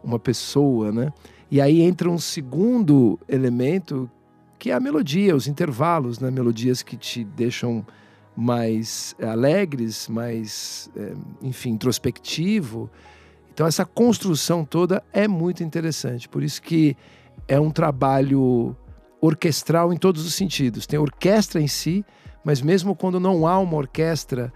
uma 0.06 0.20
pessoa, 0.20 0.92
né? 0.92 1.12
E 1.50 1.60
aí 1.60 1.82
entra 1.82 2.10
um 2.10 2.18
segundo 2.18 3.20
elemento 3.28 4.10
que 4.58 4.72
é 4.72 4.74
a 4.74 4.80
melodia, 4.80 5.36
os 5.36 5.48
intervalos, 5.48 6.20
né? 6.20 6.32
Melodias 6.32 6.82
que 6.82 6.96
te 6.96 7.24
deixam 7.24 7.86
mais 8.36 9.16
alegres, 9.22 10.08
mais, 10.08 10.90
é, 10.96 11.14
enfim, 11.42 11.72
introspectivo. 11.72 12.90
Então 13.54 13.66
essa 13.66 13.86
construção 13.86 14.66
toda 14.66 15.04
é 15.14 15.28
muito 15.28 15.64
interessante. 15.64 16.28
Por 16.28 16.44
isso 16.44 16.62
que 16.62 16.96
é 17.48 17.60
um 17.60 17.72
trabalho 17.72 18.76
orquestral 19.22 19.94
em 19.94 19.98
todos 19.98 20.26
os 20.26 20.34
sentidos. 20.34 20.86
Tem 20.86 21.00
orquestra 21.00 21.62
em 21.62 21.68
si, 21.68 22.06
mas 22.44 22.62
mesmo 22.62 22.96
quando 22.96 23.20
não 23.20 23.48
há 23.48 23.58
uma 23.58 23.78
orquestra, 23.78 24.52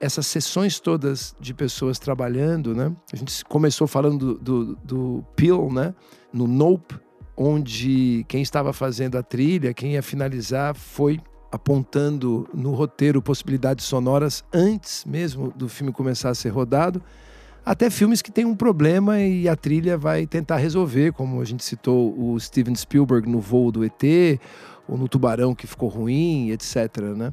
essas 0.00 0.26
sessões 0.26 0.78
todas 0.78 1.34
de 1.40 1.52
pessoas 1.52 1.98
trabalhando, 1.98 2.74
né? 2.74 2.92
A 3.12 3.16
gente 3.16 3.44
começou 3.44 3.86
falando 3.86 4.34
do, 4.34 4.38
do, 4.38 4.76
do 4.76 5.24
Peel, 5.34 5.72
né? 5.72 5.94
No 6.32 6.46
Nope, 6.46 6.94
onde 7.36 8.24
quem 8.28 8.42
estava 8.42 8.72
fazendo 8.72 9.16
a 9.16 9.22
trilha, 9.22 9.74
quem 9.74 9.92
ia 9.92 10.02
finalizar, 10.02 10.74
foi 10.74 11.20
apontando 11.50 12.48
no 12.52 12.74
roteiro 12.74 13.22
possibilidades 13.22 13.86
sonoras 13.86 14.44
antes 14.52 15.04
mesmo 15.04 15.50
do 15.56 15.68
filme 15.68 15.92
começar 15.92 16.30
a 16.30 16.34
ser 16.34 16.50
rodado. 16.50 17.02
Até 17.64 17.90
filmes 17.90 18.22
que 18.22 18.30
têm 18.30 18.44
um 18.44 18.56
problema 18.56 19.20
e 19.20 19.48
a 19.48 19.54
trilha 19.54 19.98
vai 19.98 20.26
tentar 20.26 20.56
resolver, 20.56 21.12
como 21.12 21.40
a 21.40 21.44
gente 21.44 21.64
citou 21.64 22.14
o 22.18 22.38
Steven 22.40 22.74
Spielberg 22.74 23.28
no 23.28 23.40
Voo 23.40 23.70
do 23.70 23.84
ET, 23.84 24.02
ou 24.88 24.96
no 24.96 25.06
Tubarão 25.06 25.54
que 25.54 25.66
ficou 25.66 25.88
ruim, 25.88 26.50
etc. 26.50 26.98
Né? 27.14 27.32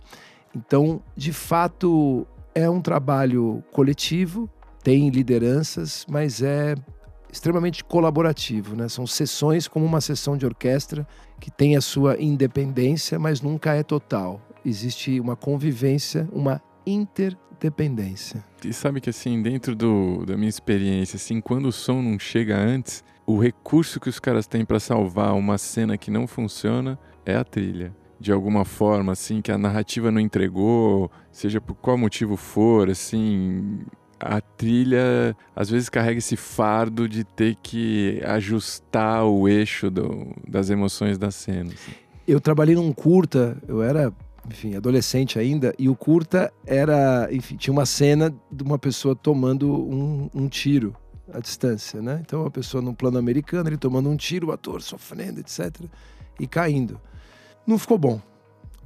Então, 0.54 1.02
de 1.16 1.32
fato, 1.32 2.28
é 2.56 2.70
um 2.70 2.82
trabalho 2.82 3.62
coletivo, 3.72 4.50
tem 4.82 5.10
lideranças, 5.10 6.06
mas 6.10 6.42
é 6.42 6.74
extremamente 7.32 7.84
colaborativo. 7.84 8.76
Né? 8.76 8.88
São 8.88 9.06
sessões 9.06 9.68
como 9.68 9.86
uma 9.86 10.00
sessão 10.00 10.38
de 10.38 10.46
orquestra 10.46 11.06
que 11.40 11.52
tem 11.52 11.76
a 11.76 11.82
sua 11.82 12.20
independência, 12.20 13.20
mas 13.20 13.42
nunca 13.42 13.76
é 13.76 13.84
total. 13.84 14.42
Existe 14.66 15.20
uma 15.20 15.36
convivência, 15.36 16.28
uma 16.32 16.62
interdependência. 16.88 18.44
E 18.64 18.72
sabe 18.72 19.02
que 19.02 19.10
assim, 19.10 19.42
dentro 19.42 19.76
do, 19.76 20.26
da 20.26 20.38
minha 20.38 20.50
experiência, 20.50 21.18
assim, 21.18 21.42
quando 21.42 21.68
o 21.68 21.72
som 21.74 22.02
não 22.02 22.18
chega 22.18 22.58
antes, 22.58 23.04
o 23.28 23.38
recurso 23.38 24.00
que 24.00 24.10
os 24.10 24.20
caras 24.20 24.48
têm 24.48 24.64
para 24.64 24.80
salvar 24.80 25.36
uma 25.36 25.58
cena 25.58 25.98
que 25.98 26.10
não 26.10 26.26
funciona 26.26 26.98
é 27.26 27.36
a 27.36 27.44
trilha. 27.44 27.94
De 28.20 28.32
alguma 28.32 28.64
forma, 28.64 29.12
assim, 29.12 29.42
que 29.42 29.52
a 29.52 29.58
narrativa 29.58 30.10
não 30.10 30.20
entregou, 30.20 31.12
seja 31.32 31.60
por 31.60 31.76
qual 31.76 31.98
motivo 31.98 32.38
for, 32.38 32.90
assim, 32.90 33.80
a 34.20 34.40
trilha 34.40 35.36
às 35.56 35.70
vezes 35.70 35.90
carrega 35.90 36.20
esse 36.20 36.38
fardo 36.38 37.08
de 37.10 37.24
ter 37.24 37.56
que 37.62 38.22
ajustar 38.26 39.26
o 39.26 39.48
eixo 39.48 39.92
do, 39.92 40.34
das 40.48 40.70
emoções 40.70 41.18
da 41.18 41.30
cena. 41.30 41.72
assim. 41.74 41.92
Eu 42.28 42.40
trabalhei 42.40 42.76
num 42.76 42.92
curta, 42.94 43.58
eu 43.68 43.84
era 43.84 44.14
enfim, 44.50 44.76
adolescente 44.76 45.40
ainda, 45.40 45.74
e 45.78 45.90
o 45.90 45.96
curta 45.96 46.54
era, 46.66 47.28
enfim, 47.32 47.56
tinha 47.56 47.72
uma 47.72 47.86
cena 47.86 48.34
de 48.52 48.64
uma 48.64 48.78
pessoa 48.78 49.16
tomando 49.16 49.74
um, 49.74 50.30
um 50.34 50.48
tiro 50.48 50.96
à 51.34 51.40
distância, 51.40 52.02
né? 52.02 52.22
Então 52.24 52.46
a 52.46 52.52
pessoa 52.52 52.82
no 52.82 52.94
plano 52.94 53.18
americano, 53.18 53.70
ele 53.70 53.78
tomando 53.78 54.10
um 54.10 54.16
tiro, 54.16 54.48
o 54.48 54.52
ator 54.52 54.82
sofrendo, 54.82 55.40
etc, 55.40 55.82
e 56.40 56.46
caindo. 56.48 57.00
Não 57.66 57.78
ficou 57.78 57.98
bom. 57.98 58.22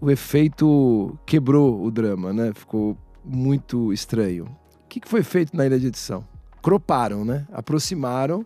O 0.02 0.10
efeito 0.10 1.18
quebrou 1.26 1.84
o 1.84 1.92
drama, 1.92 2.32
né? 2.32 2.52
Ficou 2.54 2.98
muito 3.24 3.92
estranho. 3.92 4.46
O 4.86 4.88
que 4.88 5.02
foi 5.06 5.24
feito 5.24 5.56
na 5.56 5.66
ilha 5.66 5.80
de 5.80 5.88
edição? 5.88 6.26
Croparam, 6.62 7.26
né? 7.26 7.46
Aproximaram 7.52 8.46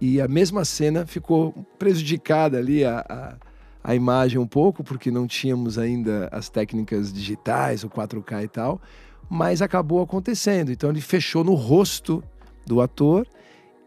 e 0.00 0.20
a 0.20 0.28
mesma 0.28 0.64
cena 0.64 1.06
ficou 1.06 1.52
prejudicada 1.78 2.58
ali 2.58 2.84
a, 2.84 3.04
a 3.08 3.48
a 3.82 3.94
imagem 3.94 4.38
um 4.38 4.46
pouco, 4.46 4.84
porque 4.84 5.10
não 5.10 5.26
tínhamos 5.26 5.78
ainda 5.78 6.28
as 6.30 6.50
técnicas 6.50 7.10
digitais, 7.10 7.84
o 7.84 7.88
4K 7.88 8.44
e 8.44 8.48
tal, 8.48 8.82
mas 9.30 9.62
acabou 9.62 10.02
acontecendo. 10.02 10.70
Então 10.70 10.90
ele 10.90 11.00
fechou 11.00 11.42
no 11.42 11.54
rosto 11.54 12.22
do 12.66 12.82
ator 12.82 13.26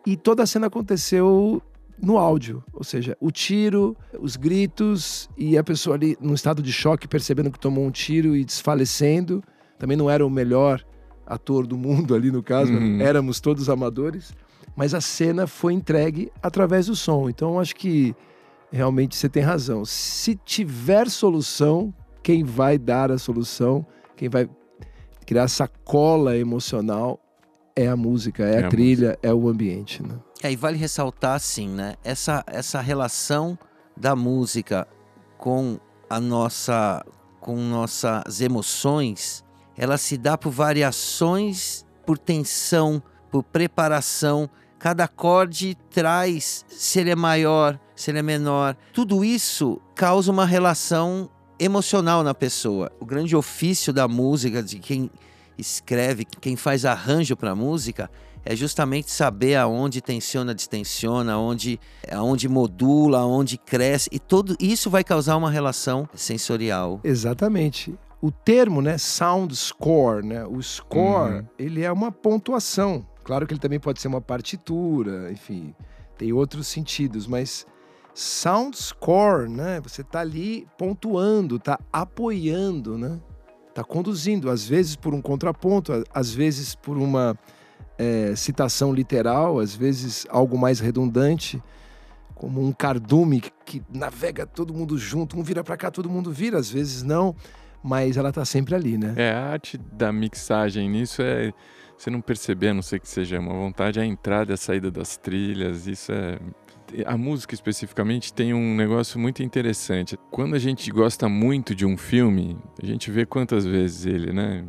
e 0.03 0.17
toda 0.17 0.41
a 0.41 0.47
cena 0.47 0.65
aconteceu 0.65 1.61
no 2.01 2.17
áudio, 2.17 2.63
ou 2.73 2.83
seja, 2.83 3.17
o 3.19 3.31
tiro, 3.31 3.95
os 4.19 4.35
gritos 4.35 5.29
e 5.37 5.57
a 5.57 5.63
pessoa 5.63 5.95
ali 5.95 6.17
num 6.21 6.33
estado 6.33 6.61
de 6.61 6.71
choque, 6.71 7.07
percebendo 7.07 7.51
que 7.51 7.59
tomou 7.59 7.85
um 7.85 7.91
tiro 7.91 8.35
e 8.35 8.43
desfalecendo. 8.43 9.43
Também 9.79 9.97
não 9.97 10.09
era 10.09 10.25
o 10.25 10.29
melhor 10.29 10.83
ator 11.25 11.65
do 11.65 11.77
mundo 11.77 12.13
ali 12.13 12.31
no 12.31 12.43
caso, 12.43 12.73
uhum. 12.73 12.99
éramos 13.01 13.39
todos 13.39 13.69
amadores, 13.69 14.33
mas 14.75 14.93
a 14.93 15.01
cena 15.01 15.47
foi 15.47 15.73
entregue 15.73 16.31
através 16.41 16.87
do 16.87 16.95
som. 16.95 17.29
Então 17.29 17.59
acho 17.59 17.75
que 17.75 18.15
realmente 18.71 19.15
você 19.15 19.29
tem 19.29 19.43
razão. 19.43 19.85
Se 19.85 20.35
tiver 20.35 21.09
solução, 21.09 21.93
quem 22.23 22.43
vai 22.43 22.77
dar 22.77 23.11
a 23.11 23.17
solução, 23.17 23.85
quem 24.15 24.29
vai 24.29 24.49
criar 25.25 25.43
essa 25.43 25.67
cola 25.67 26.37
emocional 26.37 27.19
é 27.75 27.87
a 27.87 27.95
música, 27.95 28.43
é, 28.43 28.55
é 28.55 28.63
a, 28.63 28.67
a, 28.67 28.69
trilha, 28.69 29.07
música. 29.09 29.27
é 29.27 29.33
o 29.33 29.47
ambiente, 29.47 30.03
né? 30.03 30.15
E 30.43 30.55
vale 30.55 30.77
ressaltar, 30.77 31.35
assim, 31.35 31.69
né? 31.69 31.95
Essa, 32.03 32.43
essa 32.47 32.81
relação 32.81 33.57
da 33.95 34.15
música 34.15 34.87
com 35.37 35.79
a 36.09 36.19
nossa, 36.19 37.05
com 37.39 37.55
nossas 37.55 38.41
emoções, 38.41 39.43
ela 39.77 39.97
se 39.97 40.17
dá 40.17 40.37
por 40.37 40.51
variações, 40.51 41.85
por 42.05 42.17
tensão, 42.17 43.01
por 43.31 43.43
preparação. 43.43 44.49
Cada 44.79 45.03
acorde 45.03 45.77
traz, 45.89 46.65
se 46.69 46.99
ele 46.99 47.11
é 47.11 47.15
maior, 47.15 47.79
se 47.95 48.09
ele 48.09 48.19
é 48.19 48.23
menor. 48.23 48.75
Tudo 48.93 49.23
isso 49.23 49.79
causa 49.95 50.31
uma 50.31 50.45
relação 50.45 51.29
emocional 51.59 52.23
na 52.23 52.33
pessoa. 52.33 52.91
O 52.99 53.05
grande 53.05 53.35
ofício 53.35 53.93
da 53.93 54.07
música, 54.07 54.63
de 54.63 54.79
quem 54.79 55.11
escreve, 55.57 56.25
quem 56.25 56.55
faz 56.55 56.85
arranjo 56.85 57.37
para 57.37 57.53
música, 57.53 58.09
é 58.45 58.55
justamente 58.55 59.11
saber 59.11 59.55
aonde 59.55 60.01
tensiona, 60.01 60.53
distensiona, 60.53 61.33
aonde, 61.33 61.79
aonde 62.11 62.47
modula, 62.49 63.19
aonde 63.19 63.57
cresce. 63.57 64.09
E 64.11 64.19
tudo 64.19 64.55
isso 64.59 64.89
vai 64.89 65.03
causar 65.03 65.37
uma 65.37 65.51
relação 65.51 66.07
sensorial. 66.13 66.99
Exatamente. 67.03 67.97
O 68.21 68.31
termo, 68.31 68.81
né, 68.81 68.97
sound 68.97 69.55
score, 69.55 70.25
né, 70.25 70.45
o 70.45 70.61
score, 70.61 71.39
uhum. 71.39 71.45
ele 71.57 71.83
é 71.83 71.91
uma 71.91 72.11
pontuação. 72.11 73.05
Claro 73.23 73.47
que 73.47 73.53
ele 73.53 73.59
também 73.59 73.79
pode 73.79 74.01
ser 74.01 74.07
uma 74.07 74.21
partitura, 74.21 75.31
enfim, 75.31 75.73
tem 76.17 76.31
outros 76.33 76.67
sentidos, 76.67 77.25
mas 77.25 77.65
sound 78.13 78.77
score, 78.77 79.49
né? 79.49 79.79
Você 79.81 80.01
está 80.01 80.19
ali 80.19 80.67
pontuando, 80.77 81.55
está 81.55 81.79
apoiando, 81.91 82.97
né? 82.97 83.19
Está 83.69 83.83
conduzindo, 83.83 84.49
às 84.49 84.67
vezes 84.67 84.95
por 84.95 85.13
um 85.13 85.21
contraponto, 85.21 86.03
às 86.13 86.33
vezes 86.33 86.75
por 86.75 86.97
uma 86.97 87.37
é, 88.01 88.35
citação 88.35 88.91
literal, 88.91 89.59
às 89.59 89.75
vezes 89.75 90.25
algo 90.27 90.57
mais 90.57 90.79
redundante, 90.79 91.61
como 92.33 92.59
um 92.59 92.71
cardume 92.71 93.43
que, 93.63 93.83
navega 93.93 94.47
todo 94.47 94.73
mundo 94.73 94.97
junto, 94.97 95.37
um 95.37 95.43
vira 95.43 95.63
para 95.63 95.77
cá, 95.77 95.91
todo 95.91 96.09
mundo 96.09 96.31
vira, 96.31 96.57
às 96.57 96.67
vezes 96.67 97.03
não, 97.03 97.35
mas 97.83 98.17
ela 98.17 98.29
está 98.29 98.43
sempre 98.43 98.73
ali, 98.73 98.97
né? 98.97 99.13
É, 99.15 99.31
a 99.31 99.51
arte 99.51 99.77
da 99.77 100.11
mixagem 100.11 100.89
nisso 100.89 101.21
é 101.21 101.53
você 101.95 102.09
não 102.09 102.21
perceber, 102.21 102.69
a 102.69 102.73
não 102.73 102.81
sei 102.81 102.99
que 102.99 103.07
seja 103.07 103.39
uma 103.39 103.53
vontade, 103.53 103.99
a 103.99 104.05
entrada 104.05 104.51
e 104.51 104.55
a 104.55 104.57
saída 104.57 104.89
das 104.89 105.15
trilhas, 105.15 105.85
isso 105.85 106.11
é 106.11 106.39
a 107.05 107.15
música 107.15 107.53
especificamente 107.53 108.33
tem 108.33 108.53
um 108.53 108.75
negócio 108.75 109.17
muito 109.17 109.41
interessante. 109.41 110.19
Quando 110.29 110.55
a 110.55 110.59
gente 110.59 110.91
gosta 110.91 111.29
muito 111.29 111.73
de 111.73 111.85
um 111.85 111.95
filme, 111.95 112.57
a 112.83 112.85
gente 112.85 113.09
vê 113.09 113.25
quantas 113.25 113.65
vezes 113.65 114.05
ele, 114.05 114.33
né? 114.33 114.65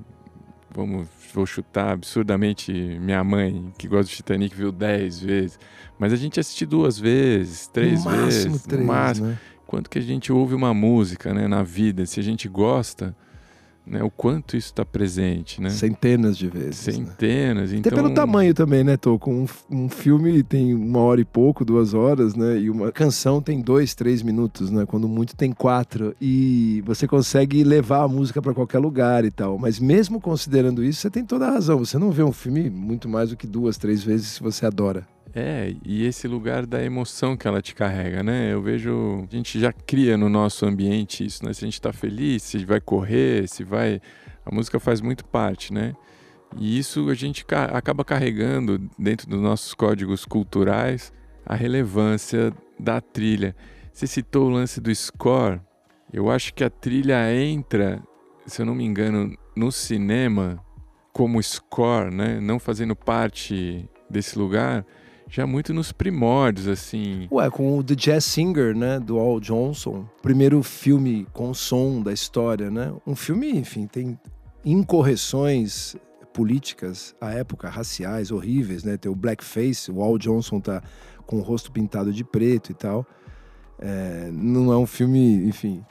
Vamos, 0.74 1.08
vou 1.34 1.44
chutar 1.44 1.92
absurdamente 1.92 2.72
minha 2.72 3.22
mãe, 3.22 3.72
que 3.76 3.86
gosta 3.86 4.04
do 4.04 4.16
Titanic, 4.16 4.54
viu 4.54 4.72
dez 4.72 5.20
vezes. 5.20 5.58
Mas 5.98 6.12
a 6.12 6.16
gente 6.16 6.40
assiste 6.40 6.64
duas 6.64 6.98
vezes, 6.98 7.66
três 7.66 8.04
no 8.04 8.10
vezes. 8.10 8.46
Máximo 8.46 8.58
três, 8.68 8.80
no 8.80 8.86
máximo. 8.86 9.26
Né? 9.28 9.38
Quanto 9.66 9.90
que 9.90 9.98
a 9.98 10.02
gente 10.02 10.32
ouve 10.32 10.54
uma 10.54 10.72
música 10.72 11.32
né, 11.32 11.46
na 11.46 11.62
vida, 11.62 12.06
se 12.06 12.20
a 12.20 12.22
gente 12.22 12.48
gosta, 12.48 13.14
né, 13.84 14.02
o 14.02 14.10
quanto 14.10 14.56
isso 14.56 14.68
está 14.68 14.84
presente, 14.84 15.60
né? 15.60 15.68
Centenas 15.70 16.38
de 16.38 16.48
vezes. 16.48 16.86
Né? 16.86 16.92
Centenas, 16.92 17.72
né? 17.72 17.78
então... 17.78 17.92
Até 17.92 18.02
pelo 18.02 18.14
tamanho 18.14 18.54
também, 18.54 18.84
né, 18.84 18.96
Tô? 18.96 19.18
Com 19.18 19.42
um, 19.42 19.46
um, 19.70 19.88
filme 19.88 20.42
tem 20.42 20.72
uma 20.72 21.00
hora 21.00 21.20
e 21.20 21.24
pouco, 21.24 21.64
duas 21.64 21.92
horas, 21.92 22.34
né? 22.34 22.58
E 22.58 22.70
uma 22.70 22.92
canção 22.92 23.42
tem 23.42 23.60
dois, 23.60 23.94
três 23.94 24.22
minutos, 24.22 24.70
né? 24.70 24.86
Quando 24.86 25.08
muito 25.08 25.36
tem 25.36 25.52
quatro. 25.52 26.14
E 26.20 26.82
você 26.86 27.08
consegue 27.08 27.64
levar 27.64 28.04
a 28.04 28.08
música 28.08 28.40
para 28.40 28.54
qualquer 28.54 28.78
lugar 28.78 29.24
e 29.24 29.30
tal. 29.30 29.58
Mas 29.58 29.80
mesmo 29.80 30.20
considerando 30.20 30.84
isso, 30.84 31.00
você 31.00 31.10
tem 31.10 31.24
toda 31.24 31.48
a 31.48 31.50
razão. 31.50 31.78
Você 31.78 31.98
não 31.98 32.12
vê 32.12 32.22
um 32.22 32.32
filme 32.32 32.70
muito 32.70 33.08
mais 33.08 33.30
do 33.30 33.36
que 33.36 33.46
duas, 33.46 33.76
três 33.76 34.02
vezes 34.02 34.28
se 34.28 34.42
você 34.42 34.64
adora. 34.64 35.06
É, 35.34 35.74
e 35.82 36.04
esse 36.04 36.28
lugar 36.28 36.66
da 36.66 36.84
emoção 36.84 37.36
que 37.36 37.48
ela 37.48 37.62
te 37.62 37.74
carrega, 37.74 38.22
né? 38.22 38.52
Eu 38.52 38.60
vejo, 38.60 39.26
a 39.30 39.34
gente 39.34 39.58
já 39.58 39.72
cria 39.72 40.16
no 40.16 40.28
nosso 40.28 40.66
ambiente 40.66 41.24
isso, 41.24 41.44
né? 41.44 41.54
Se 41.54 41.64
a 41.64 41.66
gente 41.66 41.80
tá 41.80 41.92
feliz, 41.92 42.42
se 42.42 42.64
vai 42.64 42.80
correr, 42.80 43.48
se 43.48 43.64
vai. 43.64 44.00
A 44.44 44.54
música 44.54 44.78
faz 44.78 45.00
muito 45.00 45.24
parte, 45.24 45.72
né? 45.72 45.94
E 46.58 46.78
isso 46.78 47.08
a 47.08 47.14
gente 47.14 47.46
acaba 47.72 48.04
carregando 48.04 48.78
dentro 48.98 49.26
dos 49.26 49.40
nossos 49.40 49.72
códigos 49.72 50.26
culturais 50.26 51.10
a 51.46 51.54
relevância 51.54 52.52
da 52.78 53.00
trilha. 53.00 53.56
Você 53.90 54.06
citou 54.06 54.48
o 54.48 54.50
lance 54.50 54.80
do 54.82 54.94
score. 54.94 55.60
Eu 56.12 56.30
acho 56.30 56.52
que 56.52 56.62
a 56.62 56.68
trilha 56.68 57.34
entra, 57.34 58.02
se 58.44 58.60
eu 58.60 58.66
não 58.66 58.74
me 58.74 58.84
engano, 58.84 59.34
no 59.56 59.72
cinema 59.72 60.62
como 61.10 61.42
score, 61.42 62.14
né? 62.14 62.38
Não 62.38 62.58
fazendo 62.58 62.94
parte 62.94 63.88
desse 64.10 64.38
lugar 64.38 64.84
já 65.32 65.46
muito 65.46 65.72
nos 65.72 65.92
primórdios, 65.92 66.68
assim. 66.68 67.26
Ué, 67.32 67.48
com 67.48 67.78
o 67.78 67.82
The 67.82 67.94
Jazz 67.94 68.22
Singer, 68.26 68.76
né, 68.76 69.00
do 69.00 69.18
Al 69.18 69.40
Johnson, 69.40 70.04
primeiro 70.20 70.62
filme 70.62 71.26
com 71.32 71.54
som 71.54 72.02
da 72.02 72.12
história, 72.12 72.70
né? 72.70 72.92
Um 73.06 73.16
filme, 73.16 73.50
enfim, 73.56 73.86
tem 73.86 74.20
incorreções 74.62 75.96
políticas 76.34 77.14
à 77.18 77.30
época, 77.30 77.70
raciais, 77.70 78.30
horríveis, 78.30 78.84
né? 78.84 78.98
Tem 78.98 79.10
o 79.10 79.16
blackface, 79.16 79.90
o 79.90 80.02
Al 80.02 80.18
Johnson 80.18 80.60
tá 80.60 80.82
com 81.26 81.38
o 81.38 81.40
rosto 81.40 81.72
pintado 81.72 82.12
de 82.12 82.24
preto 82.24 82.70
e 82.70 82.74
tal. 82.74 83.06
É, 83.78 84.28
não 84.30 84.70
é 84.70 84.76
um 84.76 84.86
filme, 84.86 85.46
enfim, 85.46 85.82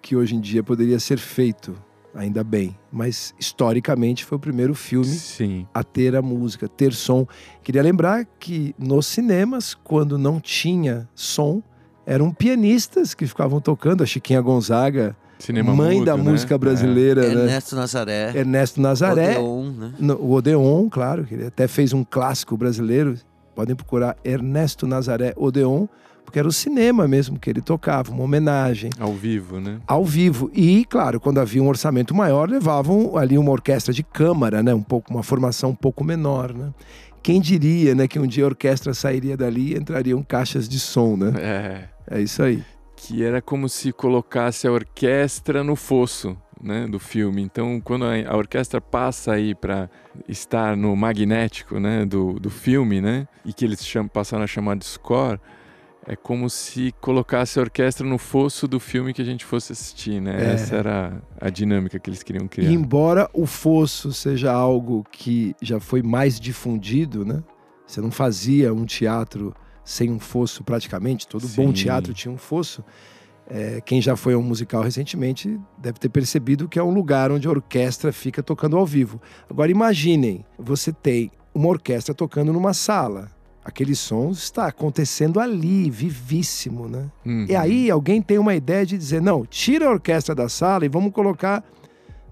que 0.00 0.14
hoje 0.14 0.36
em 0.36 0.40
dia 0.40 0.62
poderia 0.62 1.00
ser 1.00 1.18
feito 1.18 1.74
ainda 2.16 2.42
bem. 2.42 2.76
Mas 2.90 3.34
historicamente 3.38 4.24
foi 4.24 4.36
o 4.36 4.40
primeiro 4.40 4.74
filme 4.74 5.06
Sim. 5.06 5.66
a 5.72 5.84
ter 5.84 6.16
a 6.16 6.22
música, 6.22 6.68
ter 6.68 6.92
som. 6.92 7.26
Queria 7.62 7.82
lembrar 7.82 8.26
que 8.38 8.74
nos 8.78 9.06
cinemas, 9.06 9.74
quando 9.74 10.18
não 10.18 10.40
tinha 10.40 11.08
som, 11.14 11.62
eram 12.04 12.32
pianistas 12.32 13.14
que 13.14 13.26
ficavam 13.26 13.60
tocando, 13.60 14.02
a 14.02 14.06
Chiquinha 14.06 14.40
Gonzaga. 14.40 15.16
Cinema 15.38 15.74
mãe 15.74 15.98
mudo, 15.98 16.06
da 16.06 16.16
né? 16.16 16.22
música 16.22 16.56
brasileira, 16.56 17.26
é. 17.26 17.34
né? 17.34 17.42
Ernesto 17.42 17.76
Nazaré. 17.76 18.32
Ernesto 18.34 18.80
Nazaré. 18.80 19.38
Odeon, 19.38 19.70
né? 19.70 19.92
No, 19.98 20.14
o 20.14 20.32
Odeon, 20.32 20.88
claro, 20.88 21.24
que 21.24 21.34
ele 21.34 21.46
até 21.46 21.68
fez 21.68 21.92
um 21.92 22.02
clássico 22.02 22.56
brasileiro. 22.56 23.16
Podem 23.54 23.76
procurar 23.76 24.16
Ernesto 24.24 24.86
Nazaré 24.86 25.34
Odeon 25.36 25.86
porque 26.26 26.38
era 26.38 26.48
o 26.48 26.52
cinema 26.52 27.06
mesmo 27.06 27.38
que 27.38 27.48
ele 27.48 27.62
tocava, 27.62 28.12
uma 28.12 28.24
homenagem. 28.24 28.90
Ao 28.98 29.14
vivo, 29.14 29.60
né? 29.60 29.78
Ao 29.86 30.04
vivo. 30.04 30.50
E, 30.52 30.84
claro, 30.84 31.20
quando 31.20 31.38
havia 31.38 31.62
um 31.62 31.68
orçamento 31.68 32.14
maior, 32.14 32.50
levavam 32.50 33.16
ali 33.16 33.38
uma 33.38 33.52
orquestra 33.52 33.94
de 33.94 34.02
câmara, 34.02 34.62
né? 34.62 34.74
Um 34.74 34.82
pouco, 34.82 35.10
uma 35.10 35.22
formação 35.22 35.70
um 35.70 35.74
pouco 35.74 36.04
menor, 36.04 36.52
né? 36.52 36.74
Quem 37.22 37.40
diria, 37.40 37.94
né, 37.94 38.06
que 38.06 38.18
um 38.20 38.26
dia 38.26 38.44
a 38.44 38.46
orquestra 38.46 38.94
sairia 38.94 39.36
dali 39.36 39.72
e 39.72 39.76
entrariam 39.76 40.22
caixas 40.22 40.68
de 40.68 40.78
som, 40.78 41.16
né? 41.16 41.32
É. 41.36 41.88
É 42.18 42.20
isso 42.20 42.42
aí. 42.42 42.62
Que 42.94 43.24
era 43.24 43.42
como 43.42 43.68
se 43.68 43.92
colocasse 43.92 44.66
a 44.66 44.70
orquestra 44.70 45.64
no 45.64 45.74
fosso, 45.74 46.36
né, 46.62 46.86
do 46.86 46.98
filme. 46.98 47.42
Então, 47.42 47.80
quando 47.80 48.04
a, 48.04 48.36
orquestra 48.36 48.80
passa 48.80 49.32
aí 49.32 49.54
para 49.54 49.90
estar 50.28 50.76
no 50.76 50.94
magnético, 50.94 51.80
né, 51.80 52.04
do, 52.04 52.34
do 52.34 52.48
filme, 52.48 53.00
né, 53.00 53.26
e 53.44 53.52
que 53.52 53.64
eles 53.64 53.84
chamam, 53.84 54.08
passaram 54.08 54.44
a 54.44 54.46
chamar 54.46 54.76
de 54.76 54.84
score, 54.84 55.40
É 56.08 56.14
como 56.14 56.48
se 56.48 56.94
colocasse 57.00 57.58
a 57.58 57.62
orquestra 57.62 58.06
no 58.06 58.16
fosso 58.16 58.68
do 58.68 58.78
filme 58.78 59.12
que 59.12 59.20
a 59.20 59.24
gente 59.24 59.44
fosse 59.44 59.72
assistir, 59.72 60.20
né? 60.20 60.50
É. 60.50 60.52
Essa 60.54 60.76
era 60.76 61.22
a 61.40 61.50
dinâmica 61.50 61.98
que 61.98 62.08
eles 62.08 62.22
queriam 62.22 62.46
criar. 62.46 62.70
E 62.70 62.74
embora 62.74 63.28
o 63.32 63.44
fosso 63.44 64.12
seja 64.12 64.52
algo 64.52 65.04
que 65.10 65.54
já 65.60 65.80
foi 65.80 66.02
mais 66.02 66.38
difundido, 66.38 67.24
né? 67.24 67.42
Você 67.86 68.00
não 68.00 68.10
fazia 68.10 68.72
um 68.72 68.84
teatro 68.84 69.52
sem 69.84 70.10
um 70.10 70.18
fosso 70.18 70.62
praticamente, 70.62 71.26
todo 71.26 71.46
bom 71.48 71.68
Sim. 71.68 71.72
teatro 71.72 72.14
tinha 72.14 72.32
um 72.32 72.38
fosso. 72.38 72.84
É, 73.48 73.80
quem 73.80 74.02
já 74.02 74.16
foi 74.16 74.34
a 74.34 74.38
um 74.38 74.42
musical 74.42 74.82
recentemente 74.82 75.58
deve 75.78 76.00
ter 76.00 76.08
percebido 76.08 76.68
que 76.68 76.78
é 76.80 76.82
um 76.82 76.92
lugar 76.92 77.30
onde 77.30 77.46
a 77.46 77.50
orquestra 77.50 78.12
fica 78.12 78.42
tocando 78.42 78.76
ao 78.76 78.84
vivo. 78.84 79.20
Agora 79.48 79.70
imaginem, 79.70 80.44
você 80.58 80.92
tem 80.92 81.30
uma 81.54 81.68
orquestra 81.68 82.12
tocando 82.14 82.52
numa 82.52 82.74
sala. 82.74 83.30
Aquele 83.66 83.96
som 83.96 84.30
está 84.30 84.68
acontecendo 84.68 85.40
ali, 85.40 85.90
vivíssimo, 85.90 86.88
né? 86.88 87.10
Uhum. 87.24 87.46
E 87.48 87.56
aí 87.56 87.90
alguém 87.90 88.22
tem 88.22 88.38
uma 88.38 88.54
ideia 88.54 88.86
de 88.86 88.96
dizer, 88.96 89.20
não, 89.20 89.44
tira 89.44 89.88
a 89.88 89.90
orquestra 89.90 90.36
da 90.36 90.48
sala 90.48 90.86
e 90.86 90.88
vamos 90.88 91.12
colocar 91.12 91.64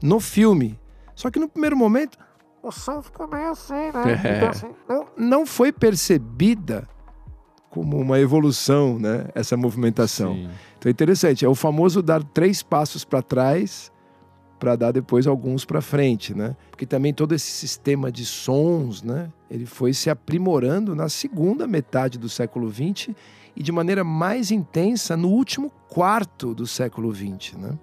no 0.01 0.21
filme. 0.21 0.79
Só 1.13 1.33
que 1.33 1.41
no 1.41 1.49
primeiro 1.49 1.77
momento, 1.77 2.17
o 2.63 2.71
som 2.71 3.03
ficou 3.03 3.27
meio 3.27 3.51
assim, 3.51 3.75
né? 3.75 4.21
É. 4.23 4.37
Então, 4.37 4.49
assim, 4.49 4.69
não, 4.89 5.07
não 5.17 5.45
foi 5.45 5.73
percebida 5.73 6.89
como 7.69 7.99
uma 7.99 8.21
evolução, 8.21 9.01
né? 9.01 9.27
Essa 9.35 9.57
movimentação. 9.57 10.35
Sim. 10.35 10.51
Então 10.79 10.89
é 10.89 10.93
interessante, 10.93 11.45
é 11.45 11.49
o 11.49 11.55
famoso 11.57 12.01
dar 12.01 12.23
três 12.23 12.63
passos 12.63 13.05
para 13.05 13.21
trás 13.21 13.91
para 14.65 14.77
dar 14.77 14.93
depois 14.93 15.27
alguns 15.27 15.67
para 15.67 15.83
frente, 15.83 16.35
né? 16.35 16.57
Porque 16.71 16.87
também 16.87 17.13
todo 17.13 17.35
esse 17.35 17.51
sistema 17.51 18.11
de 18.11 18.25
sons, 18.25 19.03
né? 19.03 19.31
Ele 19.51 19.67
foi 19.67 19.93
se 19.93 20.09
aprimorando 20.09 20.95
na 20.95 21.11
segunda 21.11 21.67
metade 21.67 22.19
do 22.19 22.31
século 22.31 22.73
XX 22.73 23.15
e 23.55 23.63
de 23.63 23.71
maneira 23.71 24.03
mais 24.03 24.51
intensa 24.51 25.19
no 25.19 25.29
último 25.29 25.71
quarto 25.91 26.55
do 26.55 26.67
século 26.67 27.15
XX, 27.15 27.59
né? 27.59 27.79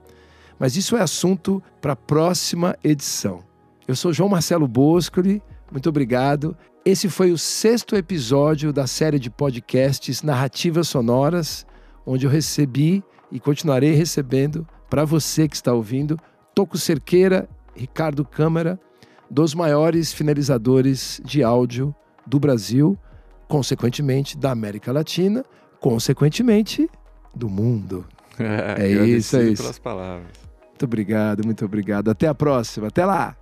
Mas 0.57 0.75
isso 0.75 0.97
é 0.97 1.01
assunto 1.01 1.61
para 1.79 1.93
a 1.93 1.95
próxima 1.95 2.75
edição. 2.83 3.43
Eu 3.87 3.95
sou 3.95 4.11
João 4.11 4.27
Marcelo 4.27 4.67
Boscoli, 4.67 5.39
muito 5.71 5.87
obrigado. 5.87 6.57
Esse 6.83 7.09
foi 7.09 7.31
o 7.31 7.37
sexto 7.37 7.95
episódio 7.95 8.73
da 8.73 8.87
série 8.87 9.19
de 9.19 9.29
podcasts 9.29 10.23
Narrativas 10.23 10.87
Sonoras, 10.87 11.63
onde 12.07 12.25
eu 12.25 12.31
recebi 12.31 13.03
e 13.31 13.39
continuarei 13.39 13.93
recebendo 13.93 14.67
para 14.89 15.05
você 15.05 15.47
que 15.47 15.55
está 15.55 15.71
ouvindo 15.71 16.17
Toco 16.61 16.77
Cerqueira, 16.77 17.49
Ricardo 17.75 18.23
Câmara, 18.23 18.79
dos 19.27 19.55
maiores 19.55 20.13
finalizadores 20.13 21.19
de 21.25 21.41
áudio 21.41 21.95
do 22.23 22.39
Brasil, 22.39 22.95
consequentemente 23.47 24.37
da 24.37 24.51
América 24.51 24.91
Latina, 24.91 25.43
consequentemente 25.79 26.87
do 27.35 27.49
mundo. 27.49 28.05
É 28.39 28.87
isso, 28.87 29.35
Agradecido 29.35 29.41
é 29.41 29.45
isso. 29.49 29.63
pelas 29.63 29.79
palavras. 29.79 30.27
Muito 30.67 30.85
obrigado, 30.85 31.45
muito 31.45 31.65
obrigado. 31.65 32.09
Até 32.11 32.27
a 32.27 32.33
próxima. 32.35 32.87
Até 32.87 33.05
lá. 33.05 33.35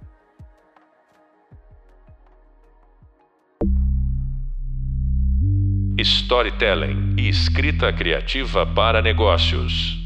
Storytelling 5.97 7.15
e 7.17 7.27
escrita 7.29 7.91
criativa 7.93 8.65
para 8.65 9.01
negócios. 9.01 9.98